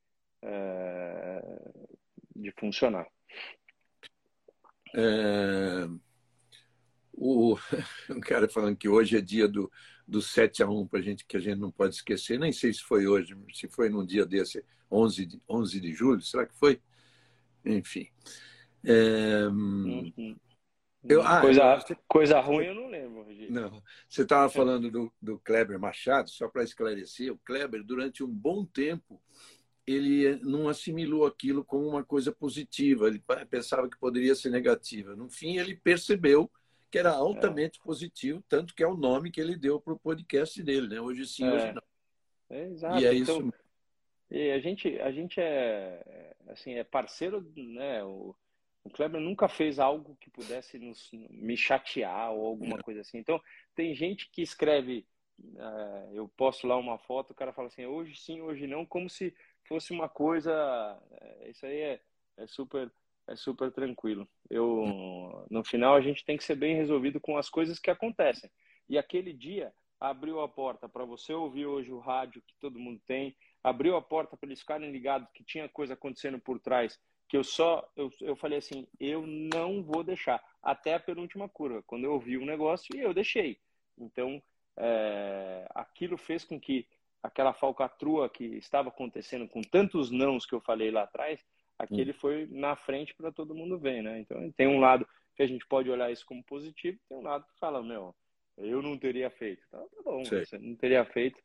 é, 0.42 1.42
de 2.36 2.52
funcionar. 2.58 3.06
É, 4.94 5.88
o, 7.12 7.56
um 8.10 8.20
cara 8.20 8.48
falando 8.48 8.76
que 8.76 8.88
hoje 8.88 9.16
é 9.16 9.20
dia 9.20 9.48
do, 9.48 9.70
do 10.06 10.22
7 10.22 10.62
a 10.62 10.68
1 10.68 10.86
para 10.86 11.00
gente, 11.00 11.26
que 11.26 11.36
a 11.36 11.40
gente 11.40 11.58
não 11.58 11.70
pode 11.70 11.94
esquecer, 11.96 12.38
nem 12.38 12.52
sei 12.52 12.72
se 12.72 12.82
foi 12.82 13.06
hoje, 13.06 13.36
se 13.52 13.68
foi 13.68 13.88
num 13.88 14.04
dia 14.04 14.24
desse, 14.24 14.64
11 14.90 15.26
de, 15.26 15.42
11 15.48 15.80
de 15.80 15.92
julho, 15.92 16.22
será 16.22 16.46
que 16.46 16.54
foi? 16.54 16.80
enfim. 17.64 18.08
É... 18.84 19.46
Uhum. 19.48 20.36
Eu, 21.04 21.22
ah, 21.22 21.40
coisa, 21.40 21.76
você... 21.76 21.96
coisa 22.08 22.40
ruim 22.40 22.66
eu 22.66 22.74
não 22.74 22.88
lembro. 22.88 23.26
Não. 23.50 23.82
Você 24.08 24.22
estava 24.22 24.48
falando 24.48 24.90
do, 24.90 25.12
do 25.20 25.38
Kleber 25.38 25.78
Machado, 25.78 26.28
só 26.28 26.48
para 26.48 26.64
esclarecer, 26.64 27.32
o 27.32 27.38
Kleber, 27.38 27.84
durante 27.84 28.24
um 28.24 28.28
bom 28.28 28.64
tempo, 28.64 29.20
ele 29.86 30.36
não 30.42 30.68
assimilou 30.68 31.24
aquilo 31.24 31.64
como 31.64 31.88
uma 31.88 32.04
coisa 32.04 32.32
positiva, 32.32 33.06
ele 33.06 33.22
pensava 33.48 33.88
que 33.88 33.98
poderia 33.98 34.34
ser 34.34 34.50
negativa. 34.50 35.14
No 35.16 35.30
fim, 35.30 35.56
ele 35.56 35.76
percebeu 35.76 36.50
que 36.90 36.98
era 36.98 37.10
altamente 37.10 37.78
é. 37.80 37.82
positivo, 37.82 38.42
tanto 38.48 38.74
que 38.74 38.82
é 38.82 38.86
o 38.86 38.96
nome 38.96 39.30
que 39.30 39.40
ele 39.40 39.56
deu 39.56 39.80
para 39.80 39.92
o 39.92 39.98
podcast 39.98 40.62
dele, 40.62 40.88
né? 40.88 41.00
Hoje 41.00 41.26
sim, 41.26 41.44
é. 41.44 41.52
hoje 41.52 41.72
não. 41.72 41.82
É, 42.50 42.64
exato. 42.64 43.00
E 43.00 43.06
é 43.06 43.14
então, 43.14 43.38
isso. 43.38 43.52
E 44.30 44.50
a 44.50 44.58
gente, 44.58 45.00
a 45.00 45.10
gente 45.10 45.40
é, 45.40 46.34
assim, 46.48 46.74
é 46.74 46.84
parceiro, 46.84 47.40
né? 47.56 48.04
O, 48.04 48.34
o 48.88 48.90
Kleber 48.90 49.20
nunca 49.20 49.48
fez 49.48 49.78
algo 49.78 50.16
que 50.20 50.30
pudesse 50.30 50.78
nos, 50.78 51.10
me 51.12 51.56
chatear 51.56 52.32
ou 52.32 52.46
alguma 52.46 52.78
é. 52.78 52.82
coisa 52.82 53.02
assim. 53.02 53.18
Então, 53.18 53.40
tem 53.74 53.94
gente 53.94 54.30
que 54.30 54.42
escreve, 54.42 55.06
uh, 55.38 56.14
eu 56.14 56.28
posto 56.36 56.66
lá 56.66 56.76
uma 56.76 56.98
foto, 56.98 57.30
o 57.30 57.34
cara 57.34 57.52
fala 57.52 57.68
assim, 57.68 57.86
hoje 57.86 58.16
sim, 58.16 58.40
hoje 58.40 58.66
não, 58.66 58.84
como 58.84 59.08
se 59.08 59.34
fosse 59.66 59.92
uma 59.92 60.08
coisa. 60.08 60.52
Uh, 61.12 61.50
isso 61.50 61.64
aí 61.66 61.80
é, 61.80 62.00
é 62.38 62.46
super 62.46 62.90
é 63.28 63.36
super 63.36 63.70
tranquilo. 63.70 64.26
Eu, 64.48 65.46
no 65.50 65.62
final, 65.62 65.94
a 65.94 66.00
gente 66.00 66.24
tem 66.24 66.38
que 66.38 66.44
ser 66.44 66.56
bem 66.56 66.74
resolvido 66.74 67.20
com 67.20 67.36
as 67.36 67.50
coisas 67.50 67.78
que 67.78 67.90
acontecem. 67.90 68.50
E 68.88 68.96
aquele 68.96 69.34
dia 69.34 69.70
abriu 70.00 70.40
a 70.40 70.48
porta 70.48 70.88
para 70.88 71.04
você 71.04 71.34
ouvir 71.34 71.66
hoje 71.66 71.92
o 71.92 71.98
rádio 71.98 72.42
que 72.46 72.54
todo 72.58 72.78
mundo 72.78 73.00
tem, 73.06 73.36
abriu 73.62 73.96
a 73.96 74.02
porta 74.02 74.34
para 74.36 74.48
eles 74.48 74.60
ficarem 74.60 74.90
ligados 74.90 75.28
que 75.34 75.44
tinha 75.44 75.68
coisa 75.68 75.94
acontecendo 75.94 76.38
por 76.38 76.58
trás, 76.58 76.98
que 77.28 77.36
eu 77.36 77.44
só 77.44 77.86
eu, 77.94 78.10
eu 78.20 78.34
falei 78.34 78.58
assim, 78.58 78.86
eu 78.98 79.26
não 79.26 79.82
vou 79.82 80.02
deixar 80.02 80.42
até 80.62 80.94
a 80.94 81.00
penúltima 81.00 81.48
curva, 81.48 81.82
quando 81.86 82.04
eu 82.04 82.12
ouvi 82.12 82.38
um 82.38 82.46
negócio 82.46 82.96
e 82.96 83.00
eu 83.00 83.12
deixei. 83.12 83.58
Então, 83.96 84.42
é, 84.76 85.66
aquilo 85.74 86.16
fez 86.16 86.44
com 86.44 86.58
que 86.58 86.86
aquela 87.22 87.52
falcatrua 87.52 88.28
que 88.28 88.44
estava 88.44 88.88
acontecendo 88.88 89.46
com 89.46 89.60
tantos 89.60 90.10
nãos 90.10 90.46
que 90.46 90.54
eu 90.54 90.60
falei 90.60 90.90
lá 90.90 91.02
atrás, 91.02 91.44
aquele 91.78 92.12
hum. 92.12 92.14
foi 92.14 92.48
na 92.50 92.76
frente 92.76 93.14
para 93.14 93.30
todo 93.30 93.54
mundo 93.54 93.78
ver, 93.78 94.02
né? 94.02 94.20
Então, 94.20 94.50
tem 94.52 94.66
um 94.66 94.80
lado 94.80 95.06
que 95.36 95.42
a 95.42 95.46
gente 95.46 95.66
pode 95.66 95.90
olhar 95.90 96.10
isso 96.10 96.24
como 96.26 96.42
positivo, 96.42 96.98
tem 97.08 97.18
um 97.18 97.22
lado 97.22 97.44
que 97.44 97.58
fala, 97.58 97.82
meu, 97.82 98.14
eu 98.56 98.82
não 98.82 98.98
teria 98.98 99.30
feito. 99.30 99.62
Tá, 99.70 99.78
tá 99.78 100.02
bom, 100.04 100.24
Sei. 100.24 100.44
você 100.44 100.58
não 100.58 100.74
teria 100.74 101.04
feito. 101.04 101.40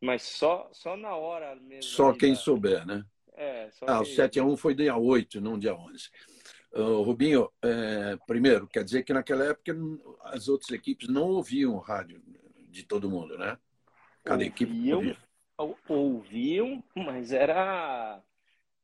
Mas 0.00 0.22
só, 0.22 0.68
só 0.72 0.96
na 0.96 1.14
hora 1.14 1.54
mesmo. 1.56 1.82
Só 1.82 2.12
quem 2.12 2.32
da... 2.32 2.38
souber, 2.38 2.86
né? 2.86 3.04
É, 3.38 3.70
só 3.70 3.86
ah, 3.86 4.00
o 4.00 4.04
7 4.04 4.40
a 4.40 4.44
1 4.44 4.56
foi 4.56 4.74
dia 4.74 4.96
8, 4.96 5.40
não 5.40 5.56
dia 5.56 5.72
11. 5.72 6.10
Uh, 6.72 7.02
Rubinho, 7.02 7.48
é, 7.62 8.18
primeiro, 8.26 8.66
quer 8.66 8.82
dizer 8.82 9.04
que 9.04 9.12
naquela 9.12 9.44
época 9.44 9.72
as 10.24 10.48
outras 10.48 10.70
equipes 10.70 11.08
não 11.08 11.28
ouviam 11.28 11.74
o 11.74 11.78
rádio 11.78 12.20
de 12.68 12.82
todo 12.82 13.08
mundo, 13.08 13.38
né? 13.38 13.56
Cada 14.24 14.42
ouviam, 14.42 14.48
equipe 14.48 14.92
ouvia. 14.92 15.16
Ouviam, 15.88 16.84
mas 16.96 17.32
era 17.32 18.20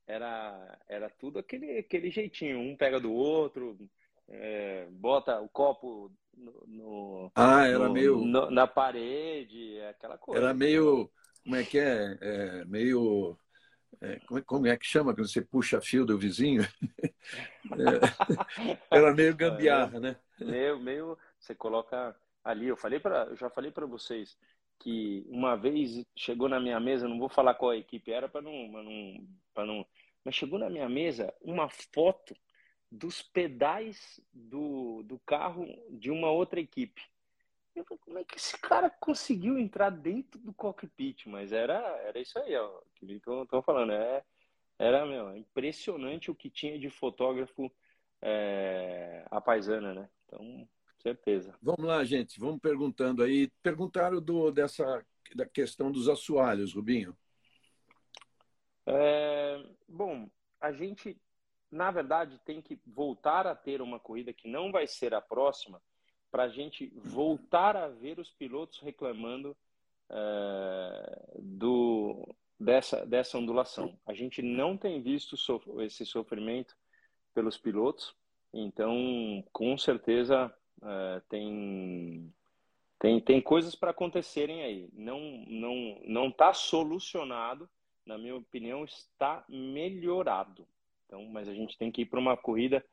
era 0.07 0.79
era 0.87 1.09
tudo 1.09 1.39
aquele 1.39 1.79
aquele 1.79 2.09
jeitinho, 2.09 2.59
um 2.59 2.77
pega 2.77 2.99
do 2.99 3.11
outro, 3.11 3.77
é, 4.29 4.87
bota 4.89 5.39
o 5.41 5.49
copo 5.49 6.11
no, 6.33 6.63
no 6.65 7.31
ah, 7.35 7.67
era 7.67 7.87
no, 7.87 7.93
meio 7.93 8.17
no, 8.17 8.49
na 8.49 8.65
parede, 8.65 9.81
aquela 9.81 10.17
coisa. 10.17 10.41
Era 10.41 10.53
meio, 10.53 11.11
como 11.43 11.55
é 11.57 11.63
que 11.63 11.77
é, 11.77 12.17
é 12.21 12.65
meio 12.65 13.37
é, 14.01 14.19
como, 14.19 14.39
é, 14.39 14.43
como, 14.43 14.67
é 14.67 14.77
que 14.77 14.85
chama 14.85 15.13
quando 15.13 15.27
você 15.27 15.41
puxa 15.41 15.81
fio 15.81 16.05
do 16.05 16.17
vizinho? 16.17 16.63
É, 18.91 18.97
era 18.97 19.11
meio 19.11 19.35
gambiarra, 19.35 19.99
né? 19.99 20.15
Meio, 20.39 20.79
meio, 20.79 21.17
você 21.39 21.55
coloca 21.55 22.15
ali. 22.43 22.67
Eu 22.67 22.77
falei 22.77 22.99
para, 22.99 23.33
já 23.33 23.49
falei 23.49 23.71
para 23.71 23.87
vocês 23.87 24.37
que 24.79 25.25
uma 25.27 25.55
vez 25.55 26.05
chegou 26.15 26.47
na 26.47 26.59
minha 26.59 26.79
mesa, 26.79 27.07
não 27.07 27.17
vou 27.17 27.27
falar 27.27 27.55
qual 27.55 27.71
a 27.71 27.77
equipe 27.77 28.11
era 28.11 28.29
para 28.29 28.43
não, 28.43 28.67
não, 28.67 29.27
para 29.53 29.65
não, 29.65 29.85
mas 30.23 30.35
chegou 30.35 30.59
na 30.59 30.69
minha 30.69 30.87
mesa 30.87 31.33
uma 31.41 31.67
foto 31.67 32.35
dos 32.91 33.21
pedais 33.21 34.19
do, 34.33 35.03
do 35.03 35.19
carro 35.19 35.67
de 35.89 36.11
uma 36.11 36.29
outra 36.29 36.59
equipe. 36.59 37.01
Eu 37.75 37.83
falei, 37.83 38.01
como 38.03 38.19
é 38.19 38.23
que 38.23 38.37
esse 38.37 38.57
cara 38.59 38.89
conseguiu 38.89 39.57
entrar 39.57 39.89
dentro 39.89 40.39
do 40.39 40.53
cockpit? 40.53 41.27
Mas 41.27 41.51
era, 41.51 41.75
era 42.03 42.19
isso 42.19 42.37
aí, 42.39 42.55
ó, 42.55 42.81
que 42.95 43.05
estão 43.05 43.61
falando. 43.61 43.91
É, 43.91 44.23
era, 44.79 45.05
meu, 45.05 45.35
impressionante 45.35 46.31
o 46.31 46.35
que 46.35 46.49
tinha 46.49 46.79
de 46.79 46.89
fotógrafo 46.89 47.71
é, 48.21 49.25
a 49.29 49.41
paisana, 49.41 49.93
né? 49.93 50.09
Então, 50.25 50.67
certeza. 51.01 51.57
Vamos 51.61 51.85
lá, 51.85 52.03
gente, 52.03 52.39
vamos 52.39 52.59
perguntando 52.59 53.23
aí. 53.23 53.51
Perguntaram 53.61 54.21
do, 54.21 54.51
dessa 54.51 55.05
da 55.35 55.45
questão 55.45 55.91
dos 55.91 56.07
assoalhos, 56.07 56.73
Rubinho. 56.73 57.15
É, 58.85 59.63
bom, 59.87 60.29
a 60.61 60.71
gente 60.71 61.19
na 61.75 61.91
verdade, 61.91 62.39
tem 62.45 62.61
que 62.61 62.79
voltar 62.85 63.45
a 63.45 63.53
ter 63.53 63.81
uma 63.81 63.99
corrida 63.99 64.31
que 64.31 64.47
não 64.47 64.71
vai 64.71 64.87
ser 64.87 65.13
a 65.13 65.21
próxima, 65.21 65.81
para 66.31 66.43
a 66.43 66.49
gente 66.49 66.91
voltar 66.95 67.75
a 67.75 67.87
ver 67.87 68.19
os 68.19 68.31
pilotos 68.31 68.79
reclamando 68.79 69.55
é, 70.09 71.21
do, 71.39 72.35
dessa, 72.59 73.05
dessa 73.05 73.37
ondulação. 73.37 73.97
A 74.05 74.13
gente 74.13 74.41
não 74.41 74.77
tem 74.77 75.01
visto 75.01 75.35
esse 75.81 76.05
sofrimento 76.05 76.75
pelos 77.33 77.57
pilotos, 77.57 78.15
então, 78.57 79.43
com 79.51 79.77
certeza, 79.77 80.53
é, 80.81 81.21
tem, 81.27 82.33
tem, 82.97 83.19
tem 83.19 83.41
coisas 83.41 83.75
para 83.75 83.91
acontecerem 83.91 84.63
aí. 84.63 84.89
Não 84.93 85.19
não 85.45 86.01
não 86.05 86.27
está 86.29 86.53
solucionado, 86.53 87.69
na 88.05 88.17
minha 88.17 88.35
opinião, 88.35 88.85
está 88.85 89.43
melhorado. 89.49 90.65
Então, 91.05 91.25
mas 91.25 91.49
a 91.49 91.53
gente 91.53 91.77
tem 91.77 91.91
que 91.91 92.03
ir 92.03 92.05
para 92.05 92.19
uma 92.19 92.37
corrida. 92.37 92.83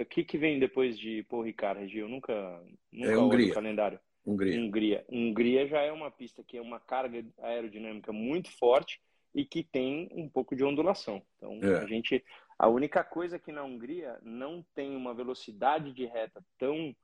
O 0.00 0.04
que, 0.04 0.24
que 0.24 0.36
vem 0.36 0.58
depois 0.58 0.98
de 0.98 1.22
Paul 1.24 1.42
Ricard, 1.42 1.80
Regi? 1.80 1.98
Eu 1.98 2.08
nunca, 2.08 2.62
nunca 2.92 3.10
é 3.10 3.18
Hungria. 3.18 3.50
o 3.50 3.54
calendário. 3.54 4.00
Hungria. 4.26 4.60
Hungria. 4.60 5.04
Hungria 5.08 5.66
já 5.66 5.80
é 5.80 5.92
uma 5.92 6.10
pista 6.10 6.42
que 6.42 6.58
é 6.58 6.60
uma 6.60 6.80
carga 6.80 7.24
aerodinâmica 7.38 8.12
muito 8.12 8.50
forte 8.58 9.00
e 9.34 9.44
que 9.44 9.62
tem 9.62 10.08
um 10.12 10.28
pouco 10.28 10.56
de 10.56 10.64
ondulação. 10.64 11.22
Então, 11.36 11.60
é. 11.62 11.78
a 11.78 11.86
gente, 11.86 12.24
a 12.58 12.68
única 12.68 13.04
coisa 13.04 13.38
que 13.38 13.52
na 13.52 13.62
Hungria 13.62 14.18
não 14.22 14.64
tem 14.74 14.96
uma 14.96 15.14
velocidade 15.14 15.92
de 15.92 16.04
reta 16.06 16.44
tão, 16.58 16.94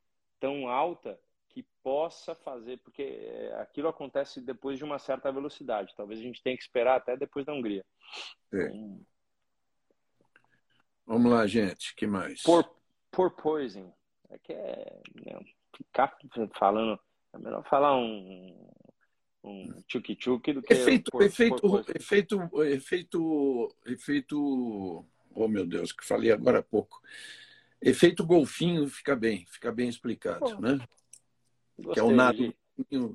tão 0.40 0.68
alta 0.68 1.18
que 1.48 1.64
possa 1.82 2.34
fazer, 2.34 2.78
porque 2.78 3.02
é, 3.02 3.54
aquilo 3.60 3.88
acontece 3.88 4.40
depois 4.40 4.78
de 4.78 4.84
uma 4.84 4.98
certa 4.98 5.30
velocidade. 5.30 5.94
Talvez 5.96 6.18
a 6.18 6.22
gente 6.22 6.42
tenha 6.42 6.56
que 6.56 6.62
esperar 6.62 6.96
até 6.96 7.16
depois 7.16 7.44
da 7.46 7.52
Hungria. 7.52 7.84
É. 8.52 8.66
Então, 8.66 9.00
Vamos 11.06 11.30
lá, 11.30 11.46
gente. 11.46 11.94
que 11.94 12.06
mais? 12.06 12.42
Por, 12.42 12.64
por 13.12 13.30
poison. 13.30 13.92
É 14.30 14.38
que 14.38 14.52
é. 14.52 15.00
Né, 15.24 15.38
ficar 15.76 16.16
falando. 16.58 16.98
É 17.32 17.38
melhor 17.38 17.64
falar 17.68 17.96
um. 17.96 18.68
Um 19.44 19.82
tchuk-tchuk 19.88 20.52
do 20.52 20.62
que. 20.62 20.72
Efeito, 20.72 21.10
por, 21.10 21.22
efeito, 21.22 21.84
efeito, 21.94 22.50
efeito, 22.64 23.76
efeito. 23.86 25.04
Oh, 25.34 25.48
meu 25.48 25.66
Deus, 25.66 25.92
que 25.92 26.04
falei 26.04 26.30
agora 26.30 26.60
há 26.60 26.62
pouco. 26.62 27.02
Efeito 27.80 28.24
golfinho 28.24 28.88
fica 28.88 29.16
bem, 29.16 29.44
fica 29.46 29.72
bem 29.72 29.88
explicado, 29.88 30.60
né? 30.60 30.78
que 31.92 31.98
é 31.98 32.02
o 32.02 32.12
nado 32.12 32.54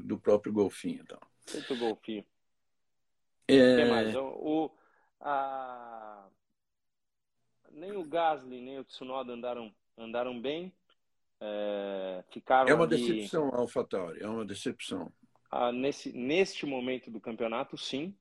do 0.03 0.19
próprio 0.19 0.51
golfinho. 0.51 1.01
Então. 1.01 1.19
Efeito 1.47 1.77
golfinho. 1.77 2.25
É... 3.47 3.73
O 3.73 3.77
que 3.77 3.85
mais? 3.85 4.15
O 4.15 4.71
a 5.21 6.27
nem 7.71 7.91
o 7.95 8.03
Gasly 8.03 8.61
nem 8.61 8.79
o 8.79 8.83
Tsunoda 8.83 9.33
andaram, 9.33 9.73
andaram 9.97 10.39
bem. 10.39 10.73
É, 11.39 12.23
ficaram 12.31 12.69
é 12.69 12.73
uma 12.73 12.85
ali... 12.85 12.97
decepção, 12.97 13.49
AlphaTauri, 13.53 14.21
é 14.21 14.27
uma 14.27 14.45
decepção. 14.45 15.11
Ah, 15.51 15.71
nesse, 15.71 16.11
neste 16.11 16.65
momento 16.65 17.09
do 17.11 17.19
campeonato, 17.19 17.77
sim. 17.77 18.15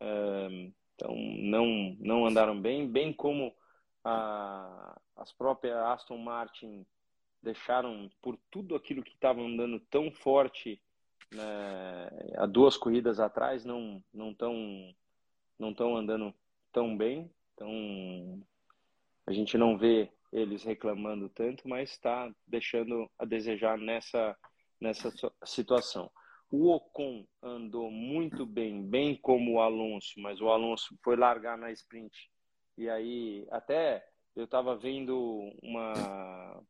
É, 0.00 0.70
então, 0.94 1.14
não, 1.14 1.96
não 2.00 2.26
andaram 2.26 2.60
bem, 2.60 2.88
bem 2.88 3.12
como 3.12 3.54
a, 4.04 5.00
as 5.16 5.32
próprias 5.32 5.76
Aston 5.76 6.18
Martin 6.18 6.84
deixaram 7.42 8.10
por 8.20 8.36
tudo 8.50 8.74
aquilo 8.74 9.02
que 9.02 9.14
estava 9.14 9.40
andando 9.40 9.78
tão 9.88 10.10
forte 10.10 10.82
né, 11.32 12.08
há 12.36 12.46
duas 12.46 12.76
corridas 12.76 13.20
atrás, 13.20 13.64
não 13.64 14.02
não 14.12 14.30
estão 14.30 14.94
não 15.58 15.74
tão 15.74 15.96
andando 15.96 16.34
tão 16.72 16.96
bem. 16.96 17.30
Então, 17.54 18.40
a 19.26 19.32
gente 19.32 19.58
não 19.58 19.76
vê 19.76 20.10
eles 20.32 20.62
reclamando 20.62 21.28
tanto, 21.28 21.68
mas 21.68 21.90
está 21.90 22.30
deixando 22.46 23.10
a 23.18 23.24
desejar 23.24 23.78
nessa, 23.78 24.36
nessa 24.80 25.10
situação. 25.44 26.10
O 26.50 26.70
Ocon 26.70 27.26
andou 27.42 27.90
muito 27.90 28.46
bem, 28.46 28.82
bem 28.82 29.14
como 29.16 29.54
o 29.54 29.60
Alonso, 29.60 30.14
mas 30.18 30.40
o 30.40 30.48
Alonso 30.48 30.96
foi 31.02 31.16
largar 31.16 31.58
na 31.58 31.70
sprint. 31.72 32.30
E 32.76 32.88
aí, 32.88 33.46
até 33.50 34.04
eu 34.34 34.44
estava 34.44 34.76
vendo 34.76 35.52
uma. 35.62 36.62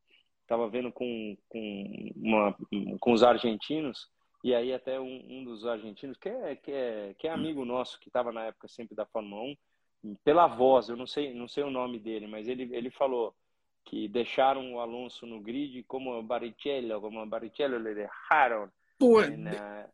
Estava 0.43 0.69
vendo 0.69 0.91
com, 0.91 1.37
com, 1.47 2.11
uma, 2.17 2.57
com 2.99 3.13
os 3.13 3.23
argentinos, 3.23 4.09
e 4.43 4.55
aí 4.55 4.73
até 4.73 4.99
um, 4.99 5.27
um 5.29 5.45
dos 5.45 5.67
argentinos, 5.67 6.17
que 6.17 6.31
é, 6.31 6.57
que, 6.57 6.73
é, 6.73 7.15
que 7.19 7.29
é 7.29 7.31
amigo 7.31 7.67
nosso, 7.67 8.01
que 8.01 8.09
estava 8.09 8.33
na 8.33 8.47
época 8.47 8.67
sempre 8.67 8.97
da 8.97 9.05
Fórmula 9.05 9.55
1, 10.03 10.17
pela 10.25 10.47
voz, 10.47 10.89
eu 10.89 10.97
não 10.97 11.07
sei, 11.07 11.35
não 11.35 11.47
sei 11.47 11.65
o 11.65 11.71
nome 11.71 11.99
dele, 11.99 12.27
mas 12.27 12.49
ele, 12.49 12.75
ele 12.75 12.91
falou 12.91 13.35
que 13.89 14.07
deixaram 14.07 14.75
o 14.75 14.81
Alonso 14.81 15.27
no 15.27 15.41
grid 15.41 15.83
como 15.85 16.23
Barrichello, 16.23 17.01
como 17.01 17.25
Barrichello 17.25 17.79
le 17.79 17.95
deixaram. 17.95 18.71
Pô, 18.99 19.23
na, 19.23 19.89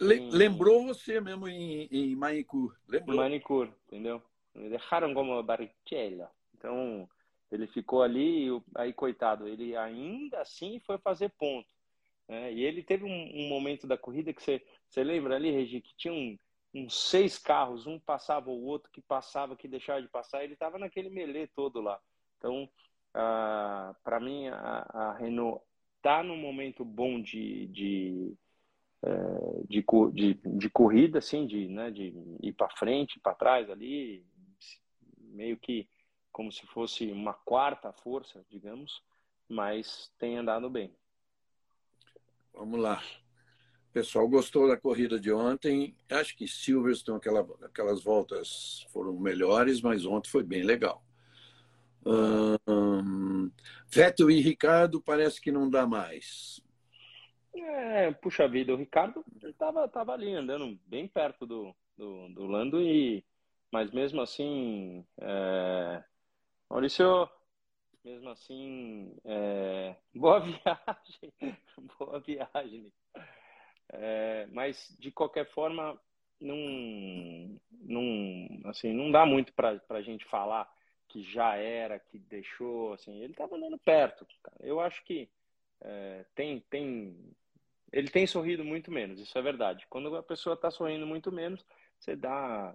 em, 0.00 0.30
lembrou 0.30 0.84
você 0.86 1.20
mesmo 1.20 1.48
em, 1.48 1.88
em 1.90 2.14
Manicur, 2.14 2.76
lembrou? 2.88 3.16
Manicur, 3.16 3.68
entendeu? 3.88 4.22
Deixaram 4.54 5.12
como 5.12 5.42
Barrichello. 5.42 6.28
Então, 6.56 7.08
ele 7.50 7.66
ficou 7.66 8.04
ali, 8.04 8.46
aí 8.76 8.92
coitado, 8.92 9.48
ele 9.48 9.76
ainda 9.76 10.40
assim 10.40 10.78
foi 10.86 10.96
fazer 10.98 11.28
ponto. 11.30 11.74
Né? 12.28 12.52
E 12.52 12.62
ele 12.62 12.84
teve 12.84 13.04
um, 13.04 13.10
um, 13.10 13.48
momento 13.48 13.84
da 13.84 13.98
corrida 13.98 14.32
que 14.32 14.44
você, 14.44 14.64
você 14.88 15.02
lembra 15.02 15.34
ali, 15.34 15.50
Regi, 15.50 15.80
que 15.80 15.96
tinha 15.96 16.14
um, 16.14 16.38
uns 16.72 17.10
seis 17.10 17.36
carros, 17.36 17.84
um 17.84 17.98
passava 17.98 18.48
o 18.48 18.64
outro, 18.64 18.92
que 18.92 19.00
passava, 19.00 19.56
que 19.56 19.66
deixava 19.66 20.00
de 20.00 20.08
passar, 20.08 20.44
ele 20.44 20.52
estava 20.52 20.78
naquele 20.78 21.10
melê 21.10 21.48
todo 21.48 21.80
lá. 21.80 22.00
Então, 22.38 22.70
ah, 23.14 23.94
para 24.02 24.18
mim, 24.18 24.48
a, 24.48 24.86
a, 24.92 25.12
Renault 25.14 25.62
está 25.96 26.22
num 26.22 26.36
momento 26.36 26.84
bom 26.84 27.22
de, 27.22 27.66
de, 27.68 28.34
é, 29.02 29.10
de, 29.68 29.84
de, 30.12 30.34
de, 30.34 30.70
corrida, 30.70 31.18
assim, 31.18 31.46
de, 31.46 31.68
né, 31.68 31.90
de 31.90 32.12
ir 32.42 32.52
para 32.52 32.68
frente, 32.76 33.20
para 33.20 33.34
trás 33.34 33.70
ali, 33.70 34.26
meio 35.18 35.56
que 35.56 35.88
como 36.32 36.50
se 36.50 36.66
fosse 36.66 37.10
uma 37.12 37.32
quarta 37.32 37.92
força, 37.92 38.44
digamos, 38.50 39.00
mas 39.48 40.12
tem 40.18 40.36
andado 40.36 40.68
bem. 40.68 40.92
Vamos 42.52 42.80
lá. 42.80 43.02
Pessoal 43.92 44.28
gostou 44.28 44.66
da 44.66 44.76
corrida 44.76 45.20
de 45.20 45.32
ontem. 45.32 45.96
Acho 46.10 46.36
que 46.36 46.48
Silverstone, 46.48 47.18
aquela, 47.18 47.46
aquelas 47.62 48.02
voltas 48.02 48.84
foram 48.92 49.12
melhores, 49.12 49.80
mas 49.80 50.04
ontem 50.04 50.28
foi 50.28 50.42
bem 50.42 50.64
legal. 50.64 51.04
Hum, 52.06 53.50
Vettel 53.88 54.30
e 54.30 54.40
Ricardo 54.40 55.00
parece 55.00 55.40
que 55.40 55.50
não 55.50 55.68
dá 55.68 55.86
mais. 55.86 56.62
É, 57.54 58.10
puxa 58.12 58.48
vida, 58.48 58.72
o 58.72 58.76
Ricardo 58.76 59.24
estava 59.42 59.88
tava 59.88 60.12
ali 60.12 60.34
andando 60.34 60.78
bem 60.86 61.06
perto 61.06 61.46
do, 61.46 61.74
do, 61.96 62.28
do 62.30 62.46
Lando, 62.46 62.82
e, 62.82 63.24
mas 63.72 63.90
mesmo 63.92 64.20
assim, 64.20 65.06
é, 65.18 66.02
Maurício, 66.68 67.28
mesmo 68.04 68.28
assim, 68.30 69.16
é, 69.24 69.96
boa 70.14 70.40
viagem, 70.42 71.58
boa 71.98 72.20
viagem. 72.20 72.92
É, 73.92 74.46
mas, 74.52 74.94
de 74.98 75.12
qualquer 75.12 75.48
forma, 75.50 75.98
não, 76.40 77.60
não, 77.80 78.68
assim, 78.68 78.92
não 78.92 79.10
dá 79.10 79.24
muito 79.24 79.52
para 79.52 79.80
a 79.88 80.02
gente 80.02 80.24
falar 80.24 80.68
que 81.14 81.22
já 81.22 81.54
era, 81.54 81.96
que 81.96 82.18
deixou, 82.18 82.92
assim, 82.92 83.22
ele 83.22 83.30
estava 83.30 83.54
andando 83.54 83.78
perto. 83.78 84.26
Cara. 84.42 84.56
Eu 84.58 84.80
acho 84.80 85.04
que 85.04 85.30
é, 85.80 86.24
tem, 86.34 86.58
tem, 86.68 87.16
ele 87.92 88.10
tem 88.10 88.26
sorrido 88.26 88.64
muito 88.64 88.90
menos, 88.90 89.20
isso 89.20 89.38
é 89.38 89.40
verdade. 89.40 89.86
Quando 89.88 90.16
a 90.16 90.24
pessoa 90.24 90.54
está 90.54 90.72
sorrindo 90.72 91.06
muito 91.06 91.30
menos, 91.30 91.64
você 92.00 92.16
dá, 92.16 92.74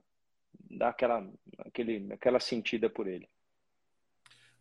dá 0.71 0.87
aquela, 0.87 1.29
aquele, 1.57 2.13
aquela 2.13 2.39
sentida 2.39 2.89
por 2.89 3.07
ele. 3.07 3.27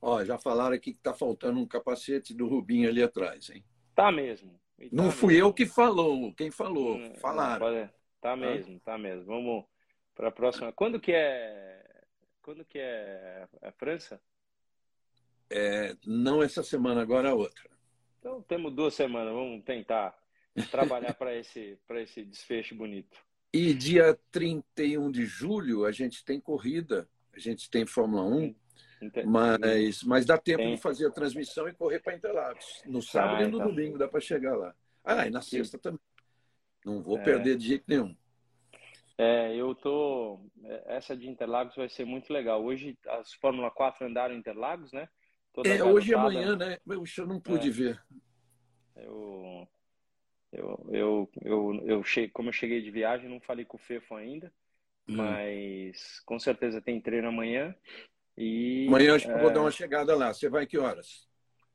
Ó, 0.03 0.25
já 0.25 0.37
falaram 0.37 0.75
aqui 0.75 0.91
que 0.91 0.99
está 0.99 1.15
faltando 1.15 1.61
um 1.61 1.67
capacete 1.67 2.35
do 2.35 2.49
Rubinho 2.49 2.89
ali 2.89 3.01
atrás, 3.01 3.49
hein? 3.49 3.65
Tá 3.95 4.11
mesmo. 4.11 4.61
Tá 4.77 4.87
não 4.91 5.13
fui 5.13 5.35
mesmo. 5.35 5.47
eu 5.47 5.55
que 5.55 5.67
falou, 5.67 6.35
quem 6.35 6.51
falou, 6.51 6.97
hum, 6.97 7.15
falaram. 7.15 7.89
Tá 8.21 8.35
mesmo, 8.35 8.81
tá 8.81 8.99
mesmo. 8.99 9.25
Vamos 9.25 9.65
para 10.17 10.31
a 10.31 10.33
próxima. 10.33 10.73
Quando 10.73 10.99
que 10.99 11.13
é? 11.13 11.88
Quando 12.49 12.65
que 12.65 12.79
é 12.79 13.47
a 13.61 13.71
França? 13.73 14.19
É, 15.51 15.95
não 16.07 16.43
essa 16.43 16.63
semana, 16.63 17.03
agora 17.03 17.29
a 17.29 17.35
outra. 17.35 17.69
Então 18.19 18.41
temos 18.41 18.73
duas 18.73 18.95
semanas. 18.95 19.35
Vamos 19.35 19.63
tentar 19.67 20.19
trabalhar 20.71 21.13
para 21.13 21.37
esse 21.37 21.79
esse 21.97 22.25
desfecho 22.25 22.75
bonito. 22.75 23.19
E 23.53 23.75
dia 23.75 24.19
31 24.31 25.11
de 25.11 25.27
julho 25.27 25.85
a 25.85 25.93
gente 25.93 26.25
tem 26.25 26.41
corrida, 26.41 27.07
a 27.35 27.39
gente 27.39 27.69
tem 27.69 27.85
Fórmula 27.85 28.23
1. 28.23 28.55
Mas, 29.27 30.03
mas 30.05 30.25
dá 30.25 30.39
tempo 30.39 30.63
Tem. 30.63 30.75
de 30.75 30.81
fazer 30.81 31.07
a 31.07 31.11
transmissão 31.11 31.69
e 31.69 31.75
correr 31.75 32.01
para 32.01 32.17
Interlagos. 32.17 32.83
No 32.87 33.03
sábado 33.03 33.43
ah, 33.43 33.43
e 33.43 33.51
no 33.51 33.59
então. 33.59 33.69
domingo 33.69 33.99
dá 33.99 34.09
para 34.09 34.21
chegar 34.21 34.57
lá. 34.57 34.75
Ah, 35.05 35.27
e 35.27 35.31
na 35.31 35.43
sexta 35.43 35.79
também. 35.79 36.01
Não 36.83 37.03
vou 37.03 37.19
é. 37.19 37.23
perder 37.23 37.59
de 37.59 37.69
jeito 37.69 37.85
nenhum. 37.87 38.17
É, 39.19 39.53
eu 39.57 39.75
tô. 39.75 40.41
É, 40.65 40.97
essa 40.97 41.17
de 41.17 41.29
Interlagos 41.29 41.75
vai 41.75 41.89
ser 41.89 42.05
muito 42.05 42.33
legal. 42.33 42.65
Hoje 42.65 42.97
as 43.05 43.35
Fórmula 43.35 43.69
4 43.69 44.07
andaram 44.07 44.33
em 44.33 44.39
Interlagos, 44.39 44.93
né? 44.93 45.09
Toda 45.53 45.69
é, 45.69 45.83
hoje 45.83 46.13
e 46.13 46.15
amanhã, 46.15 46.55
né? 46.55 46.79
Eu 46.87 47.27
não 47.27 47.41
pude 47.41 47.69
é. 47.69 47.73
ver. 47.73 48.03
Eu, 48.95 49.69
eu, 50.53 50.89
eu, 50.93 51.31
eu, 51.43 51.83
eu 51.85 52.05
cheguei, 52.05 52.31
como 52.31 52.51
eu 52.51 52.53
cheguei 52.53 52.81
de 52.81 52.93
viagem, 52.93 53.29
não 53.29 53.41
falei 53.41 53.65
com 53.65 53.77
o 53.77 53.81
Fefo 53.81 54.15
ainda, 54.15 54.53
hum. 55.09 55.17
mas 55.17 56.21
com 56.21 56.39
certeza 56.39 56.81
tem 56.81 57.01
treino 57.01 57.29
amanhã. 57.29 57.75
E, 58.37 58.87
Amanhã 58.87 59.19
que 59.19 59.29
é... 59.29 59.39
vou 59.39 59.53
dar 59.53 59.63
uma 59.63 59.71
chegada 59.73 60.15
lá. 60.15 60.33
Você 60.33 60.49
vai 60.49 60.65
que 60.65 60.79
horas? 60.79 61.29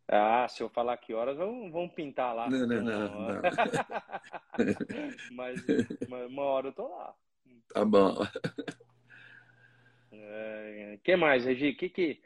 Ah, 0.08 0.48
se 0.48 0.64
eu 0.64 0.70
falar 0.70 0.96
que 0.96 1.14
horas, 1.14 1.36
vão, 1.36 1.70
vão 1.70 1.90
pintar 1.90 2.34
lá. 2.34 2.50
Não, 2.50 2.66
não, 2.66 2.82
não. 2.82 3.10
não. 3.10 3.42
mas, 5.32 5.62
mas, 6.08 6.28
uma 6.30 6.44
hora 6.44 6.70
eu 6.70 6.74
tô 6.74 6.88
lá. 6.88 7.14
Tá 7.74 7.86
bom. 7.86 8.16
É, 10.12 11.00
que 11.04 11.16
mais, 11.16 11.46
Regi? 11.46 11.70
O 11.70 11.78
que 11.78 11.90
que, 11.90 12.22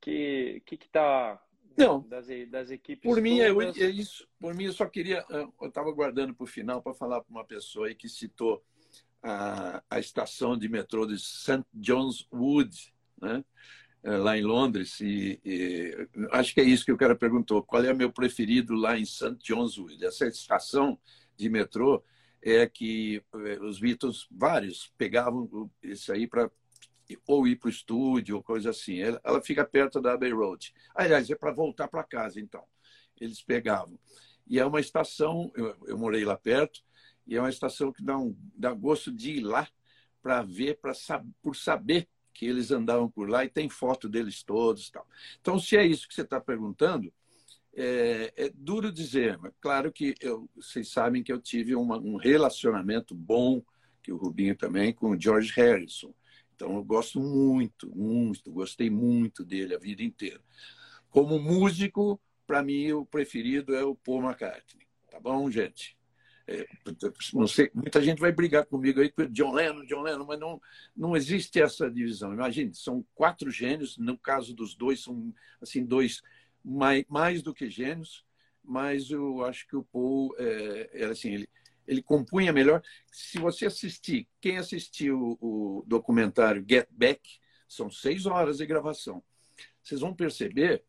que, 0.00 0.62
que, 0.64 0.76
que 0.76 0.88
tá 0.88 1.40
não, 1.76 2.00
das, 2.08 2.26
das 2.48 2.70
equipes 2.70 3.02
Por 3.02 3.20
mim, 3.20 3.40
é, 3.40 3.48
é, 3.48 3.90
isso. 3.90 4.26
Por 4.38 4.54
mim, 4.54 4.64
eu 4.64 4.72
só 4.72 4.86
queria... 4.86 5.24
Eu 5.28 5.68
estava 5.68 5.90
guardando 5.92 6.34
para 6.34 6.44
o 6.44 6.46
final 6.46 6.82
para 6.82 6.94
falar 6.94 7.20
para 7.20 7.30
uma 7.30 7.44
pessoa 7.44 7.88
aí 7.88 7.94
que 7.94 8.08
citou 8.08 8.64
a, 9.22 9.82
a 9.90 9.98
estação 9.98 10.56
de 10.56 10.68
metrô 10.68 11.06
de 11.06 11.18
St. 11.18 11.64
John's 11.72 12.26
Wood, 12.32 12.94
né? 13.20 13.44
É, 14.02 14.18
lá 14.18 14.36
em 14.36 14.42
Londres. 14.42 15.00
E, 15.00 15.40
e, 15.44 16.08
acho 16.30 16.52
que 16.52 16.60
é 16.60 16.64
isso 16.64 16.84
que 16.84 16.92
o 16.92 16.96
cara 16.96 17.16
perguntou. 17.16 17.62
Qual 17.62 17.82
é 17.82 17.92
o 17.92 17.96
meu 17.96 18.12
preferido 18.12 18.74
lá 18.74 18.98
em 18.98 19.04
St. 19.04 19.36
John's 19.42 19.78
Wood? 19.78 20.04
Essa 20.04 20.26
estação 20.26 20.98
de 21.36 21.48
metrô 21.48 22.04
é 22.44 22.66
que 22.66 23.22
é, 23.46 23.58
os 23.60 23.80
Beatles, 23.80 24.26
vários, 24.30 24.92
pegavam 24.98 25.70
isso 25.82 26.12
aí 26.12 26.26
para 26.26 26.50
ou 27.26 27.46
ir 27.46 27.56
para 27.56 27.66
o 27.66 27.70
estúdio 27.70 28.36
ou 28.36 28.42
coisa 28.42 28.70
assim. 28.70 28.98
Ela, 29.00 29.20
ela, 29.24 29.42
fica 29.42 29.64
perto 29.64 30.00
da 30.00 30.12
Abbey 30.14 30.32
Road. 30.32 30.74
Aliás, 30.94 31.28
é 31.30 31.34
para 31.34 31.52
voltar 31.52 31.88
para 31.88 32.02
casa, 32.02 32.40
então. 32.40 32.64
Eles 33.20 33.42
pegavam. 33.42 33.98
E 34.46 34.58
é 34.58 34.64
uma 34.64 34.80
estação, 34.80 35.50
eu, 35.54 35.76
eu 35.86 35.98
morei 35.98 36.24
lá 36.24 36.36
perto, 36.36 36.82
e 37.26 37.36
é 37.36 37.40
uma 37.40 37.50
estação 37.50 37.92
que 37.92 38.02
dá, 38.02 38.16
um, 38.18 38.36
dá 38.54 38.72
gosto 38.72 39.10
de 39.12 39.32
ir 39.32 39.40
lá 39.40 39.68
para 40.22 40.42
ver, 40.42 40.78
pra, 40.78 40.92
por 41.42 41.56
saber 41.56 42.08
que 42.32 42.46
eles 42.46 42.70
andavam 42.70 43.08
por 43.10 43.28
lá 43.28 43.44
e 43.44 43.48
tem 43.48 43.68
foto 43.68 44.08
deles 44.08 44.42
todos. 44.42 44.90
Tal. 44.90 45.06
Então, 45.40 45.58
se 45.58 45.76
é 45.76 45.86
isso 45.86 46.08
que 46.08 46.14
você 46.14 46.22
está 46.22 46.40
perguntando, 46.40 47.12
é, 47.76 48.32
é, 48.36 48.52
duro 48.54 48.92
dizer, 48.92 49.38
mas 49.38 49.52
claro 49.60 49.92
que 49.92 50.14
eu, 50.20 50.48
vocês 50.54 50.88
sabem 50.90 51.22
que 51.22 51.32
eu 51.32 51.40
tive 51.40 51.74
uma, 51.74 51.98
um 51.98 52.16
relacionamento 52.16 53.14
bom, 53.14 53.62
que 54.02 54.12
o 54.12 54.16
Rubinho 54.16 54.56
também, 54.56 54.92
com 54.92 55.10
o 55.10 55.20
George 55.20 55.52
Harrison. 55.56 56.14
Então, 56.54 56.76
eu 56.76 56.84
gosto 56.84 57.18
muito, 57.20 57.90
muito, 57.94 58.52
gostei 58.52 58.88
muito 58.88 59.44
dele 59.44 59.74
a 59.74 59.78
vida 59.78 60.02
inteira. 60.02 60.40
Como 61.10 61.38
músico, 61.38 62.20
para 62.46 62.62
mim, 62.62 62.92
o 62.92 63.04
preferido 63.04 63.74
é 63.74 63.84
o 63.84 63.94
Paul 63.94 64.22
McCartney. 64.22 64.86
Tá 65.10 65.18
bom, 65.18 65.50
gente? 65.50 65.96
É, 66.46 66.66
não 67.32 67.46
sei, 67.46 67.70
muita 67.74 68.02
gente 68.02 68.20
vai 68.20 68.30
brigar 68.30 68.66
comigo 68.66 69.00
aí 69.00 69.10
com 69.10 69.24
John 69.26 69.52
Lennon, 69.52 69.86
John 69.86 70.02
Lennon, 70.02 70.26
mas 70.26 70.38
não, 70.38 70.60
não 70.94 71.16
existe 71.16 71.60
essa 71.60 71.90
divisão. 71.90 72.34
Imagine, 72.34 72.74
são 72.74 73.04
quatro 73.14 73.50
gênios, 73.50 73.96
no 73.96 74.18
caso 74.18 74.54
dos 74.54 74.74
dois, 74.74 75.02
são 75.02 75.32
assim 75.60 75.84
dois 75.84 76.20
mais, 76.64 77.04
mais 77.08 77.42
do 77.42 77.52
que 77.52 77.68
gênios, 77.68 78.24
mas 78.62 79.10
eu 79.10 79.44
acho 79.44 79.66
que 79.66 79.76
o 79.76 79.84
Paul, 79.84 80.34
é, 80.38 80.90
é 81.02 81.04
assim, 81.06 81.34
ele, 81.34 81.48
ele 81.86 82.02
compunha 82.02 82.52
melhor. 82.52 82.82
Se 83.12 83.38
você 83.38 83.66
assistir, 83.66 84.26
quem 84.40 84.56
assistiu 84.56 85.36
o 85.40 85.84
documentário 85.86 86.64
Get 86.68 86.88
Back, 86.90 87.20
são 87.68 87.90
seis 87.90 88.24
horas 88.26 88.58
de 88.58 88.66
gravação. 88.66 89.22
Vocês 89.82 90.00
vão 90.00 90.14
perceber 90.14 90.82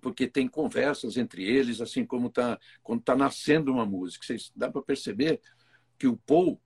porque 0.00 0.26
tem 0.26 0.48
conversas 0.48 1.16
entre 1.16 1.44
eles, 1.44 1.80
assim 1.80 2.04
como 2.04 2.30
tá, 2.30 2.58
quando 2.82 3.00
está 3.00 3.14
nascendo 3.14 3.72
uma 3.72 3.84
música. 3.84 4.24
Vocês, 4.24 4.50
dá 4.56 4.70
para 4.70 4.82
perceber 4.82 5.40
que 5.98 6.06
o 6.06 6.16
Paul 6.16 6.60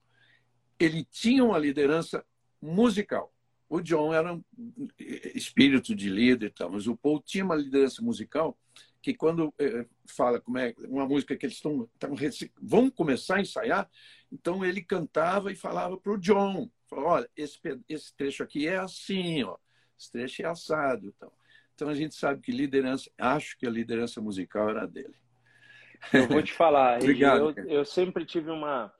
ele 0.78 1.05
tinha 1.05 1.45
uma 1.45 1.59
liderança 1.59 2.24
musical. 2.61 3.34
O 3.75 3.81
John 3.81 4.14
era 4.14 4.33
um 4.33 4.43
espírito 5.35 5.97
de 5.97 6.09
líder 6.09 6.47
e 6.47 6.51
tal, 6.51 6.70
mas 6.70 6.87
o 6.87 6.97
Paul 6.97 7.20
tinha 7.20 7.45
uma 7.45 7.57
liderança 7.57 8.01
musical 8.03 8.57
que 9.03 9.12
quando 9.12 9.53
eh, 9.59 9.85
fala 10.07 10.41
como 10.41 10.59
é 10.59 10.72
uma 10.79 11.05
música 11.05 11.37
que 11.37 11.45
eles 11.45 11.57
estão 11.57 11.91
vão 12.62 12.89
começar 12.89 13.37
a 13.37 13.41
ensaiar, 13.41 13.91
então 14.31 14.64
ele 14.64 14.81
cantava 14.81 15.51
e 15.51 15.57
falava 15.57 15.99
para 15.99 16.12
o 16.12 16.18
John, 16.18 16.70
falou, 16.89 17.07
olha, 17.07 17.29
esse, 17.37 17.59
esse 17.89 18.14
trecho 18.16 18.45
aqui 18.45 18.68
é 18.68 18.77
assim, 18.77 19.43
ó, 19.43 19.57
esse 19.99 20.12
trecho 20.12 20.43
é 20.43 20.47
assado, 20.47 21.09
então. 21.09 21.33
Então 21.75 21.89
a 21.89 21.95
gente 21.95 22.14
sabe 22.14 22.41
que 22.43 22.53
liderança, 22.53 23.11
acho 23.18 23.59
que 23.59 23.66
a 23.66 23.70
liderança 23.70 24.20
musical 24.20 24.70
era 24.70 24.87
dele. 24.87 25.16
Eu 26.12 26.29
vou 26.29 26.43
te 26.45 26.53
falar, 26.53 26.99
Obrigado, 27.03 27.53
eu, 27.59 27.68
eu, 27.68 27.85
sempre 27.85 28.25
tive 28.25 28.53
uma 28.53 28.95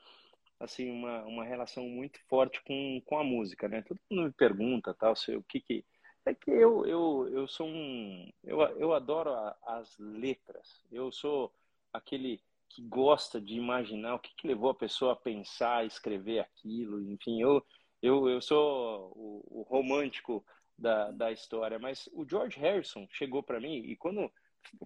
assim 0.61 0.91
uma, 0.91 1.23
uma 1.25 1.45
relação 1.45 1.89
muito 1.89 2.19
forte 2.29 2.63
com, 2.65 3.01
com 3.05 3.19
a 3.19 3.25
música, 3.25 3.69
né? 3.69 3.83
Todo 3.83 4.01
mundo 4.11 4.25
me 4.25 4.33
pergunta 4.33 4.95
tal, 4.95 5.15
se, 5.17 5.37
o 5.37 5.43
que 5.43 5.61
que 5.61 5.85
é 6.27 6.35
que 6.35 6.51
eu 6.51 6.87
eu, 6.87 7.29
eu 7.33 7.47
sou 7.49 7.67
um 7.67 8.31
eu, 8.43 8.61
eu 8.79 8.95
adoro 8.95 9.33
a, 9.33 9.57
as 9.67 9.97
letras. 9.99 10.85
Eu 10.91 11.13
sou 11.13 11.53
aquele 11.93 12.41
que 12.69 12.83
gosta 12.83 13.41
de 13.41 13.55
imaginar 13.55 14.15
o 14.15 14.19
que, 14.19 14.35
que 14.37 14.47
levou 14.49 14.71
a 14.71 14.75
pessoa 14.75 15.13
a 15.13 15.17
pensar, 15.17 15.87
escrever 15.87 16.41
aquilo, 16.41 17.01
enfim, 17.03 17.41
eu 17.41 17.65
eu, 18.03 18.29
eu 18.29 18.41
sou 18.43 19.13
o, 19.17 19.61
o 19.61 19.63
romântico 19.63 20.45
da, 20.79 21.11
da 21.11 21.33
história. 21.33 21.79
Mas 21.79 22.09
o 22.13 22.29
George 22.29 22.59
Harrison 22.59 23.07
chegou 23.11 23.43
para 23.43 23.61
mim 23.61 23.77
e 23.77 23.97
quando 23.97 24.31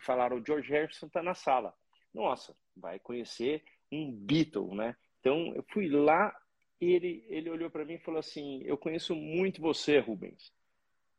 falaram 0.00 0.36
o 0.36 0.44
George 0.44 0.70
Harrison 0.70 1.06
está 1.06 1.22
na 1.22 1.34
sala, 1.34 1.74
nossa, 2.12 2.56
vai 2.76 2.98
conhecer 2.98 3.64
um 3.90 4.12
Beatle, 4.12 4.74
né? 4.74 4.96
Então 5.20 5.52
eu 5.54 5.64
fui 5.70 5.88
lá 5.88 6.34
e 6.80 6.92
ele, 6.92 7.24
ele 7.28 7.50
olhou 7.50 7.70
para 7.70 7.84
mim 7.84 7.94
e 7.94 7.98
falou 7.98 8.20
assim: 8.20 8.62
Eu 8.64 8.76
conheço 8.76 9.14
muito 9.14 9.60
você, 9.60 9.98
Rubens. 9.98 10.52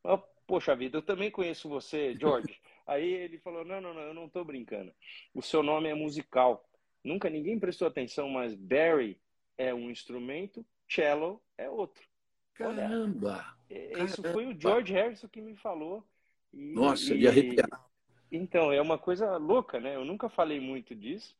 Eu, 0.04 0.24
Poxa 0.50 0.76
vida, 0.76 0.98
eu 0.98 1.04
também 1.04 1.30
conheço 1.30 1.70
você, 1.70 2.16
George. 2.20 2.60
Aí 2.88 3.08
ele 3.08 3.38
falou: 3.38 3.64
Não, 3.64 3.80
não, 3.80 3.94
não, 3.94 4.02
eu 4.02 4.16
não 4.16 4.26
estou 4.26 4.44
brincando. 4.44 4.92
O 5.32 5.44
seu 5.44 5.62
nome 5.62 5.90
é 5.90 5.94
musical. 5.94 6.68
Nunca 7.04 7.30
ninguém 7.30 7.60
prestou 7.60 7.88
atenção, 7.88 8.28
mas 8.28 8.56
Barry 8.56 9.22
é 9.60 9.72
um 9.72 9.92
instrumento, 9.92 10.66
cello 10.90 11.40
é 11.56 11.70
outro. 11.70 12.04
Caramba! 12.56 13.56
Olha, 13.70 14.04
isso 14.04 14.24
foi 14.24 14.48
o 14.48 14.60
George 14.60 14.92
Harrison 14.92 15.28
que 15.28 15.40
me 15.40 15.56
falou. 15.56 16.04
E, 16.52 16.74
Nossa, 16.74 17.14
e, 17.14 17.22
ia 17.22 17.30
arrepiar. 17.30 17.88
Então, 18.32 18.74
é 18.74 18.82
uma 18.82 18.98
coisa 18.98 19.38
louca, 19.38 19.80
né? 19.80 19.96
Eu 19.96 20.04
nunca 20.04 20.30
falei 20.30 20.60
muito 20.60 20.96
disso, 20.96 21.36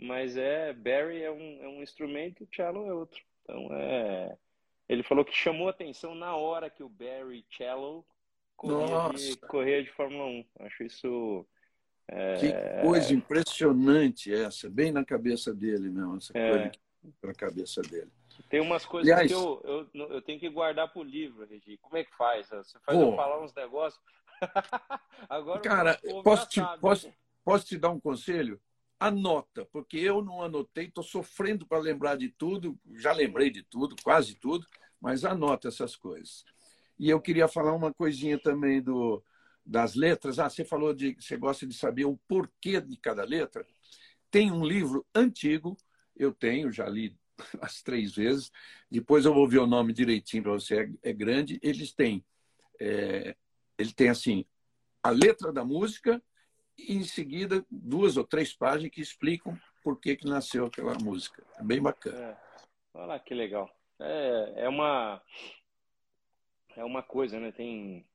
mas 0.00 0.36
é 0.36 0.72
Barry 0.72 1.22
é 1.22 1.30
um, 1.30 1.58
é 1.62 1.68
um 1.68 1.82
instrumento, 1.82 2.44
o 2.44 2.48
cello 2.54 2.86
é 2.86 2.92
outro. 2.92 3.20
Então, 3.42 3.68
é... 3.72 4.36
Ele 4.88 5.02
falou 5.02 5.24
que 5.24 5.34
chamou 5.34 5.68
atenção 5.68 6.14
na 6.14 6.34
hora 6.34 6.70
que 6.70 6.82
o 6.82 6.88
Barry 6.88 7.44
Cello 7.54 8.06
corria, 8.56 9.10
de, 9.14 9.36
corria 9.36 9.82
de 9.82 9.90
Fórmula 9.90 10.24
1. 10.24 10.44
Acho 10.60 10.82
isso... 10.84 11.46
É... 12.06 12.36
Que 12.36 12.82
coisa 12.82 13.12
impressionante 13.12 14.32
essa, 14.32 14.70
bem 14.70 14.90
na 14.90 15.04
cabeça 15.04 15.52
dele 15.52 15.90
mesmo, 15.90 16.16
essa 16.16 16.32
é... 16.34 16.50
coisa 16.50 16.72
na 17.22 17.34
cabeça 17.34 17.82
dele. 17.82 18.10
Tem 18.48 18.60
umas 18.60 18.86
coisas 18.86 19.10
Aliás, 19.10 19.30
que 19.30 19.36
eu, 19.36 19.88
eu, 19.94 20.10
eu 20.10 20.22
tenho 20.22 20.38
que 20.38 20.48
guardar 20.48 20.90
para 20.90 21.00
o 21.00 21.04
livro, 21.04 21.44
Regi. 21.44 21.76
Como 21.78 21.96
é 21.96 22.04
que 22.04 22.16
faz? 22.16 22.48
Você 22.48 22.78
faz 22.80 22.96
pô, 22.96 23.04
eu 23.04 23.16
falar 23.16 23.42
uns 23.42 23.52
negócios. 23.52 24.02
Agora, 25.28 25.60
cara, 25.60 26.00
posso 26.22 26.48
te, 26.48 26.60
posso, 26.80 27.12
posso 27.44 27.66
te 27.66 27.76
dar 27.76 27.90
um 27.90 28.00
conselho? 28.00 28.60
Anota, 29.00 29.64
porque 29.66 29.96
eu 29.96 30.22
não 30.22 30.42
anotei, 30.42 30.86
estou 30.86 31.04
sofrendo 31.04 31.66
para 31.66 31.78
lembrar 31.78 32.16
de 32.16 32.30
tudo, 32.30 32.78
já 32.96 33.12
lembrei 33.12 33.48
de 33.48 33.62
tudo, 33.62 33.94
quase 34.02 34.34
tudo, 34.34 34.66
mas 35.00 35.24
anota 35.24 35.68
essas 35.68 35.94
coisas. 35.94 36.44
E 36.98 37.08
eu 37.08 37.20
queria 37.20 37.46
falar 37.46 37.74
uma 37.74 37.94
coisinha 37.94 38.38
também 38.40 38.82
do, 38.82 39.22
das 39.64 39.94
letras. 39.94 40.38
Ah, 40.38 40.50
você 40.50 40.64
falou 40.64 40.92
de 40.92 41.14
você 41.14 41.36
gosta 41.36 41.66
de 41.66 41.74
saber 41.74 42.06
o 42.06 42.18
porquê 42.26 42.80
de 42.80 42.96
cada 42.96 43.22
letra. 43.24 43.64
Tem 44.30 44.50
um 44.50 44.64
livro 44.64 45.06
antigo, 45.14 45.76
eu 46.16 46.32
tenho, 46.32 46.72
já 46.72 46.88
li 46.88 47.16
as 47.60 47.82
três 47.82 48.14
vezes. 48.14 48.50
Depois 48.90 49.24
eu 49.24 49.32
vou 49.32 49.48
ver 49.48 49.58
o 49.58 49.66
nome 49.66 49.92
direitinho 49.92 50.42
para 50.42 50.52
você. 50.52 50.90
É, 51.02 51.10
é, 51.10 51.12
grande. 51.12 51.58
Eles 51.62 51.92
têm, 51.92 52.24
é, 52.80 53.36
ele 53.78 53.92
tem 53.92 54.08
assim 54.08 54.44
a 55.02 55.10
letra 55.10 55.52
da 55.52 55.64
música 55.64 56.22
e 56.78 56.94
em 56.94 57.02
seguida 57.02 57.64
duas 57.70 58.16
ou 58.16 58.24
três 58.24 58.52
páginas 58.52 58.92
que 58.92 59.00
explicam 59.00 59.58
por 59.82 60.00
que 60.00 60.16
que 60.16 60.26
nasceu 60.26 60.66
aquela 60.66 60.94
música. 60.94 61.44
É 61.58 61.62
bem 61.62 61.82
bacana. 61.82 62.18
É. 62.18 62.36
Olha 62.94 63.18
que 63.18 63.34
legal. 63.34 63.70
É, 63.98 64.52
é 64.64 64.68
uma 64.68 65.20
é 66.76 66.84
uma 66.84 67.02
coisa, 67.02 67.40
né? 67.40 67.52
Tem 67.52 68.06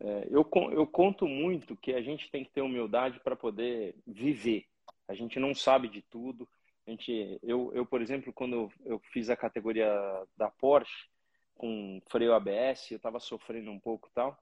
é, 0.00 0.26
eu, 0.30 0.48
eu 0.72 0.86
conto 0.86 1.28
muito 1.28 1.76
que 1.76 1.92
a 1.92 2.02
gente 2.02 2.30
tem 2.30 2.44
que 2.44 2.50
ter 2.50 2.62
humildade 2.62 3.20
para 3.20 3.36
poder 3.36 3.94
viver. 4.06 4.66
A 5.06 5.14
gente 5.14 5.38
não 5.38 5.54
sabe 5.54 5.88
de 5.88 6.02
tudo 6.02 6.48
a 6.86 6.90
gente, 6.90 7.38
eu, 7.42 7.72
eu, 7.74 7.86
por 7.86 8.02
exemplo, 8.02 8.32
quando 8.32 8.70
eu 8.84 8.98
fiz 9.12 9.30
a 9.30 9.36
categoria 9.36 9.88
da 10.36 10.50
Porsche 10.50 11.08
com 11.54 12.02
freio 12.08 12.34
ABS, 12.34 12.90
eu 12.90 12.96
estava 12.96 13.20
sofrendo 13.20 13.70
um 13.70 13.78
pouco 13.78 14.10
tal. 14.12 14.36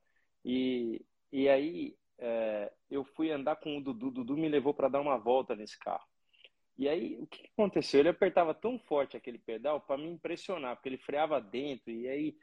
E, 0.44 1.04
e 1.30 1.48
aí 1.48 1.94
é, 2.20 2.72
eu 2.90 3.02
fui 3.02 3.32
andar 3.32 3.56
com 3.56 3.76
o 3.76 3.80
Dudu. 3.82 4.08
O 4.08 4.10
Dudu 4.10 4.36
me 4.36 4.48
levou 4.48 4.74
para 4.74 4.88
dar 4.88 5.00
uma 5.00 5.16
volta 5.16 5.56
nesse 5.56 5.78
carro. 5.78 6.06
E 6.76 6.88
aí 6.88 7.16
o 7.18 7.26
que 7.26 7.48
aconteceu? 7.52 8.00
Ele 8.00 8.10
apertava 8.10 8.54
tão 8.54 8.78
forte 8.78 9.16
aquele 9.16 9.38
pedal 9.38 9.80
para 9.80 9.98
me 9.98 10.08
impressionar, 10.08 10.76
porque 10.76 10.88
ele 10.88 10.98
freava 10.98 11.40
dentro. 11.40 11.90
E 11.90 12.06
aí 12.08 12.36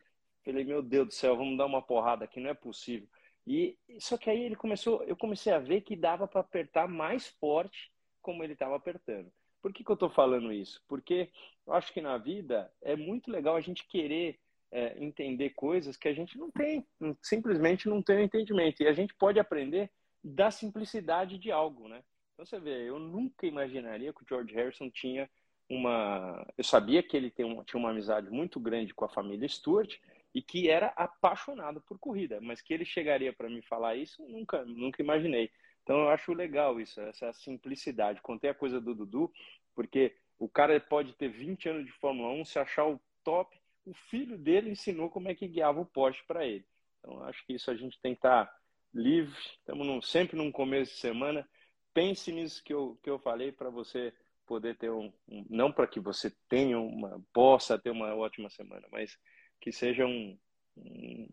falei, 0.43 0.63
meu 0.63 0.81
Deus 0.81 1.07
do 1.07 1.13
céu, 1.13 1.37
vamos 1.37 1.57
dar 1.57 1.65
uma 1.65 1.81
porrada 1.81 2.25
aqui, 2.25 2.39
não 2.39 2.49
é 2.49 2.53
possível. 2.53 3.07
E 3.45 3.77
só 3.99 4.17
que 4.17 4.29
aí 4.29 4.41
ele 4.43 4.55
começou, 4.55 5.03
eu 5.03 5.15
comecei 5.15 5.53
a 5.53 5.59
ver 5.59 5.81
que 5.81 5.95
dava 5.95 6.27
para 6.27 6.41
apertar 6.41 6.87
mais 6.87 7.27
forte 7.39 7.91
como 8.21 8.43
ele 8.43 8.53
estava 8.53 8.75
apertando. 8.75 9.31
Por 9.61 9.73
que, 9.73 9.83
que 9.83 9.91
eu 9.91 9.95
estou 9.95 10.09
falando 10.09 10.51
isso? 10.51 10.83
Porque 10.87 11.29
eu 11.65 11.73
acho 11.73 11.93
que 11.93 12.01
na 12.01 12.17
vida 12.17 12.71
é 12.81 12.95
muito 12.95 13.31
legal 13.31 13.55
a 13.55 13.61
gente 13.61 13.87
querer 13.87 14.39
é, 14.71 15.01
entender 15.03 15.51
coisas 15.51 15.97
que 15.97 16.07
a 16.07 16.13
gente 16.13 16.37
não 16.37 16.51
tem, 16.51 16.85
simplesmente 17.21 17.87
não 17.87 18.01
tem 18.01 18.17
o 18.17 18.23
entendimento. 18.23 18.81
E 18.81 18.87
a 18.87 18.93
gente 18.93 19.13
pode 19.13 19.39
aprender 19.39 19.89
da 20.23 20.51
simplicidade 20.51 21.37
de 21.37 21.51
algo, 21.51 21.87
né? 21.87 22.03
Então 22.33 22.45
você 22.45 22.59
vê, 22.59 22.87
eu 22.87 22.99
nunca 22.99 23.47
imaginaria 23.47 24.13
que 24.13 24.23
o 24.23 24.27
George 24.27 24.53
Harrison 24.53 24.89
tinha 24.89 25.29
uma. 25.69 26.45
Eu 26.57 26.63
sabia 26.63 27.01
que 27.01 27.15
ele 27.17 27.31
tem 27.31 27.45
tinha 27.63 27.79
uma 27.79 27.89
amizade 27.89 28.29
muito 28.29 28.59
grande 28.59 28.93
com 28.93 29.05
a 29.05 29.09
família 29.09 29.47
Stewart 29.47 29.97
e 30.33 30.41
que 30.41 30.69
era 30.69 30.87
apaixonado 30.95 31.81
por 31.81 31.97
corrida, 31.97 32.39
mas 32.41 32.61
que 32.61 32.73
ele 32.73 32.85
chegaria 32.85 33.33
para 33.33 33.49
me 33.49 33.61
falar 33.63 33.95
isso, 33.95 34.21
nunca, 34.27 34.63
nunca 34.65 35.01
imaginei. 35.01 35.49
Então 35.81 35.99
eu 35.99 36.09
acho 36.09 36.33
legal 36.33 36.79
isso, 36.79 36.99
essa 37.01 37.33
simplicidade. 37.33 38.21
Contei 38.21 38.49
a 38.49 38.53
coisa 38.53 38.79
do 38.79 38.93
Dudu, 38.93 39.31
porque 39.73 40.15
o 40.37 40.47
cara 40.47 40.79
pode 40.79 41.13
ter 41.13 41.29
20 41.29 41.69
anos 41.69 41.85
de 41.85 41.91
Fórmula 41.93 42.29
1, 42.33 42.45
se 42.45 42.59
achar 42.59 42.85
o 42.85 42.99
top, 43.23 43.57
o 43.87 43.93
filho 44.09 44.37
dele 44.37 44.69
ensinou 44.69 45.09
como 45.09 45.29
é 45.29 45.35
que 45.35 45.47
guiava 45.47 45.79
o 45.79 45.85
Porsche 45.85 46.21
para 46.27 46.45
ele. 46.45 46.65
Então 46.99 47.23
acho 47.23 47.45
que 47.45 47.53
isso 47.53 47.71
a 47.71 47.75
gente 47.75 47.99
tem 48.01 48.13
que 48.13 48.19
estar 48.19 48.45
tá 48.45 48.57
livre, 48.93 49.33
estamos 49.57 50.09
sempre 50.09 50.35
num 50.35 50.51
começo 50.51 50.93
de 50.93 50.99
semana. 50.99 51.47
Pense 51.93 52.31
nisso 52.31 52.61
que 52.63 52.73
eu, 52.73 52.99
que 53.01 53.09
eu 53.09 53.17
falei 53.17 53.51
para 53.51 53.69
você 53.69 54.13
poder 54.45 54.77
ter 54.77 54.91
um, 54.91 55.11
um 55.27 55.45
não 55.49 55.71
para 55.71 55.87
que 55.87 55.99
você 55.99 56.31
tenha 56.49 56.77
uma 56.79 57.21
possa 57.33 57.79
ter 57.79 57.89
uma 57.89 58.13
ótima 58.13 58.49
semana, 58.49 58.85
mas 58.91 59.17
que 59.59 59.71
seja 59.71 60.05
um, 60.05 60.37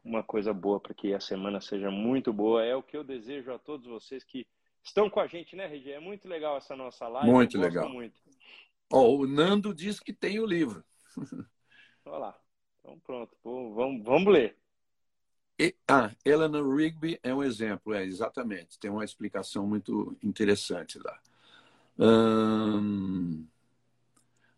uma 0.05 0.23
coisa 0.23 0.55
boa 0.55 0.79
para 0.79 0.95
que 0.95 1.13
a 1.13 1.21
semana 1.21 1.61
seja 1.61 1.91
muito 1.91 2.33
boa. 2.33 2.65
É 2.65 2.77
o 2.77 2.83
que 2.83 2.97
eu 2.97 3.03
desejo 3.03 3.53
a 3.53 3.59
todos 3.59 3.89
vocês 3.89 4.23
que 4.23 4.47
estão 4.83 5.11
com 5.11 5.19
a 5.19 5.27
gente, 5.27 5.57
né, 5.57 5.67
Regi? 5.67 5.91
É 5.91 6.01
muito 6.01 6.29
legal 6.29 6.57
essa 6.57 6.77
nossa 6.77 7.09
live. 7.09 7.31
Muito 7.31 7.59
legal. 7.59 7.89
Muito. 7.89 8.21
Oh, 8.93 9.19
o 9.19 9.27
Nando 9.27 9.75
diz 9.75 9.99
que 9.99 10.13
tem 10.13 10.39
o 10.39 10.47
livro. 10.47 10.85
Olha 12.07 12.19
lá. 12.19 12.44
Então 12.85 12.99
pronto, 12.99 13.35
vamos, 13.43 14.05
vamos 14.05 14.31
ler. 14.31 14.55
E, 15.59 15.75
ah, 15.89 16.11
Eleanor 16.23 16.77
Rigby 16.77 17.19
é 17.23 17.35
um 17.35 17.43
exemplo, 17.43 17.95
é 17.95 18.05
exatamente. 18.05 18.79
Tem 18.79 18.91
uma 18.91 19.05
explicação 19.05 19.67
muito 19.67 20.15
interessante 20.23 20.99
lá. 20.99 21.19
Hum, 21.99 23.47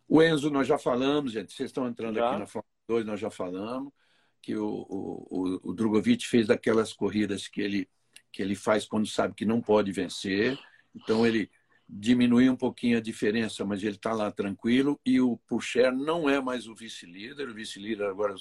o 0.09 0.21
Enzo, 0.21 0.49
nós 0.49 0.67
já 0.67 0.77
falamos, 0.77 1.31
gente. 1.31 1.53
Vocês 1.53 1.69
estão 1.69 1.87
entrando 1.87 2.15
já? 2.15 2.29
aqui 2.29 2.39
na 2.39 2.45
Fórmula 2.45 2.73
2, 2.89 3.05
nós 3.05 3.19
já 3.19 3.29
falamos 3.29 3.93
que 4.41 4.57
o, 4.57 4.85
o, 4.89 5.59
o 5.69 5.73
Drogovic 5.73 6.27
fez 6.27 6.47
daquelas 6.47 6.93
corridas 6.93 7.47
que 7.47 7.61
ele, 7.61 7.89
que 8.31 8.41
ele 8.41 8.55
faz 8.55 8.85
quando 8.85 9.07
sabe 9.07 9.35
que 9.35 9.45
não 9.45 9.61
pode 9.61 9.91
vencer. 9.91 10.59
Então 10.93 11.25
ele 11.25 11.49
diminuiu 11.87 12.51
um 12.51 12.57
pouquinho 12.57 12.97
a 12.97 13.01
diferença, 13.01 13.63
mas 13.63 13.81
ele 13.81 13.95
está 13.95 14.13
lá 14.13 14.31
tranquilo. 14.31 14.99
E 15.05 15.21
o 15.21 15.37
Pucher 15.47 15.95
não 15.95 16.29
é 16.29 16.41
mais 16.41 16.67
o 16.67 16.75
vice-líder. 16.75 17.49
O 17.49 17.53
vice-líder 17.53 18.05
agora 18.05 18.35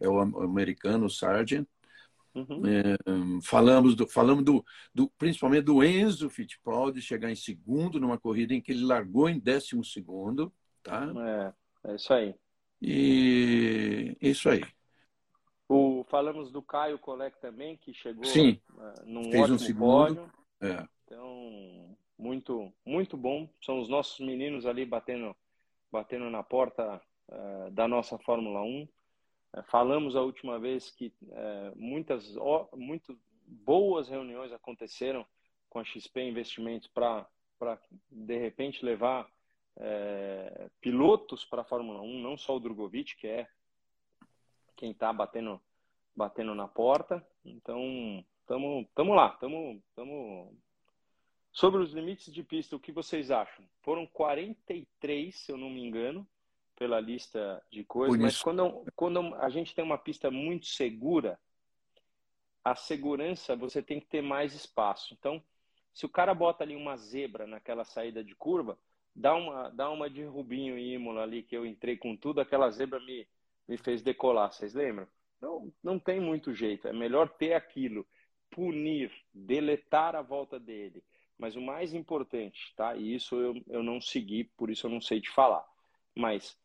é 0.00 0.08
o 0.08 0.20
americano, 0.42 1.06
o 1.06 1.10
Sargent. 1.10 1.66
Uhum. 2.34 2.62
É, 2.66 2.96
falamos 3.42 3.94
do, 3.94 4.06
falamos 4.06 4.44
do, 4.44 4.64
do, 4.94 5.08
principalmente 5.16 5.64
do 5.64 5.82
Enzo 5.82 6.28
Fittipaldi 6.28 7.00
chegar 7.00 7.30
em 7.30 7.36
segundo 7.36 7.98
numa 7.98 8.18
corrida 8.18 8.52
em 8.52 8.60
que 8.60 8.72
ele 8.72 8.84
largou 8.84 9.26
em 9.26 9.38
décimo 9.38 9.82
segundo, 9.82 10.52
tá? 10.82 11.10
É, 11.84 11.90
é 11.90 11.94
isso 11.94 12.12
aí. 12.12 12.34
E 12.82 14.16
isso 14.20 14.50
aí. 14.50 14.62
O, 15.66 16.04
falamos 16.04 16.52
do 16.52 16.62
Caio 16.62 16.98
Colec 16.98 17.40
também, 17.40 17.76
que 17.78 17.94
chegou 17.94 18.24
Sim, 18.24 18.60
uh, 18.74 19.06
num 19.06 19.30
fez 19.30 19.50
um 19.50 19.58
segundo. 19.58 20.30
É. 20.60 20.86
Então, 21.04 21.96
muito, 22.18 22.72
muito 22.84 23.16
bom. 23.16 23.48
São 23.62 23.80
os 23.80 23.88
nossos 23.88 24.24
meninos 24.24 24.66
ali 24.66 24.84
batendo, 24.84 25.36
batendo 25.90 26.30
na 26.30 26.42
porta 26.42 27.00
uh, 27.28 27.70
da 27.70 27.86
nossa 27.86 28.18
Fórmula 28.18 28.62
1. 28.62 28.82
Uh, 28.82 28.88
é, 29.54 29.62
falamos 29.64 30.16
a 30.16 30.22
última 30.22 30.58
vez 30.58 30.90
que 30.90 31.12
uh, 31.22 31.76
muitas, 31.76 32.34
muito 32.74 33.18
boas 33.46 34.08
reuniões 34.08 34.52
aconteceram 34.52 35.26
com 35.68 35.78
a 35.78 35.84
XP 35.84 36.22
Investimentos 36.22 36.88
para, 36.88 37.28
de 38.10 38.38
repente, 38.38 38.84
levar 38.84 39.28
pilotos 40.80 41.44
para 41.44 41.60
a 41.60 41.64
Fórmula 41.64 42.00
1, 42.00 42.22
não 42.22 42.38
só 42.38 42.56
o 42.56 42.60
Drogovic, 42.60 43.14
que 43.16 43.26
é 43.26 43.46
quem 44.74 44.92
está 44.92 45.12
batendo, 45.12 45.60
batendo 46.14 46.54
na 46.54 46.66
porta. 46.66 47.22
Então, 47.44 48.24
estamos 48.40 48.86
tamo 48.94 49.14
lá, 49.14 49.28
estamos. 49.34 49.82
Tamo... 49.94 50.56
Sobre 51.56 51.80
os 51.80 51.94
limites 51.94 52.30
de 52.30 52.42
pista, 52.42 52.76
o 52.76 52.78
que 52.78 52.92
vocês 52.92 53.30
acham? 53.30 53.64
Foram 53.80 54.06
43, 54.06 55.34
se 55.34 55.50
eu 55.50 55.56
não 55.56 55.70
me 55.70 55.82
engano, 55.82 56.28
pela 56.76 57.00
lista 57.00 57.64
de 57.70 57.82
coisas, 57.82 58.20
mas 58.20 58.42
quando, 58.42 58.84
quando 58.94 59.34
a 59.36 59.48
gente 59.48 59.74
tem 59.74 59.82
uma 59.82 59.96
pista 59.96 60.30
muito 60.30 60.66
segura, 60.66 61.40
a 62.62 62.74
segurança 62.74 63.56
você 63.56 63.82
tem 63.82 63.98
que 63.98 64.06
ter 64.06 64.20
mais 64.20 64.54
espaço. 64.54 65.14
Então, 65.14 65.42
se 65.94 66.04
o 66.04 66.10
cara 66.10 66.34
bota 66.34 66.62
ali 66.62 66.76
uma 66.76 66.94
zebra 66.98 67.46
naquela 67.46 67.86
saída 67.86 68.22
de 68.22 68.34
curva, 68.34 68.78
dá 69.14 69.34
uma, 69.34 69.70
dá 69.70 69.88
uma 69.88 70.10
de 70.10 70.24
Rubinho 70.24 70.76
e 70.76 70.92
Imola 70.92 71.22
ali, 71.22 71.42
que 71.42 71.56
eu 71.56 71.64
entrei 71.64 71.96
com 71.96 72.14
tudo, 72.14 72.38
aquela 72.38 72.70
zebra 72.70 73.00
me, 73.00 73.26
me 73.66 73.78
fez 73.78 74.02
decolar, 74.02 74.52
vocês 74.52 74.74
lembram? 74.74 75.08
Não, 75.40 75.72
não 75.82 75.98
tem 75.98 76.20
muito 76.20 76.52
jeito, 76.52 76.86
é 76.86 76.92
melhor 76.92 77.30
ter 77.30 77.54
aquilo, 77.54 78.06
punir, 78.50 79.10
deletar 79.32 80.14
a 80.14 80.20
volta 80.20 80.60
dele. 80.60 81.02
Mas 81.38 81.56
o 81.56 81.60
mais 81.60 81.92
importante, 81.94 82.74
tá? 82.74 82.96
E 82.96 83.14
isso 83.14 83.36
eu, 83.36 83.54
eu 83.68 83.82
não 83.82 84.00
segui, 84.00 84.44
por 84.44 84.70
isso 84.70 84.86
eu 84.86 84.90
não 84.90 85.00
sei 85.00 85.20
te 85.20 85.30
falar. 85.30 85.66
Mas 86.14 86.58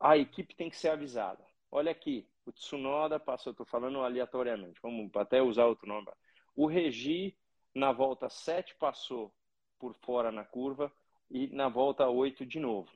a 0.00 0.16
equipe 0.16 0.54
tem 0.54 0.68
que 0.68 0.76
ser 0.76 0.88
avisada. 0.88 1.44
Olha 1.70 1.92
aqui, 1.92 2.26
o 2.44 2.52
Tsunoda 2.52 3.18
passou, 3.20 3.52
estou 3.52 3.66
falando 3.66 4.00
aleatoriamente, 4.00 4.80
vamos 4.82 5.10
até 5.16 5.42
usar 5.42 5.66
outro 5.66 5.88
nome. 5.88 6.08
O 6.54 6.66
Regi, 6.66 7.36
na 7.74 7.92
volta 7.92 8.28
7, 8.28 8.74
passou 8.76 9.32
por 9.78 9.94
fora 9.94 10.30
na 10.30 10.44
curva, 10.44 10.92
e 11.30 11.48
na 11.48 11.68
volta 11.68 12.08
8 12.08 12.46
de 12.46 12.60
novo. 12.60 12.90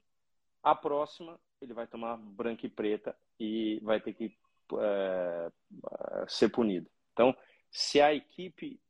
A 0.63 0.75
próxima, 0.75 1.39
ele 1.61 1.73
vai 1.73 1.87
tomar 1.87 2.17
branca 2.17 2.67
e 2.67 2.71
preta 2.71 3.17
e 3.39 3.81
vai 3.83 4.01
ter 4.01 4.13
que 4.13 4.37
é, 4.79 5.51
ser 6.29 6.49
punido. 6.49 6.89
Então, 7.13 7.37
se 7.71 8.01
a 8.01 8.15
equipe 8.15 8.81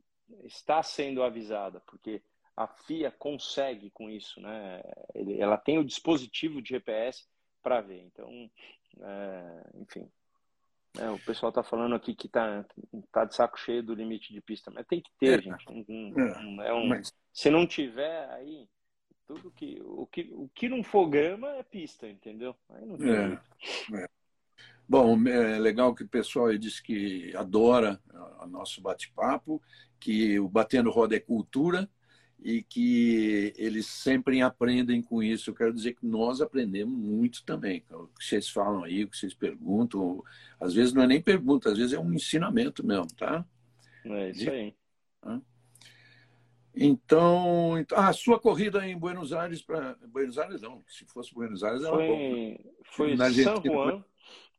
está 0.44 0.82
sendo 0.82 1.22
avisada, 1.22 1.80
porque 1.86 2.22
a 2.56 2.66
FIA 2.66 3.10
consegue 3.10 3.90
com 3.90 4.10
isso, 4.10 4.40
né? 4.40 4.82
Ela 5.38 5.56
tem 5.56 5.78
o 5.78 5.84
dispositivo 5.84 6.60
de 6.60 6.70
GPS 6.70 7.24
para 7.62 7.80
ver. 7.80 8.02
Então, 8.02 8.50
é, 9.00 9.70
enfim, 9.74 10.10
é, 10.98 11.08
o 11.10 11.18
pessoal 11.20 11.50
está 11.50 11.62
falando 11.62 11.94
aqui 11.94 12.14
que 12.14 12.26
está 12.26 12.64
tá 13.12 13.24
de 13.24 13.34
saco 13.34 13.58
cheio 13.58 13.82
do 13.82 13.94
limite 13.94 14.32
de 14.32 14.40
pista, 14.40 14.70
mas 14.70 14.86
tem 14.86 15.00
que 15.00 15.10
ter, 15.18 15.38
é, 15.38 15.42
gente. 15.42 15.64
Um, 15.70 15.84
um, 15.88 16.62
é 16.62 16.72
um, 16.72 16.88
mas... 16.88 17.12
Se 17.32 17.50
não 17.50 17.66
tiver, 17.66 18.28
aí 18.30 18.68
tudo 19.24 19.50
que 19.52 19.80
o 19.84 20.06
que 20.06 20.30
o 20.32 20.48
que 20.48 20.68
não 20.68 20.82
for 20.82 21.08
grama 21.08 21.48
é 21.56 21.62
pista, 21.62 22.08
entendeu? 22.08 22.56
Aí 22.70 22.84
não 22.84 22.96
tem 22.96 23.10
é, 23.10 24.02
é. 24.02 24.08
Bom, 24.88 25.16
é 25.28 25.58
legal 25.58 25.94
que 25.94 26.02
o 26.02 26.08
pessoal 26.08 26.56
disse 26.56 26.82
que 26.82 27.36
adora 27.36 28.00
o 28.40 28.46
nosso 28.46 28.80
bate-papo, 28.80 29.62
que 29.98 30.38
o 30.38 30.48
Batendo 30.48 30.90
Roda 30.90 31.16
é 31.16 31.20
cultura 31.20 31.88
e 32.40 32.62
que 32.62 33.52
eles 33.56 33.86
sempre 33.86 34.40
aprendem 34.40 35.02
com 35.02 35.22
isso. 35.22 35.50
Eu 35.50 35.54
quero 35.54 35.72
dizer 35.72 35.94
que 35.94 36.06
nós 36.06 36.40
aprendemos 36.40 36.96
muito 36.96 37.44
também. 37.44 37.84
O 37.90 38.06
que 38.06 38.24
vocês 38.24 38.48
falam 38.48 38.84
aí, 38.84 39.04
o 39.04 39.08
que 39.08 39.16
vocês 39.16 39.34
perguntam, 39.34 40.22
às 40.60 40.72
vezes 40.74 40.92
não 40.92 41.02
é 41.02 41.06
nem 41.06 41.20
pergunta, 41.20 41.70
às 41.70 41.78
vezes 41.78 41.92
é 41.92 41.98
um 41.98 42.12
ensinamento 42.12 42.86
mesmo, 42.86 43.12
tá? 43.16 43.44
É 44.04 44.30
isso 44.30 44.50
aí. 44.50 44.74
Então, 46.80 47.76
então, 47.76 47.98
a 47.98 48.12
sua 48.12 48.38
corrida 48.38 48.86
em 48.86 48.96
Buenos 48.96 49.32
Aires 49.32 49.60
para 49.60 49.96
Buenos 50.06 50.38
Aires 50.38 50.62
não, 50.62 50.80
se 50.86 51.04
fosse 51.06 51.34
Buenos 51.34 51.64
Aires 51.64 51.82
era 51.82 51.96
foi. 51.96 52.60
Foi 52.84 53.16
Na 53.16 53.30
São 53.30 53.60
Juan. 53.64 54.04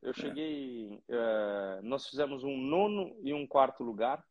Eu 0.01 0.13
cheguei, 0.13 1.01
é. 1.07 1.79
nós 1.83 2.07
fizemos 2.07 2.43
um 2.43 2.57
nono 2.57 3.15
e 3.21 3.33
um 3.33 3.47
quarto 3.47 3.83
lugar. 3.83 4.23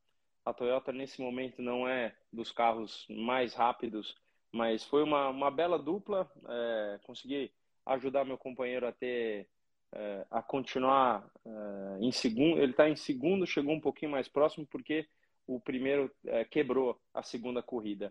A 0.48 0.54
Toyota 0.54 0.92
nesse 0.92 1.20
momento 1.20 1.60
não 1.60 1.86
é 1.86 2.14
dos 2.32 2.50
carros 2.50 3.06
mais 3.10 3.52
rápidos, 3.52 4.16
mas 4.50 4.82
foi 4.82 5.02
uma, 5.02 5.28
uma 5.28 5.50
bela 5.50 5.78
dupla. 5.78 6.26
É, 6.48 7.00
consegui 7.02 7.52
ajudar 7.84 8.24
meu 8.24 8.38
companheiro 8.38 8.88
a 8.88 8.92
ter 8.92 9.46
é, 9.92 10.26
a 10.30 10.40
continuar 10.42 11.30
é, 11.44 11.98
em 12.00 12.10
segundo. 12.10 12.62
Ele 12.62 12.70
está 12.70 12.88
em 12.88 12.96
segundo, 12.96 13.46
chegou 13.46 13.74
um 13.74 13.80
pouquinho 13.80 14.10
mais 14.10 14.26
próximo 14.26 14.66
porque 14.66 15.06
o 15.46 15.60
primeiro 15.60 16.10
é, 16.24 16.46
quebrou 16.46 16.98
a 17.12 17.22
segunda 17.22 17.62
corrida. 17.62 18.10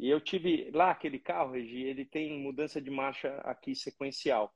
E 0.00 0.08
eu 0.08 0.20
tive 0.20 0.72
lá 0.72 0.90
aquele 0.90 1.20
carro, 1.20 1.52
Regi, 1.52 1.84
ele 1.84 2.04
tem 2.04 2.40
mudança 2.40 2.80
de 2.80 2.90
marcha 2.90 3.36
aqui 3.44 3.76
sequencial. 3.76 4.52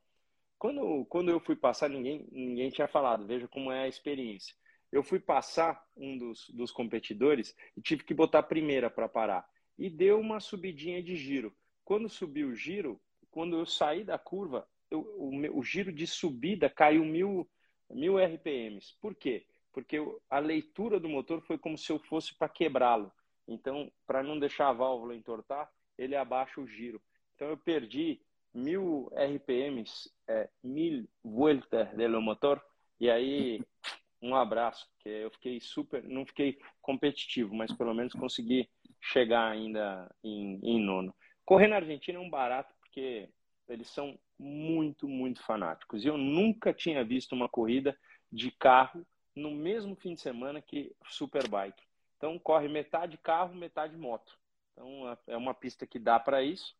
Quando, 0.59 1.05
quando 1.05 1.31
eu 1.31 1.39
fui 1.39 1.55
passar, 1.55 1.89
ninguém, 1.89 2.27
ninguém 2.33 2.69
tinha 2.69 2.87
falado, 2.87 3.25
veja 3.25 3.47
como 3.47 3.71
é 3.71 3.83
a 3.83 3.87
experiência. 3.87 4.53
Eu 4.93 5.03
fui 5.03 5.19
passar 5.19 5.85
um 5.97 6.17
dos, 6.17 6.49
dos 6.49 6.71
competidores 6.71 7.55
e 7.75 7.81
tive 7.81 8.03
que 8.03 8.13
botar 8.13 8.39
a 8.39 8.43
primeira 8.43 8.89
para 8.89 9.09
parar. 9.09 9.45
E 9.77 9.89
deu 9.89 10.19
uma 10.19 10.39
subidinha 10.39 11.01
de 11.01 11.15
giro. 11.15 11.53
Quando 11.83 12.07
subiu 12.07 12.49
o 12.49 12.55
giro, 12.55 13.01
quando 13.31 13.57
eu 13.57 13.65
saí 13.65 14.03
da 14.03 14.17
curva, 14.17 14.67
eu, 14.89 15.01
o, 15.17 15.59
o, 15.59 15.63
giro 15.63 15.91
de 15.91 16.05
subida 16.05 16.69
caiu 16.69 17.03
mil, 17.03 17.49
mil 17.89 18.17
RPMs. 18.17 18.95
Por 19.01 19.15
quê? 19.15 19.45
porque 19.73 19.97
a 20.29 20.39
leitura 20.39 20.99
do 20.99 21.09
motor 21.09 21.41
foi 21.41 21.57
como 21.57 21.77
se 21.77 21.91
eu 21.91 21.97
fosse 21.97 22.33
para 22.33 22.47
quebrá-lo. 22.47 23.11
Então, 23.47 23.91
para 24.05 24.23
não 24.23 24.39
deixar 24.39 24.69
a 24.69 24.73
válvula 24.73 25.15
entortar, 25.15 25.69
ele 25.97 26.15
abaixa 26.15 26.61
o 26.61 26.67
giro. 26.67 27.01
Então, 27.35 27.49
eu 27.49 27.57
perdi 27.57 28.21
mil 28.53 29.11
RPMs, 29.13 30.09
é, 30.27 30.47
mil 30.63 31.09
vueltas 31.23 31.89
do 31.89 32.21
motor, 32.21 32.63
e 32.99 33.09
aí 33.09 33.61
um 34.23 34.35
abraço, 34.35 34.87
porque 34.93 35.09
eu 35.09 35.29
fiquei 35.31 35.59
super, 35.59 36.01
não 36.03 36.25
fiquei 36.25 36.57
competitivo, 36.81 37.53
mas 37.53 37.73
pelo 37.73 37.93
menos 37.93 38.13
consegui 38.13 38.69
chegar 39.01 39.51
ainda 39.51 40.09
em, 40.23 40.59
em 40.63 40.81
nono. 40.81 41.13
Correr 41.43 41.67
na 41.67 41.75
Argentina 41.75 42.17
é 42.17 42.21
um 42.21 42.29
barato 42.29 42.73
porque 42.79 43.29
eles 43.67 43.89
são 43.89 44.17
muito, 44.39 45.09
muito 45.09 45.43
fanáticos. 45.43 46.03
E 46.03 46.07
eu 46.07 46.17
nunca 46.17 46.73
tinha 46.73 47.03
visto 47.03 47.33
uma 47.33 47.49
corrida 47.49 47.97
de 48.31 48.49
carro 48.49 49.05
no 49.35 49.51
mesmo 49.51 49.95
fim 49.95 50.13
de 50.13 50.21
semana 50.21 50.61
que 50.61 50.95
Superbike. 51.09 51.83
Então 52.17 52.39
corre 52.39 52.69
metade 52.69 53.17
carro, 53.17 53.53
metade 53.53 53.97
moto. 53.97 54.37
Então 54.71 55.17
é 55.27 55.35
uma 55.35 55.53
pista 55.53 55.85
que 55.85 55.99
dá 55.99 56.17
para 56.17 56.41
isso. 56.41 56.75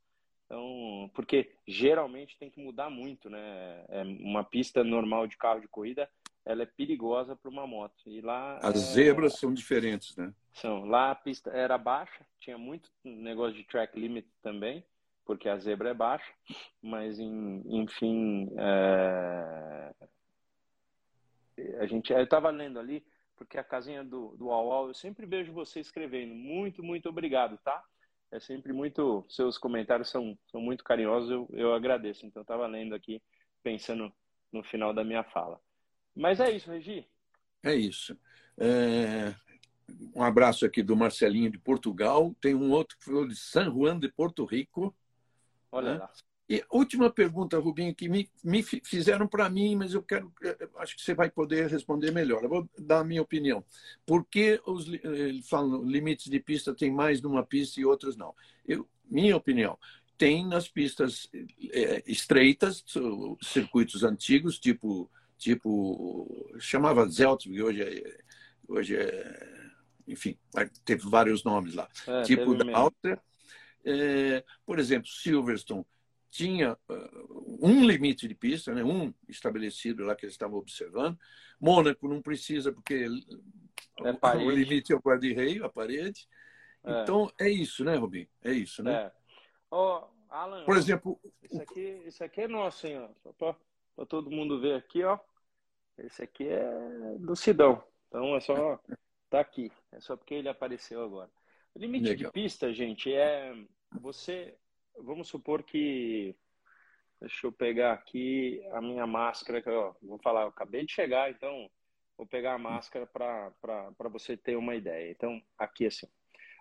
Então, 0.45 1.09
porque 1.13 1.55
geralmente 1.67 2.37
tem 2.37 2.49
que 2.49 2.61
mudar 2.61 2.89
muito, 2.89 3.29
né? 3.29 3.85
É 3.89 4.03
uma 4.03 4.43
pista 4.43 4.83
normal 4.83 5.25
de 5.25 5.37
carro 5.37 5.61
de 5.61 5.67
corrida, 5.67 6.09
ela 6.45 6.63
é 6.63 6.65
perigosa 6.65 7.35
para 7.35 7.49
uma 7.49 7.65
moto. 7.65 8.03
E 8.05 8.21
lá 8.21 8.57
as 8.57 8.75
é... 8.75 8.93
zebras 8.93 9.39
são 9.39 9.53
diferentes, 9.53 10.15
né? 10.15 10.33
São. 10.53 10.85
Lá 10.85 11.11
a 11.11 11.15
pista 11.15 11.49
era 11.51 11.77
baixa, 11.77 12.25
tinha 12.39 12.57
muito 12.57 12.89
negócio 13.03 13.55
de 13.55 13.63
track 13.63 13.99
limit 13.99 14.27
também, 14.41 14.85
porque 15.25 15.49
a 15.49 15.57
zebra 15.57 15.89
é 15.89 15.93
baixa, 15.93 16.31
mas 16.81 17.17
enfim, 17.19 18.49
é... 18.57 19.93
a 21.79 21.85
gente, 21.85 22.11
eu 22.11 22.23
estava 22.23 22.49
lendo 22.49 22.79
ali 22.79 23.03
porque 23.35 23.57
a 23.57 23.63
casinha 23.63 24.03
do, 24.03 24.35
do 24.37 24.47
UAU, 24.47 24.89
eu 24.89 24.93
sempre 24.93 25.25
vejo 25.25 25.51
você 25.51 25.79
escrevendo. 25.79 26.33
Muito, 26.33 26.83
muito 26.83 27.09
obrigado, 27.09 27.57
tá? 27.57 27.83
É 28.31 28.39
sempre 28.39 28.73
muito. 28.73 29.25
Seus 29.29 29.57
comentários 29.57 30.09
são, 30.09 30.37
são 30.47 30.61
muito 30.61 30.83
carinhosos, 30.83 31.29
eu, 31.29 31.47
eu 31.51 31.73
agradeço. 31.73 32.25
Então, 32.25 32.41
estava 32.41 32.65
lendo 32.67 32.95
aqui, 32.95 33.21
pensando 33.61 34.11
no 34.51 34.63
final 34.63 34.93
da 34.93 35.03
minha 35.03 35.23
fala. 35.23 35.59
Mas 36.15 36.39
é 36.39 36.51
isso, 36.51 36.69
Regi. 36.69 37.05
É 37.63 37.75
isso. 37.75 38.17
É... 38.57 39.33
Um 40.15 40.23
abraço 40.23 40.65
aqui 40.65 40.81
do 40.81 40.95
Marcelinho 40.95 41.51
de 41.51 41.57
Portugal. 41.57 42.35
Tem 42.39 42.55
um 42.55 42.71
outro 42.71 42.97
que 42.97 43.05
foi 43.05 43.27
de 43.27 43.35
San 43.35 43.65
Juan 43.65 43.99
de 43.99 44.09
Porto 44.09 44.45
Rico. 44.45 44.95
Olha 45.71 45.93
né? 45.93 45.99
lá. 45.99 46.11
E 46.49 46.63
última 46.69 47.09
pergunta, 47.09 47.57
Rubinho, 47.57 47.95
que 47.95 48.09
me, 48.09 48.29
me 48.43 48.61
fizeram 48.61 49.27
para 49.27 49.49
mim, 49.49 49.75
mas 49.75 49.93
eu 49.93 50.03
quero, 50.03 50.31
acho 50.77 50.95
que 50.95 51.01
você 51.01 51.13
vai 51.13 51.29
poder 51.29 51.69
responder 51.69 52.11
melhor. 52.11 52.43
Eu 52.43 52.49
vou 52.49 52.69
dar 52.77 52.99
a 52.99 53.03
minha 53.03 53.21
opinião. 53.21 53.63
Por 54.05 54.25
que 54.25 54.61
os 54.65 54.85
falam 55.49 55.83
limites 55.83 56.29
de 56.29 56.39
pista 56.39 56.75
tem 56.75 56.91
mais 56.91 57.21
numa 57.21 57.45
pista 57.45 57.79
e 57.79 57.85
outras 57.85 58.17
não? 58.17 58.35
Eu, 58.67 58.87
minha 59.09 59.37
opinião, 59.37 59.79
tem 60.17 60.45
nas 60.45 60.67
pistas 60.67 61.29
é, 61.71 62.03
estreitas, 62.05 62.83
circuitos 63.41 64.03
antigos, 64.03 64.59
tipo 64.59 65.09
tipo 65.43 66.55
chamava 66.57 67.05
Zeltsburg, 67.07 67.61
hoje 67.61 67.83
é, 67.83 68.17
hoje 68.67 68.95
é, 68.95 69.69
enfim, 70.07 70.37
teve 70.85 71.07
vários 71.09 71.43
nomes 71.43 71.75
lá. 71.75 71.87
É, 72.07 72.21
tipo 72.23 72.55
da 72.55 72.77
Áustria. 72.77 73.21
É, 73.85 74.43
por 74.65 74.79
exemplo, 74.79 75.09
Silverstone 75.09 75.85
tinha 76.31 76.77
uh, 76.89 77.57
um 77.61 77.85
limite 77.85 78.27
de 78.27 78.33
pista, 78.33 78.73
né? 78.73 78.83
um 78.83 79.13
estabelecido 79.27 80.05
lá 80.05 80.15
que 80.15 80.25
eles 80.25 80.33
estavam 80.33 80.57
observando. 80.57 81.19
Mônaco 81.59 82.07
não 82.07 82.21
precisa, 82.21 82.71
porque 82.71 83.05
é 83.99 84.11
o 84.37 84.49
limite 84.49 84.93
é 84.93 84.95
o 84.95 85.01
guarda-reio, 85.01 85.65
a 85.65 85.69
parede. 85.69 86.27
É. 86.83 87.01
Então, 87.01 87.31
é 87.39 87.49
isso, 87.49 87.83
né, 87.83 87.95
Robin? 87.95 88.27
É 88.41 88.51
isso, 88.51 88.81
né? 88.81 89.11
Oh, 89.69 90.05
Alan, 90.29 90.65
Por 90.65 90.77
exemplo... 90.77 91.19
Isso 91.43 91.61
aqui, 91.61 92.01
isso 92.05 92.23
aqui 92.23 92.41
é 92.41 92.47
nosso, 92.47 92.87
hein? 92.87 92.97
Ó. 92.97 93.09
Só 93.21 93.55
para 93.95 94.05
todo 94.05 94.31
mundo 94.31 94.59
ver 94.59 94.75
aqui, 94.75 95.03
ó. 95.03 95.19
Esse 95.97 96.23
aqui 96.23 96.47
é 96.47 97.15
do 97.19 97.35
Sidão. 97.35 97.83
Então, 98.07 98.35
é 98.35 98.39
só... 98.39 98.79
Tá 99.29 99.39
aqui. 99.39 99.71
É 99.91 99.99
só 99.99 100.15
porque 100.15 100.35
ele 100.35 100.49
apareceu 100.49 101.03
agora. 101.03 101.29
O 101.73 101.79
limite 101.79 102.09
Legal. 102.09 102.31
de 102.31 102.31
pista, 102.31 102.73
gente, 102.73 103.13
é... 103.13 103.53
Você 104.01 104.55
vamos 104.99 105.27
supor 105.27 105.63
que. 105.63 106.35
Deixa 107.19 107.47
eu 107.47 107.51
pegar 107.51 107.93
aqui 107.93 108.61
a 108.73 108.81
minha 108.81 109.07
máscara, 109.07 109.61
que 109.61 109.69
eu 109.69 109.95
vou 110.01 110.19
falar, 110.19 110.41
eu 110.41 110.49
acabei 110.49 110.85
de 110.85 110.91
chegar, 110.91 111.31
então 111.31 111.69
vou 112.17 112.27
pegar 112.27 112.53
a 112.53 112.57
máscara 112.57 113.05
para 113.07 114.09
você 114.09 114.35
ter 114.35 114.57
uma 114.57 114.75
ideia. 114.75 115.09
Então, 115.09 115.41
aqui 115.57 115.85
assim. 115.85 116.07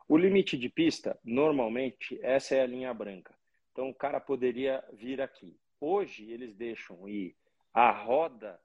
O 0.08 0.16
limite 0.16 0.56
de 0.56 0.68
pista, 0.68 1.18
normalmente, 1.24 2.18
essa 2.22 2.54
é 2.54 2.60
a 2.60 2.66
linha 2.66 2.94
branca. 2.94 3.34
Então, 3.72 3.88
o 3.88 3.94
cara 3.94 4.20
poderia 4.20 4.84
vir 4.92 5.20
aqui. 5.20 5.58
Hoje, 5.80 6.30
eles 6.30 6.54
deixam 6.54 7.08
ir 7.08 7.34
a 7.74 7.90
roda, 7.90 8.60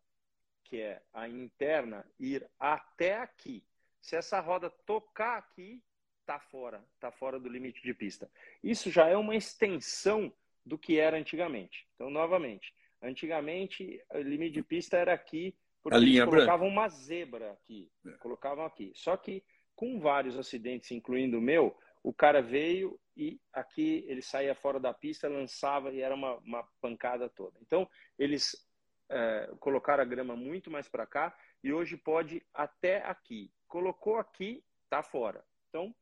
que 0.68 0.82
é 0.82 1.02
a 1.14 1.28
interna, 1.28 2.06
ir 2.20 2.46
até 2.60 3.20
aqui. 3.20 3.64
Se 4.02 4.16
essa 4.16 4.40
roda 4.40 4.70
tocar 4.86 5.38
aqui, 5.38 5.82
está 6.20 6.40
fora, 6.40 6.84
está 6.96 7.10
fora 7.10 7.40
do 7.40 7.48
limite 7.48 7.82
de 7.82 7.94
pista. 7.94 8.30
Isso 8.62 8.92
já 8.92 9.08
é 9.08 9.16
uma 9.16 9.36
extensão 9.36 10.32
do 10.66 10.78
que 10.78 11.00
era 11.00 11.18
antigamente. 11.18 11.88
Então, 11.96 12.10
novamente, 12.10 12.74
antigamente 13.02 14.04
o 14.12 14.20
limite 14.20 14.56
de 14.56 14.64
pista 14.64 14.98
era 14.98 15.14
aqui, 15.14 15.56
porque 15.82 15.98
a 15.98 16.02
eles 16.02 16.24
colocavam 16.26 16.68
branca. 16.68 16.82
uma 16.82 16.90
zebra 16.90 17.52
aqui, 17.54 17.90
é. 18.06 18.12
colocavam 18.18 18.66
aqui. 18.66 18.92
Só 18.94 19.16
que 19.16 19.42
com 19.74 20.00
vários 20.00 20.38
acidentes, 20.38 20.92
incluindo 20.92 21.38
o 21.38 21.42
meu, 21.42 21.78
o 22.04 22.14
cara 22.14 22.42
veio 22.42 23.00
e 23.16 23.40
aqui 23.54 24.04
ele 24.08 24.22
saía 24.22 24.54
fora 24.54 24.80
da 24.80 24.94
pista, 24.94 25.30
lançava 25.30 25.92
e 25.92 26.02
era 26.02 26.14
uma, 26.14 26.36
uma 26.38 26.64
pancada 26.82 27.30
toda. 27.30 27.58
Então, 27.62 27.90
eles 28.20 28.67
é, 29.10 29.50
colocaram 29.60 30.04
a 30.04 30.06
grama 30.06 30.36
muito 30.36 30.70
mais 30.70 30.88
para 30.88 31.06
cá 31.06 31.36
e 31.64 31.72
hoje 31.72 31.98
pode 31.98 32.46
até 32.54 33.04
aqui. 33.04 33.52
Colocou 33.68 34.18
aqui, 34.18 34.64
tá 34.90 35.02
fora. 35.02 35.44
Então, 35.70 35.94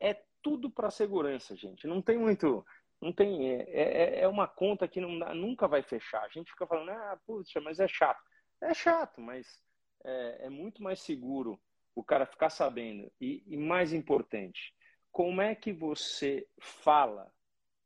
é 0.00 0.14
tudo 0.42 0.70
para 0.70 0.90
segurança, 0.90 1.56
gente. 1.56 1.86
Não 1.86 2.00
tem 2.00 2.18
muito. 2.18 2.64
Não 3.00 3.12
tem. 3.12 3.52
É, 3.52 3.64
é, 3.68 4.20
é 4.20 4.28
uma 4.28 4.46
conta 4.46 4.88
que 4.88 5.00
não 5.00 5.10
nunca 5.34 5.66
vai 5.66 5.82
fechar. 5.82 6.22
A 6.22 6.28
gente 6.28 6.50
fica 6.50 6.66
falando, 6.66 6.90
ah, 6.90 7.18
puxa, 7.26 7.60
mas 7.60 7.80
é 7.80 7.88
chato. 7.88 8.22
É 8.60 8.72
chato, 8.72 9.20
mas 9.20 9.62
é, 10.04 10.46
é 10.46 10.50
muito 10.50 10.82
mais 10.82 11.00
seguro 11.00 11.60
o 11.94 12.02
cara 12.02 12.26
ficar 12.26 12.50
sabendo. 12.50 13.10
E, 13.20 13.42
e 13.46 13.56
mais 13.56 13.92
importante, 13.92 14.74
como 15.10 15.40
é 15.40 15.54
que 15.54 15.72
você 15.72 16.46
fala, 16.58 17.32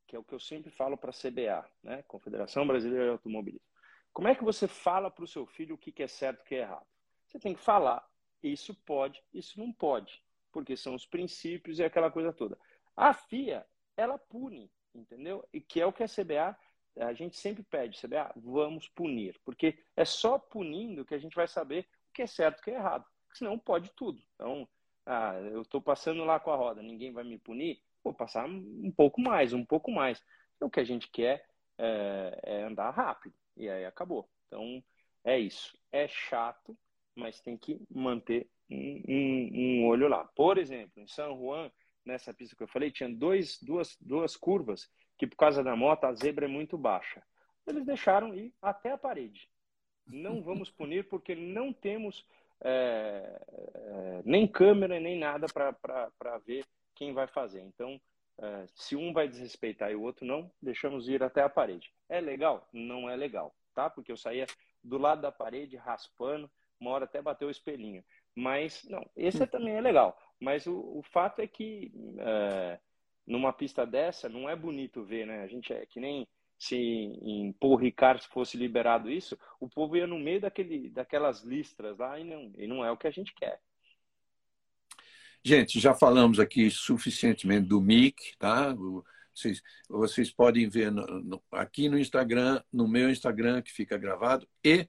que 0.07 0.15
é 0.15 0.19
o 0.19 0.23
que 0.23 0.33
eu 0.33 0.39
sempre 0.39 0.69
falo 0.69 0.97
para 0.97 1.11
a 1.11 1.13
CBA, 1.13 1.65
né? 1.81 2.03
Confederação 2.07 2.67
Brasileira 2.67 3.05
de 3.05 3.11
Automobilismo. 3.11 3.70
Como 4.13 4.27
é 4.27 4.35
que 4.35 4.43
você 4.43 4.67
fala 4.67 5.09
para 5.09 5.23
o 5.23 5.27
seu 5.27 5.45
filho 5.45 5.75
o 5.75 5.77
que 5.77 6.03
é 6.03 6.07
certo 6.07 6.39
e 6.39 6.41
o 6.41 6.45
que 6.45 6.55
é 6.55 6.59
errado? 6.59 6.87
Você 7.27 7.39
tem 7.39 7.53
que 7.53 7.61
falar, 7.61 8.05
isso 8.43 8.75
pode, 8.85 9.23
isso 9.33 9.59
não 9.59 9.71
pode 9.71 10.21
porque 10.51 10.75
são 10.75 10.93
os 10.93 11.05
princípios 11.05 11.79
e 11.79 11.83
aquela 11.83 12.11
coisa 12.11 12.33
toda. 12.33 12.57
A 12.95 13.13
FIA, 13.13 13.65
ela 13.95 14.17
pune, 14.17 14.69
entendeu? 14.93 15.47
E 15.51 15.61
que 15.61 15.81
é 15.81 15.85
o 15.85 15.93
que 15.93 16.03
a 16.03 16.07
CBA, 16.07 16.57
a 16.97 17.13
gente 17.13 17.37
sempre 17.37 17.63
pede, 17.63 17.99
CBA, 17.99 18.33
vamos 18.35 18.87
punir, 18.89 19.39
porque 19.45 19.79
é 19.95 20.03
só 20.03 20.37
punindo 20.37 21.05
que 21.05 21.15
a 21.15 21.19
gente 21.19 21.35
vai 21.35 21.47
saber 21.47 21.87
o 22.09 22.13
que 22.13 22.21
é 22.21 22.27
certo 22.27 22.57
e 22.57 22.61
o 22.61 22.63
que 22.63 22.71
é 22.71 22.75
errado. 22.75 23.05
Senão 23.33 23.57
pode 23.57 23.89
tudo. 23.91 24.21
Então, 24.35 24.67
ah, 25.05 25.35
eu 25.51 25.61
estou 25.61 25.81
passando 25.81 26.23
lá 26.25 26.39
com 26.39 26.51
a 26.51 26.55
roda, 26.55 26.81
ninguém 26.81 27.13
vai 27.13 27.23
me 27.23 27.37
punir, 27.37 27.81
vou 28.03 28.13
passar 28.13 28.45
um 28.45 28.91
pouco 28.91 29.21
mais, 29.21 29.53
um 29.53 29.65
pouco 29.65 29.89
mais. 29.89 30.21
O 30.59 30.69
que 30.69 30.79
a 30.79 30.83
gente 30.83 31.09
quer 31.09 31.47
é, 31.77 32.39
é 32.43 32.63
andar 32.63 32.91
rápido. 32.91 33.33
E 33.55 33.69
aí 33.69 33.85
acabou. 33.85 34.29
Então, 34.47 34.83
é 35.23 35.39
isso. 35.39 35.77
É 35.91 36.07
chato, 36.07 36.77
mas 37.15 37.39
tem 37.39 37.57
que 37.57 37.79
manter 37.89 38.49
um, 38.69 39.03
um, 39.07 39.49
um, 39.53 39.87
olho 39.87 40.07
lá. 40.07 40.25
Por 40.35 40.57
exemplo, 40.57 41.01
em 41.01 41.07
São 41.07 41.37
Juan, 41.37 41.71
nessa 42.05 42.33
pista 42.33 42.55
que 42.55 42.63
eu 42.63 42.67
falei, 42.67 42.91
tinha 42.91 43.09
dois, 43.09 43.59
duas, 43.61 43.97
duas 43.99 44.35
curvas 44.35 44.89
que, 45.17 45.27
por 45.27 45.35
causa 45.35 45.63
da 45.63 45.75
moto, 45.75 46.05
a 46.05 46.13
zebra 46.13 46.45
é 46.45 46.49
muito 46.49 46.77
baixa. 46.77 47.21
Eles 47.67 47.85
deixaram 47.85 48.33
ir 48.33 48.53
até 48.61 48.91
a 48.91 48.97
parede. 48.97 49.49
Não 50.07 50.41
vamos 50.41 50.71
punir 50.71 51.07
porque 51.07 51.35
não 51.35 51.71
temos 51.71 52.25
é, 52.63 53.41
é, 53.73 54.21
nem 54.25 54.47
câmera 54.47 54.99
nem 54.99 55.17
nada 55.17 55.47
para 55.47 56.37
ver 56.39 56.65
quem 56.95 57.13
vai 57.13 57.27
fazer. 57.27 57.61
Então, 57.61 57.99
é, 58.41 58.65
se 58.73 58.95
um 58.95 59.13
vai 59.13 59.27
desrespeitar 59.27 59.91
e 59.91 59.95
o 59.95 60.01
outro 60.01 60.25
não, 60.25 60.51
deixamos 60.61 61.07
ir 61.07 61.21
até 61.21 61.41
a 61.41 61.49
parede. 61.49 61.93
É 62.09 62.19
legal? 62.19 62.67
Não 62.73 63.09
é 63.09 63.15
legal, 63.15 63.55
tá? 63.73 63.89
Porque 63.89 64.11
eu 64.11 64.17
saía 64.17 64.47
do 64.83 64.97
lado 64.97 65.21
da 65.21 65.31
parede 65.31 65.77
raspando, 65.77 66.49
uma 66.79 66.89
hora 66.91 67.05
até 67.05 67.21
bateu 67.21 67.47
o 67.47 67.51
espelhinho. 67.51 68.03
Mas, 68.35 68.83
não, 68.89 69.07
esse 69.15 69.45
também 69.45 69.75
é 69.75 69.81
legal. 69.81 70.17
Mas 70.39 70.65
o, 70.65 70.73
o 70.73 71.03
fato 71.03 71.39
é 71.39 71.47
que 71.47 71.91
é, 72.17 72.79
numa 73.27 73.53
pista 73.53 73.85
dessa 73.85 74.27
não 74.27 74.49
é 74.49 74.55
bonito 74.55 75.03
ver, 75.03 75.27
né? 75.27 75.43
A 75.43 75.47
gente 75.47 75.71
é 75.71 75.85
que 75.85 75.99
nem 75.99 76.27
se 76.57 76.75
em 76.77 77.51
Paul 77.53 77.75
Ricard 77.75 78.25
fosse 78.27 78.55
liberado 78.55 79.09
isso, 79.09 79.37
o 79.59 79.67
povo 79.67 79.97
ia 79.97 80.05
no 80.05 80.19
meio 80.19 80.41
daquele, 80.41 80.89
daquelas 80.89 81.43
listras 81.43 81.97
lá 81.97 82.19
e 82.19 82.23
não, 82.23 82.51
e 82.55 82.67
não 82.67 82.85
é 82.85 82.91
o 82.91 82.97
que 82.97 83.07
a 83.07 83.11
gente 83.11 83.33
quer. 83.33 83.59
Gente, 85.43 85.79
já 85.79 85.95
falamos 85.95 86.39
aqui 86.39 86.69
suficientemente 86.69 87.67
do 87.67 87.81
Mick, 87.81 88.37
tá? 88.37 88.75
Vocês, 89.33 89.61
vocês 89.89 90.29
podem 90.29 90.69
ver 90.69 90.91
no, 90.91 91.05
no, 91.23 91.43
aqui 91.51 91.89
no 91.89 91.97
Instagram, 91.97 92.61
no 92.71 92.87
meu 92.87 93.09
Instagram, 93.09 93.61
que 93.61 93.71
fica 93.71 93.97
gravado, 93.97 94.47
e 94.63 94.87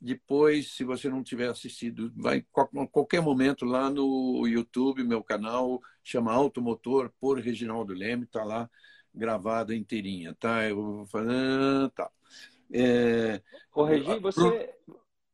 depois, 0.00 0.72
se 0.72 0.82
você 0.82 1.08
não 1.08 1.22
tiver 1.22 1.48
assistido, 1.48 2.12
vai 2.16 2.44
a 2.54 2.86
qualquer 2.88 3.22
momento 3.22 3.64
lá 3.64 3.88
no 3.88 4.46
YouTube, 4.48 5.04
meu 5.04 5.22
canal, 5.22 5.80
chama 6.02 6.32
Automotor 6.32 7.12
por 7.20 7.38
Reginaldo 7.38 7.94
Leme, 7.94 8.24
está 8.24 8.42
lá 8.42 8.68
gravada 9.14 9.74
inteirinha, 9.74 10.34
tá? 10.34 10.68
Eu 10.68 10.76
vou 10.76 11.06
falar, 11.06 11.88
tá. 11.90 12.10
É, 12.72 13.40
Ô, 13.72 13.84
Regi, 13.84 14.18
você... 14.18 14.74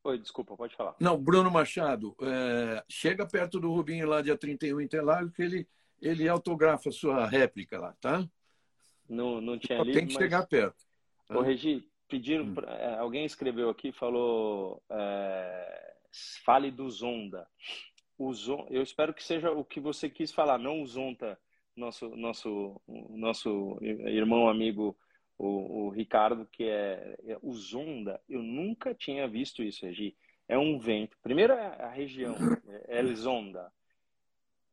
Oi, 0.02 0.18
desculpa, 0.18 0.56
pode 0.56 0.74
falar. 0.74 0.94
Não, 0.98 1.18
Bruno 1.18 1.50
Machado, 1.50 2.16
é, 2.22 2.82
chega 2.88 3.26
perto 3.26 3.60
do 3.60 3.70
Rubinho 3.70 4.08
lá, 4.08 4.22
dia 4.22 4.36
31 4.36 4.80
em 4.80 4.84
Interlagos, 4.84 5.32
que 5.32 5.42
ele, 5.42 5.68
ele 6.00 6.26
autografa 6.26 6.88
a 6.88 6.92
sua 6.92 7.26
réplica 7.26 7.78
lá, 7.78 7.94
tá? 8.00 8.26
Não, 9.06 9.40
não 9.40 9.58
tinha 9.58 9.82
lido, 9.82 9.92
Tem 9.92 10.06
que 10.06 10.14
mas... 10.14 10.22
chegar 10.22 10.46
perto. 10.46 10.82
Tá? 11.28 11.36
Ô, 11.36 11.42
Regi, 11.42 11.86
pediram, 12.08 12.44
hum. 12.44 12.54
pra, 12.54 12.72
é, 12.72 12.98
alguém 12.98 13.26
escreveu 13.26 13.68
aqui, 13.68 13.92
falou, 13.92 14.82
é, 14.88 15.94
fale 16.44 16.70
do 16.70 16.88
Zonda. 16.88 17.46
O 18.16 18.32
Zonda. 18.32 18.68
Eu 18.70 18.82
espero 18.82 19.12
que 19.12 19.22
seja 19.22 19.50
o 19.50 19.64
que 19.64 19.80
você 19.80 20.08
quis 20.08 20.32
falar, 20.32 20.56
não 20.56 20.80
o 20.80 20.86
Zonta, 20.86 21.38
nosso, 21.76 22.08
nosso, 22.16 22.80
nosso 22.88 23.78
irmão 23.82 24.48
amigo 24.48 24.96
o, 25.40 25.86
o 25.86 25.88
Ricardo, 25.88 26.44
que 26.52 26.64
é, 26.64 27.16
é, 27.24 27.38
o 27.40 27.54
Zonda, 27.54 28.20
eu 28.28 28.42
nunca 28.42 28.94
tinha 28.94 29.26
visto 29.26 29.62
isso, 29.62 29.86
Regi. 29.86 30.14
É 30.46 30.58
um 30.58 30.78
vento. 30.78 31.16
Primeiro 31.22 31.54
é 31.54 31.82
a 31.82 31.88
região, 31.88 32.36
é 32.86 33.02
Zonda. 33.14 33.72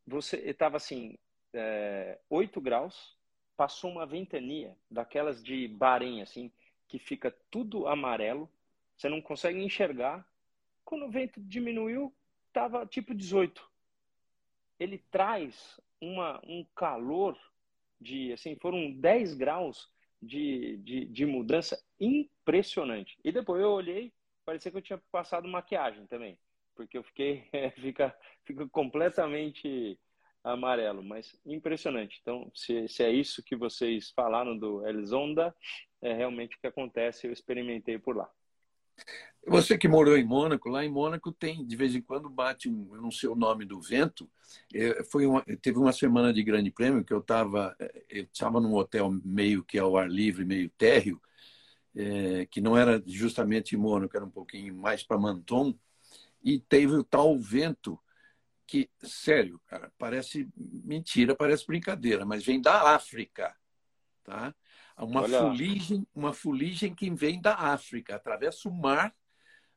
Você 0.06 0.36
estava 0.36 0.76
assim, 0.76 1.16
é, 1.54 2.18
8 2.28 2.60
graus, 2.60 3.16
passou 3.56 3.90
uma 3.90 4.04
ventania, 4.04 4.76
daquelas 4.90 5.42
de 5.42 5.66
Bahrein, 5.68 6.20
assim, 6.20 6.52
que 6.86 6.98
fica 6.98 7.34
tudo 7.50 7.86
amarelo, 7.86 8.48
você 8.94 9.08
não 9.08 9.22
consegue 9.22 9.62
enxergar. 9.62 10.26
Quando 10.84 11.06
o 11.06 11.10
vento 11.10 11.40
diminuiu, 11.40 12.14
estava 12.48 12.84
tipo 12.84 13.14
18. 13.14 13.66
Ele 14.78 14.98
traz 15.10 15.80
uma, 15.98 16.42
um 16.46 16.62
calor 16.74 17.38
de, 17.98 18.34
assim, 18.34 18.54
foram 18.56 18.92
10 18.92 19.34
graus 19.34 19.90
de, 20.20 20.76
de, 20.78 21.04
de 21.06 21.26
mudança 21.26 21.80
impressionante. 22.00 23.18
E 23.24 23.32
depois 23.32 23.62
eu 23.62 23.70
olhei, 23.70 24.12
parecia 24.44 24.70
que 24.70 24.76
eu 24.76 24.82
tinha 24.82 25.02
passado 25.10 25.48
maquiagem 25.48 26.06
também, 26.06 26.38
porque 26.74 26.98
eu 26.98 27.02
fiquei, 27.02 27.48
fica, 27.80 28.16
fica 28.44 28.68
completamente 28.68 29.98
amarelo, 30.42 31.02
mas 31.02 31.38
impressionante. 31.44 32.18
Então, 32.22 32.50
se, 32.54 32.88
se 32.88 33.02
é 33.02 33.10
isso 33.10 33.42
que 33.42 33.56
vocês 33.56 34.10
falaram 34.10 34.56
do 34.56 34.86
Elzonda, 34.86 35.54
é 36.00 36.12
realmente 36.12 36.56
o 36.56 36.60
que 36.60 36.66
acontece, 36.66 37.26
eu 37.26 37.32
experimentei 37.32 37.98
por 37.98 38.16
lá. 38.16 38.30
Você 39.48 39.78
que 39.78 39.88
morou 39.88 40.16
em 40.16 40.24
Mônaco, 40.24 40.68
lá 40.68 40.84
em 40.84 40.90
Mônaco 40.90 41.32
tem, 41.32 41.64
de 41.66 41.76
vez 41.76 41.94
em 41.94 42.00
quando, 42.00 42.28
bate 42.28 42.68
um, 42.68 42.94
eu 42.94 43.02
não 43.02 43.10
sei 43.10 43.28
o 43.28 43.34
nome 43.34 43.64
do 43.64 43.80
vento. 43.80 44.30
É, 44.74 45.02
foi 45.04 45.26
uma, 45.26 45.42
teve 45.60 45.78
uma 45.78 45.92
semana 45.92 46.32
de 46.32 46.42
grande 46.42 46.70
prêmio 46.70 47.04
que 47.04 47.12
eu 47.12 47.20
estava 47.20 47.76
eu 48.08 48.24
estava 48.24 48.60
num 48.60 48.74
hotel 48.74 49.10
meio 49.24 49.64
que 49.64 49.78
ao 49.78 49.96
ar 49.96 50.08
livre, 50.08 50.44
meio 50.44 50.70
térreo, 50.70 51.20
é, 51.94 52.46
que 52.46 52.60
não 52.60 52.76
era 52.76 53.02
justamente 53.06 53.74
em 53.74 53.78
Mônaco, 53.78 54.16
era 54.16 54.24
um 54.24 54.30
pouquinho 54.30 54.74
mais 54.74 55.02
para 55.02 55.18
Menton, 55.18 55.74
e 56.42 56.58
teve 56.58 56.94
o 56.94 57.04
tal 57.04 57.36
vento 57.38 57.98
que, 58.66 58.90
sério, 59.02 59.60
cara, 59.66 59.90
parece 59.98 60.46
mentira, 60.56 61.34
parece 61.34 61.66
brincadeira, 61.66 62.26
mas 62.26 62.44
vem 62.44 62.60
da 62.60 62.94
África, 62.94 63.56
tá? 64.22 64.54
Uma 64.98 65.22
Olha. 65.22 65.38
fuligem, 65.38 66.06
uma 66.14 66.32
fuligem 66.32 66.94
que 66.94 67.08
vem 67.10 67.40
da 67.40 67.54
África, 67.54 68.16
atravessa 68.16 68.68
o 68.68 68.72
mar. 68.72 69.14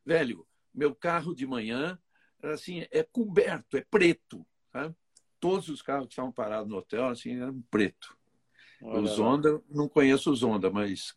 Velho, 0.05 0.47
meu 0.73 0.95
carro 0.95 1.35
de 1.35 1.45
manhã 1.45 1.99
assim, 2.43 2.85
é 2.91 3.03
coberto, 3.03 3.77
é 3.77 3.81
preto. 3.81 4.45
Tá? 4.71 4.93
Todos 5.39 5.69
os 5.69 5.81
carros 5.81 6.07
que 6.07 6.13
estavam 6.13 6.31
parados 6.31 6.69
no 6.69 6.77
hotel 6.77 7.07
assim, 7.07 7.39
eram 7.39 7.61
preto. 7.69 8.17
Olha 8.81 9.01
os 9.01 9.19
Honda, 9.19 9.61
não 9.69 9.87
conheço 9.87 10.31
os 10.31 10.43
Honda, 10.43 10.71
mas 10.71 11.15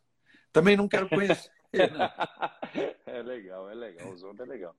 também 0.53 0.77
não 0.77 0.89
quero 0.89 1.09
conhecer. 1.09 1.51
Né? 1.73 1.81
é 3.07 3.23
legal, 3.23 3.71
é 3.71 3.75
legal. 3.75 4.13
Os 4.13 4.23
Honda 4.23 4.43
é 4.43 4.47
legal. 4.47 4.77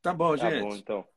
Tá 0.00 0.14
bom, 0.14 0.36
tá 0.36 0.50
gente. 0.50 0.62
Bom, 0.62 0.76
então. 0.76 1.08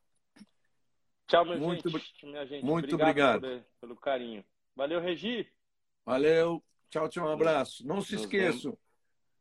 Tchau, 1.27 1.45
meu 1.45 1.57
muito, 1.57 1.89
gente. 1.89 2.25
Minha 2.25 2.45
gente. 2.45 2.65
Muito 2.65 2.95
obrigado, 2.95 3.37
obrigado. 3.37 3.63
Por, 3.63 3.79
pelo 3.79 3.95
carinho. 3.95 4.43
Valeu, 4.75 4.99
Regi. 4.99 5.47
Valeu. 6.05 6.61
Tchau, 6.89 7.07
tchau, 7.07 7.27
um 7.27 7.31
abraço. 7.31 7.87
Não 7.87 8.01
se 8.01 8.13
nos 8.13 8.23
esqueçam. 8.23 8.71
Vemos, 8.71 8.79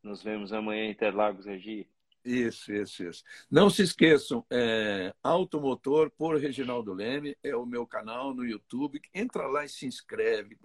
nos 0.01 0.23
vemos 0.23 0.53
amanhã 0.53 0.85
em 0.85 0.91
Interlagos, 0.91 1.45
Regi. 1.45 1.87
Isso, 2.23 2.71
isso, 2.71 3.03
isso. 3.03 3.23
Não 3.51 3.69
se 3.69 3.81
esqueçam, 3.81 4.45
é, 4.49 5.13
Automotor 5.21 6.09
por 6.11 6.37
Reginaldo 6.37 6.93
Leme 6.93 7.35
é 7.43 7.53
o 7.55 7.65
meu 7.65 7.85
canal 7.85 8.33
no 8.33 8.45
YouTube. 8.45 9.01
Entra 9.13 9.45
lá 9.47 9.65
e 9.65 9.69
se 9.69 9.85
inscreve. 9.85 10.57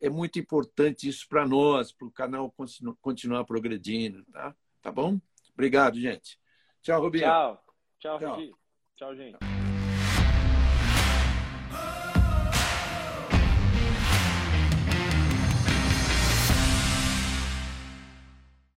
É 0.00 0.10
muito 0.10 0.38
importante 0.38 1.08
isso 1.08 1.28
para 1.28 1.46
nós, 1.46 1.92
para 1.92 2.08
o 2.08 2.10
canal 2.10 2.50
continu, 2.50 2.96
continuar 3.00 3.44
progredindo, 3.44 4.24
tá? 4.32 4.54
Tá 4.82 4.90
bom? 4.90 5.20
Obrigado, 5.54 6.00
gente. 6.00 6.38
Tchau, 6.82 7.00
Rubinho. 7.00 7.24
Tchau. 7.24 7.64
Tchau, 7.98 8.18
Tchau. 8.18 8.58
Tchau, 8.96 9.14
gente. 9.14 9.47